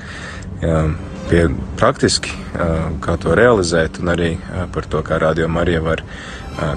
pie 1.29 1.43
praktiski, 1.79 2.35
kā 3.01 3.15
to 3.23 3.33
realizēt, 3.39 4.01
un 4.03 4.11
arī 4.13 4.33
par 4.75 4.85
to, 4.85 5.01
kā 5.01 5.17
Radio 5.17 5.47
Marija 5.47 5.81
var 5.81 6.03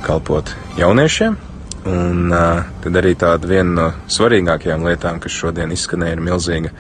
kalpot 0.06 0.54
jauniešiem, 0.78 1.36
Un 1.82 2.30
tad 2.30 2.96
arī 3.00 3.16
tāda 3.18 3.48
viena 3.50 3.72
no 3.74 3.86
svarīgākajām 4.06 4.84
lietām, 4.86 5.18
kas 5.18 5.34
šodien 5.34 5.72
izskanēja, 5.74 6.14
ir 6.14 6.20
milzīga 6.22 6.70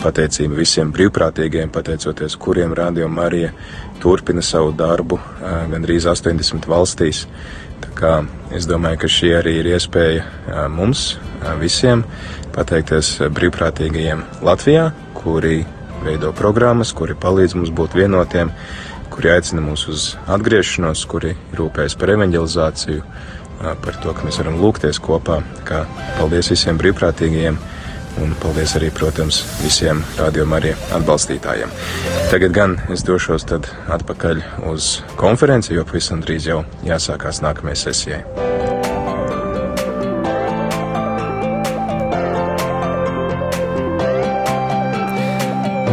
pateicība 0.00 0.56
visiem 0.58 0.92
brīvprātīgiem, 0.94 1.70
pateicoties 1.72 2.36
kuriem 2.40 2.72
Radio 2.76 3.08
Marija 3.12 3.52
turpina 4.02 4.42
savu 4.42 4.72
darbu 4.76 5.18
gandrīz 5.70 6.08
80 6.10 6.68
valstīs. 6.70 7.26
Tā 7.82 7.90
kā 7.98 8.12
es 8.54 8.66
domāju, 8.70 9.02
ka 9.02 9.10
šī 9.10 9.32
arī 9.40 9.56
ir 9.60 9.72
iespēja 9.74 10.68
mums 10.70 11.16
visiem 11.60 12.04
pateikties 12.54 13.16
brīvprātīgajiem 13.34 14.22
Latvijā, 14.46 14.90
kuri 15.18 15.62
veido 16.02 16.32
programmas, 16.36 16.92
kuri 16.94 17.14
palīdz 17.18 17.56
mums 17.58 17.74
būt 17.74 17.94
vienotiem, 17.98 18.50
kuri 19.12 19.34
aicina 19.34 19.62
mūs 19.64 19.86
uz 19.92 20.08
atgriešanos, 20.30 21.04
kuri 21.10 21.36
rūpējas 21.58 21.98
par 22.00 22.14
evanģelizāciju 22.16 23.04
par 23.62 23.98
to, 24.02 24.10
ka 24.14 24.26
mēs 24.26 24.40
varam 24.40 24.58
lūgties 24.58 24.98
kopā. 25.02 25.38
Kā 25.68 25.84
paldies 26.16 26.50
visiem 26.50 26.80
brīvprātīgajiem 26.80 27.58
Un 28.20 28.34
paldies 28.42 28.74
arī, 28.76 28.90
protams, 28.92 29.40
visiem 29.62 30.02
rādījuma 30.18 30.58
arī 30.60 30.74
atbalstītājiem. 30.92 31.72
Tagad 32.32 32.56
gan 32.56 32.76
es 32.92 33.06
došos 33.08 33.48
tad 33.48 33.70
atpakaļ 33.92 34.42
uz 34.72 34.98
konferenci, 35.20 35.72
jo 35.78 35.86
pavisam 35.88 36.20
drīz 36.24 36.50
jau 36.50 36.62
jāsākās 36.84 37.40
nākamajai 37.44 37.84
sesijai. 37.86 38.24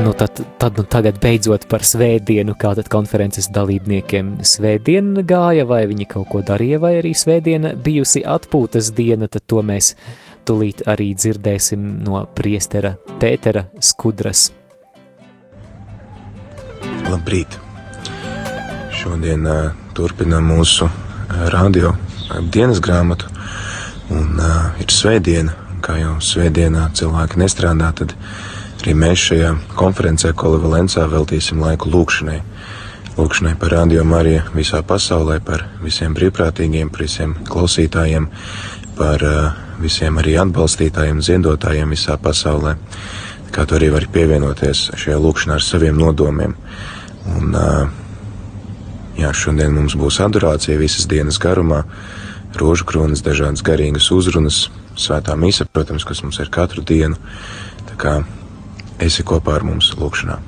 Nu, 0.09 0.13
tad, 0.17 0.39
tad 0.57 0.77
nu 0.77 0.83
tagad 0.89 1.19
beidzot 1.21 1.67
par 1.69 1.83
svētdienu, 1.85 2.55
kā 2.57 2.71
tad 2.73 2.87
konferences 2.89 3.45
dalībniekiem 3.53 4.39
svētdiena 4.41 5.21
gāja, 5.27 5.67
vai 5.69 5.83
viņi 5.91 6.07
kaut 6.09 6.25
ko 6.31 6.41
darīja, 6.41 6.79
vai 6.81 6.95
arī 6.97 7.11
svētdiena 7.13 7.75
bijusi 7.77 8.23
atpūtas 8.25 8.89
diena, 8.97 9.27
tad 9.29 9.45
to 9.45 9.61
mēs 9.61 9.91
tulīt 10.49 10.81
arī 10.89 11.11
dzirdēsim 11.13 11.83
no 12.05 12.23
priestera 12.35 12.95
Pētera 13.21 13.67
Skudras. 13.83 14.49
Labrīt! 17.09 17.59
Šodien 18.99 19.45
uh, 19.47 19.69
turpinām 19.97 20.49
mūsu 20.49 20.87
uh, 20.89 21.43
radio 21.53 21.93
uh, 21.93 22.39
dienas 22.53 22.81
grāmatu, 22.83 23.29
un 24.13 24.41
uh, 24.41 24.81
ir 24.81 24.89
svētdiena, 24.93 25.53
un 25.73 25.79
kā 25.85 25.99
jau 26.01 26.17
svētdienā 26.23 26.89
cilvēki 26.97 27.39
nestrādā, 27.43 27.93
tad 28.01 28.17
arī 28.81 28.97
mēs 28.97 29.29
šajā 29.29 29.53
konferencē 29.79 30.33
Kolivalencā 30.37 31.05
veltīsim 31.13 31.61
laiku 31.63 31.93
lūkšanai. 31.93 32.41
Lūkšanai 33.19 33.55
par 33.59 33.73
radio 33.75 34.03
Mariju 34.07 34.45
visā 34.55 34.81
pasaulē, 34.85 35.39
par 35.45 35.67
visiem 35.83 36.13
brīvprātīgiem, 36.17 36.91
par 36.93 37.05
visiem 37.05 37.33
klausītājiem, 37.49 38.29
par 38.99 39.25
uh, 39.25 39.65
visiem 39.81 40.19
arī 40.21 40.35
atbalstītājiem, 40.41 41.21
ziedotājiem 41.23 41.95
visā 41.95 42.17
pasaulē. 42.21 42.75
Kā 43.53 43.65
tu 43.65 43.77
arī 43.77 43.89
vari 43.93 44.09
pievienoties 44.13 44.89
šajā 44.99 45.17
lūkšanā 45.23 45.57
ar 45.57 45.65
saviem 45.65 45.97
nodomiem. 45.97 46.53
Un, 47.29 47.55
jā, 49.17 49.31
šodien 49.33 49.73
mums 49.75 49.97
būs 49.99 50.19
adorācija 50.23 50.77
visas 50.79 51.07
dienas 51.09 51.39
garumā, 51.41 51.83
rožu 52.59 52.85
kronas, 52.89 53.23
dažādas 53.25 53.65
garīgas 53.65 54.11
uzrunas, 54.13 54.67
svētā 54.99 55.35
mīsa, 55.39 55.67
protams, 55.71 56.05
kas 56.05 56.23
mums 56.25 56.39
ir 56.43 56.53
katru 56.53 56.85
dienu. 56.85 57.17
Tā 57.89 57.97
kā 57.99 58.15
esi 59.01 59.25
kopā 59.25 59.57
ar 59.57 59.67
mums 59.67 59.93
lūkšanā. 59.97 60.39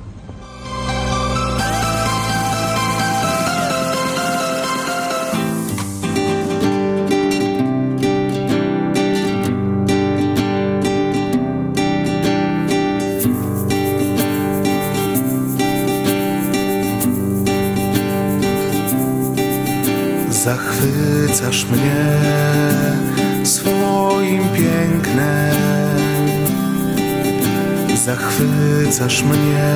Zachwycasz 28.91 29.23
mnie 29.23 29.75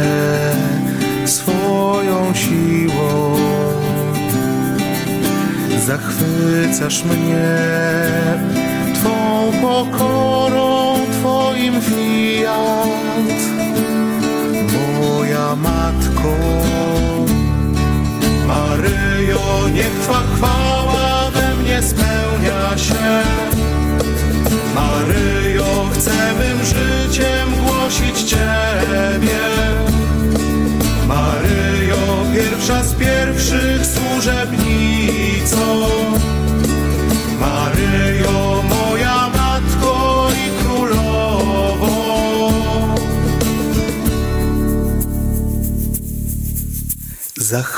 swoją 1.26 2.34
siłą, 2.34 3.36
zachwycasz 5.86 7.03
mnie 7.03 7.47
Twą 8.93 9.51
pokorą, 9.61 10.95
Twoim 11.11 11.82
fiat, 11.82 13.41
moja 14.99 15.55
matko. 15.55 16.36
Maryjo, 18.47 19.70
niech 19.74 19.99
Twa 20.03 20.24
chwała 20.36 21.32
we 21.32 21.55
mnie 21.55 21.82
spełnia 21.82 22.78
się. 22.78 23.34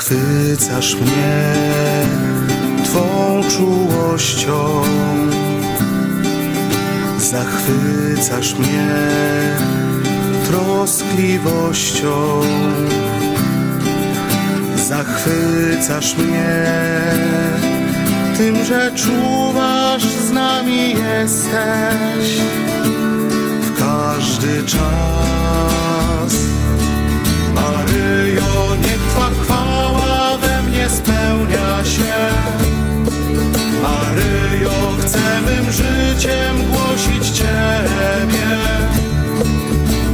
Zachwycasz 0.08 0.94
mnie 0.94 1.54
Twą 2.84 3.40
czułością, 3.56 4.82
zachwycasz 7.18 8.54
mnie 8.54 8.88
troskliwością, 10.46 12.40
zachwycasz 14.76 16.16
mnie 16.16 16.74
tym, 18.38 18.64
że 18.64 18.92
czuwasz 18.94 20.04
z 20.04 20.30
nami 20.32 20.90
jesteś 20.90 22.40
w 23.60 23.78
każdy 23.78 24.64
czas. 24.64 26.34
Maryjo, 27.54 28.58
chwała 28.78 28.97
spełnia 30.90 31.84
się. 31.84 32.14
Maryjo, 33.82 34.96
chcę 35.00 35.40
mym 35.40 35.72
życiem 35.72 36.56
głosić 36.70 37.30
Ciebie. 37.30 38.48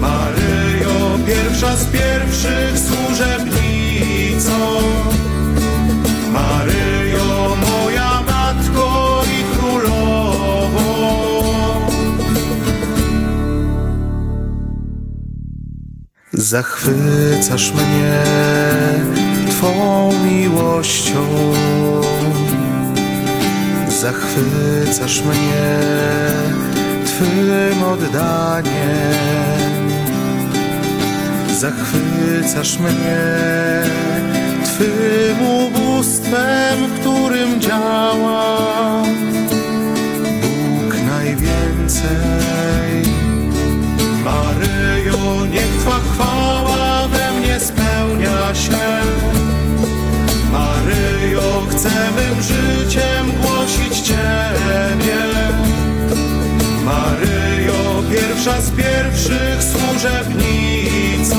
Maryjo, 0.01 1.18
pierwsza 1.27 1.77
z 1.77 1.85
pierwszych 1.87 2.79
służebnicą. 2.79 4.59
Maryjo, 6.33 7.57
moja 7.57 8.20
matko 8.22 9.22
i 9.27 9.59
królowo. 9.59 10.85
Zachwycasz 16.33 17.72
mnie 17.72 18.22
Twą 19.64 20.12
miłością, 20.24 21.52
zachwycasz 23.88 25.22
mnie 25.22 25.78
Twym 27.06 27.82
oddaniem, 27.82 28.72
zachwycasz 31.52 32.78
mnie 32.78 33.22
Twym 34.64 35.46
ubóstwem, 35.46 36.86
w 36.88 37.00
którym 37.00 37.60
działa 37.60 38.74
Mym 51.75 52.43
życiem 52.43 53.33
głosić 53.43 54.01
Ciebie. 54.01 55.22
Maryjo, 56.85 58.03
pierwsza 58.11 58.61
z 58.61 58.70
pierwszych 58.70 59.62
służebnicą. 59.62 61.35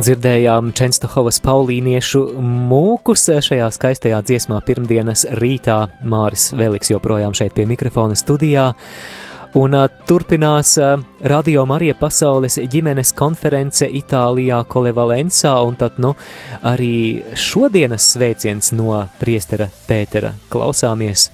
Dzirdējām 0.00 0.70
Čenstohovas 0.72 1.42
paulīniešu 1.44 2.22
mūkus 2.40 3.26
šajā 3.44 3.66
skaistajā 3.74 4.20
dziesmā 4.24 4.60
pirmdienas 4.64 5.26
rītā. 5.36 5.76
Māris 6.08 6.46
Veliks 6.56 6.88
joprojām 6.88 7.34
šeit 7.36 7.52
pie 7.52 7.66
mikrofona 7.68 8.16
studijā. 8.16 8.70
Un 9.60 9.74
uh, 9.76 9.90
turpinās 10.08 10.70
uh, 10.80 11.02
Radio 11.26 11.66
Marija 11.68 11.98
pasaules 12.00 12.56
ģimenes 12.72 13.12
konference 13.18 13.84
Itālijā, 13.84 14.62
Kolevalencā, 14.70 15.52
un 15.66 15.76
tad, 15.76 15.98
nu, 16.00 16.14
arī 16.64 17.20
šodienas 17.34 18.06
sveiciens 18.14 18.72
no 18.78 19.02
priestera 19.20 19.68
Pētera. 19.90 20.32
Klausāmies! 20.48 21.26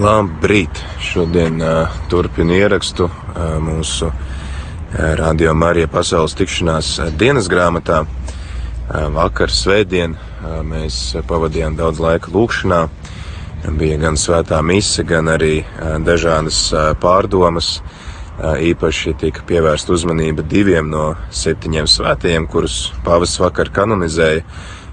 Labrīt! 0.00 0.82
Šodien 1.12 1.62
uh, 1.62 2.02
turpinu 2.10 2.56
ierakstu 2.56 3.06
uh, 3.06 3.60
mūsu 3.62 4.08
uh, 4.08 4.29
Radio 4.98 5.52
Marija 5.54 5.86
pasaules 5.86 6.32
tikšanās 6.34 6.86
uh, 6.98 7.12
dienas 7.14 7.46
grāmatā. 7.46 8.00
Uh, 8.02 9.04
vakar 9.14 9.52
svētdien 9.54 10.16
uh, 10.16 10.56
mēs 10.66 10.96
pavadījām 11.30 11.76
daudz 11.78 12.00
laika 12.02 12.32
lūkšanā. 12.34 12.80
Bija 13.78 14.00
gan 14.02 14.18
svētā 14.18 14.58
mise, 14.66 15.04
gan 15.04 15.28
arī 15.28 15.60
dažādas 16.00 16.58
pārdomas. 16.96 17.82
Īpaši 18.40 19.12
tika 19.20 19.44
pievērsta 19.44 19.92
uzmanība 19.92 20.40
diviem 20.48 20.88
no 20.88 21.10
septiņiem 21.28 21.84
svētajiem, 21.92 22.48
kurus 22.48 22.88
pāvis 23.04 23.36
vakar 23.36 23.68
kanonizēja. 23.68 24.46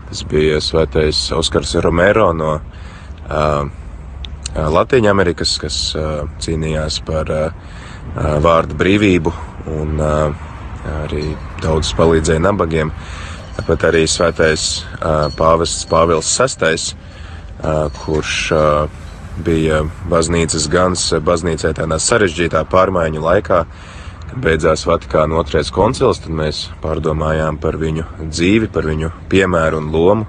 Tas 0.09 0.25
bija 0.27 0.59
svētais 0.59 1.23
Oskars 1.31 1.77
Romero 1.79 2.33
no 2.35 2.57
Latvijas 4.51 5.11
Amerikas, 5.15 5.55
kas 5.63 5.81
cīnījās 6.43 6.99
par 7.07 7.31
vārdu 8.43 8.75
brīvību 8.83 9.31
un 9.67 9.99
arī 10.01 11.23
daudz 11.63 11.91
palīdzēja 11.97 12.43
nabagiem. 12.43 12.91
Tāpat 13.57 13.87
arī 13.89 14.03
svētais 14.09 14.67
pāvests 15.37 15.87
Pāvils 15.89 16.29
VI 16.37 16.77
kurš 18.03 18.33
bija 19.45 19.83
baznīcas 20.09 20.67
gans 20.69 21.09
baznīcai 21.25 21.73
tādā 21.77 21.99
sarežģītā 22.01 22.63
pārmaiņu 22.69 23.21
laikā. 23.21 23.61
Kad 24.27 24.39
beidzās 24.43 24.83
Vatikāna 24.85 25.37
otrais 25.39 25.71
koncils, 25.71 26.19
tad 26.19 26.33
mēs 26.35 26.67
pārdomājām 26.83 27.59
par 27.63 27.77
viņu 27.79 28.03
dzīvi, 28.27 28.69
par 28.73 28.89
viņu 28.89 29.11
piemēru 29.31 29.79
un 29.79 29.91
lomu, 29.93 30.27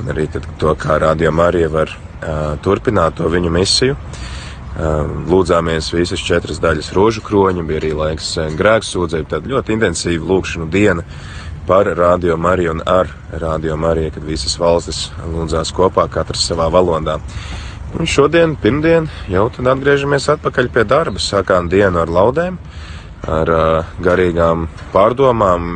un 0.00 0.10
arī 0.10 0.26
tad, 0.32 0.48
to, 0.58 0.74
kā 0.74 0.98
Radio 0.98 1.30
Marija 1.30 1.68
var 1.70 1.92
uh, 1.94 2.56
turpināt 2.64 3.20
to 3.20 3.30
viņu 3.30 3.52
misiju. 3.54 3.94
Uh, 3.94 4.39
lūdzāmies 4.78 5.90
visas 5.92 6.22
četras 6.22 6.60
daļas 6.62 6.92
rožu 6.94 7.24
kroņa, 7.26 7.64
bija 7.66 7.80
arī 7.82 7.90
laiks 7.96 8.36
grēksūdzēji, 8.58 9.28
tad 9.32 9.48
ļoti 9.50 9.74
intensīva 9.76 10.28
lūkšanu 10.30 10.68
diena. 10.70 11.02
Uh, 11.02 11.40
par 11.70 11.86
Radio 11.86 12.36
Mariju 12.36 12.70
un 12.70 12.82
ar 12.86 13.08
Radio 13.30 13.76
Mariju, 13.76 14.10
kad 14.10 14.24
visas 14.26 14.56
valstis 14.58 15.04
lūdzās 15.30 15.70
kopā, 15.70 16.08
katrs 16.10 16.42
savā 16.48 16.66
valodā. 16.72 17.20
Un 17.94 18.08
šodien, 18.10 18.56
pirmdien, 18.58 19.06
jau 19.30 19.44
tad 19.54 19.68
atgriežamies 19.70 20.26
atpakaļ 20.34 20.70
pie 20.74 20.82
darba. 20.90 21.22
Sākām 21.22 21.68
dienu 21.70 22.02
ar 22.02 22.10
laudēm, 22.10 22.58
ar 23.22 23.52
uh, 23.54 23.92
garīgām 24.02 24.66
pārdomām, 24.90 25.70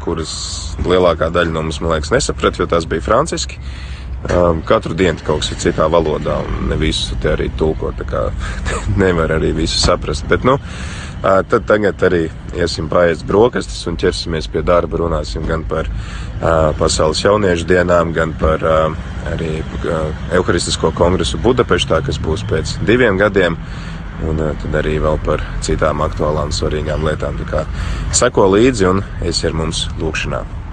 kuras 0.00 0.32
lielākā 0.80 1.28
daļa 1.28 1.52
no 1.52 1.66
mums, 1.66 1.82
man 1.84 1.92
liekas, 1.92 2.14
nesaprat, 2.16 2.56
jo 2.56 2.68
tās 2.70 2.88
bija 2.88 3.04
franciski. 3.04 3.60
Um, 4.24 4.62
katru 4.64 4.96
dienu 4.96 5.20
kaut 5.20 5.42
kas 5.42 5.52
ir 5.52 5.58
citā 5.60 5.84
valodā, 5.92 6.38
un 6.40 6.70
ne 6.70 6.78
visu 6.80 7.16
te 7.20 7.34
arī 7.34 7.50
tulko, 7.58 7.92
nevar 9.02 9.36
arī 9.36 9.52
visu 9.52 9.76
saprast. 9.82 10.24
Bet, 10.30 10.46
nu, 10.48 10.54
uh, 10.56 11.04
Tad 11.24 11.62
tagad 11.64 12.02
arī 12.04 12.26
iesim 12.52 12.90
pāriest 12.92 13.24
brokastis 13.24 13.86
un 13.88 13.96
ķersimies 13.96 14.44
pie 14.52 14.60
darba. 14.66 14.98
Runāsim 15.00 15.46
gan 15.48 15.62
par 15.68 15.86
uh, 15.88 16.74
pasaules 16.76 17.22
jauniešu 17.24 17.64
dienām, 17.70 18.12
gan 18.12 18.34
par 18.40 18.64
uh, 18.68 18.98
arī 19.32 19.62
uh, 19.62 20.10
Euharistisko 20.36 20.92
kongresu 20.98 21.40
Budapeštā, 21.40 22.02
kas 22.04 22.20
būs 22.20 22.44
pēc 22.50 22.74
diviem 22.84 23.16
gadiem. 23.20 23.56
Un 24.28 24.42
uh, 24.42 24.52
tad 24.60 24.76
arī 24.82 24.98
vēl 25.00 25.16
par 25.24 25.40
citām 25.64 26.04
aktuālām, 26.04 26.52
svarīgām 26.52 27.08
lietām. 27.08 27.40
Tā 27.40 27.48
kā 27.48 27.64
seko 28.12 28.50
līdzi 28.52 28.90
un 28.92 29.00
esi 29.24 29.48
ar 29.48 29.56
mums 29.56 29.86
lūkšanā. 30.02 30.63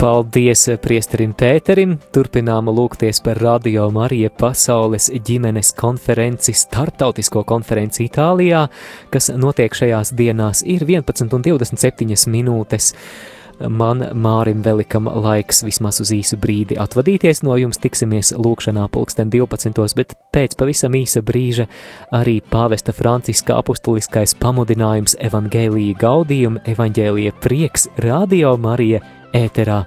Paldies 0.00 0.62
priesterim 0.80 1.34
Pēterim. 1.36 1.90
Turpinām 2.14 2.70
lūgties 2.72 3.18
par 3.20 3.36
Radio 3.36 3.82
Marija 3.92 4.30
pasaules 4.32 5.10
ģimenes 5.12 5.74
konferenci, 5.76 6.54
startautisko 6.56 7.42
konferenci 7.44 8.06
Itālijā, 8.06 8.62
kas 9.12 9.28
notiek 9.36 9.76
šajās 9.76 10.14
dienās 10.16 10.64
ir 10.64 10.86
11 10.88 11.36
un 11.36 11.44
27 11.44 12.32
minūtes. 12.32 12.94
Man 13.68 14.00
Mārim 14.16 14.62
Velikam 14.64 15.08
laiks 15.10 15.60
vismaz 15.66 16.00
uz 16.00 16.12
īsu 16.16 16.38
brīdi 16.40 16.78
atvadīties 16.80 17.42
no 17.44 17.56
jums, 17.60 17.80
tiksimies 17.82 18.32
lūkšanā 18.32 18.86
pulksten 18.92 19.28
12, 19.32 19.96
bet 19.98 20.14
pēc 20.32 20.56
pavisam 20.60 20.96
īsa 20.96 21.20
brīža 21.20 21.68
arī 22.16 22.38
pāvesta 22.40 22.94
Franciska 22.96 23.58
apustuliskais 23.60 24.34
pamudinājums 24.40 25.18
Evangēlija 25.20 25.98
gaudījuma, 26.00 26.64
Evangēlija 26.72 27.36
prieks, 27.44 27.90
Radio 28.00 28.56
Marija 28.56 29.02
ēterā, 29.36 29.82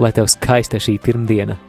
lai 0.00 0.14
tev 0.16 0.32
skaista 0.32 0.80
šī 0.80 0.96
pirmdiena! 1.04 1.60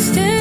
Still. 0.00 0.39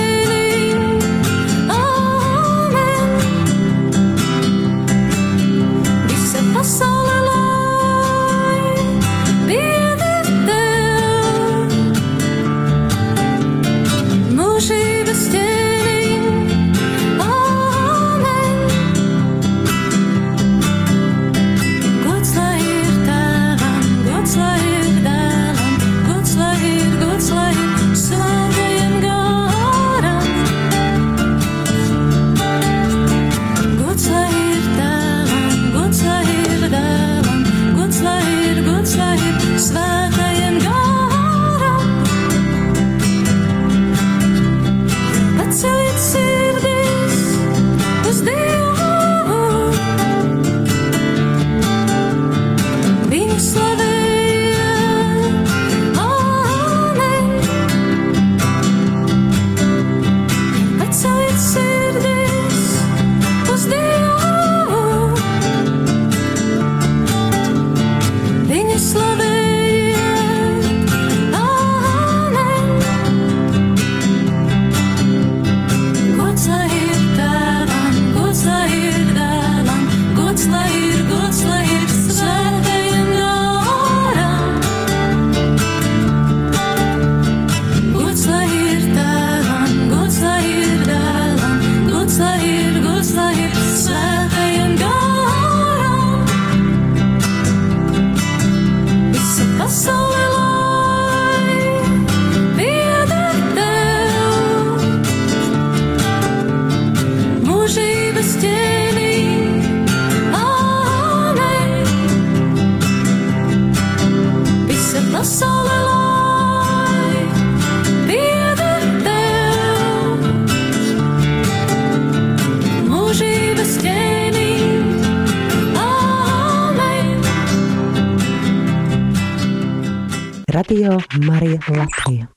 Radio 131.39 131.59
Marija 131.67 131.85
Latvija. 131.85 132.29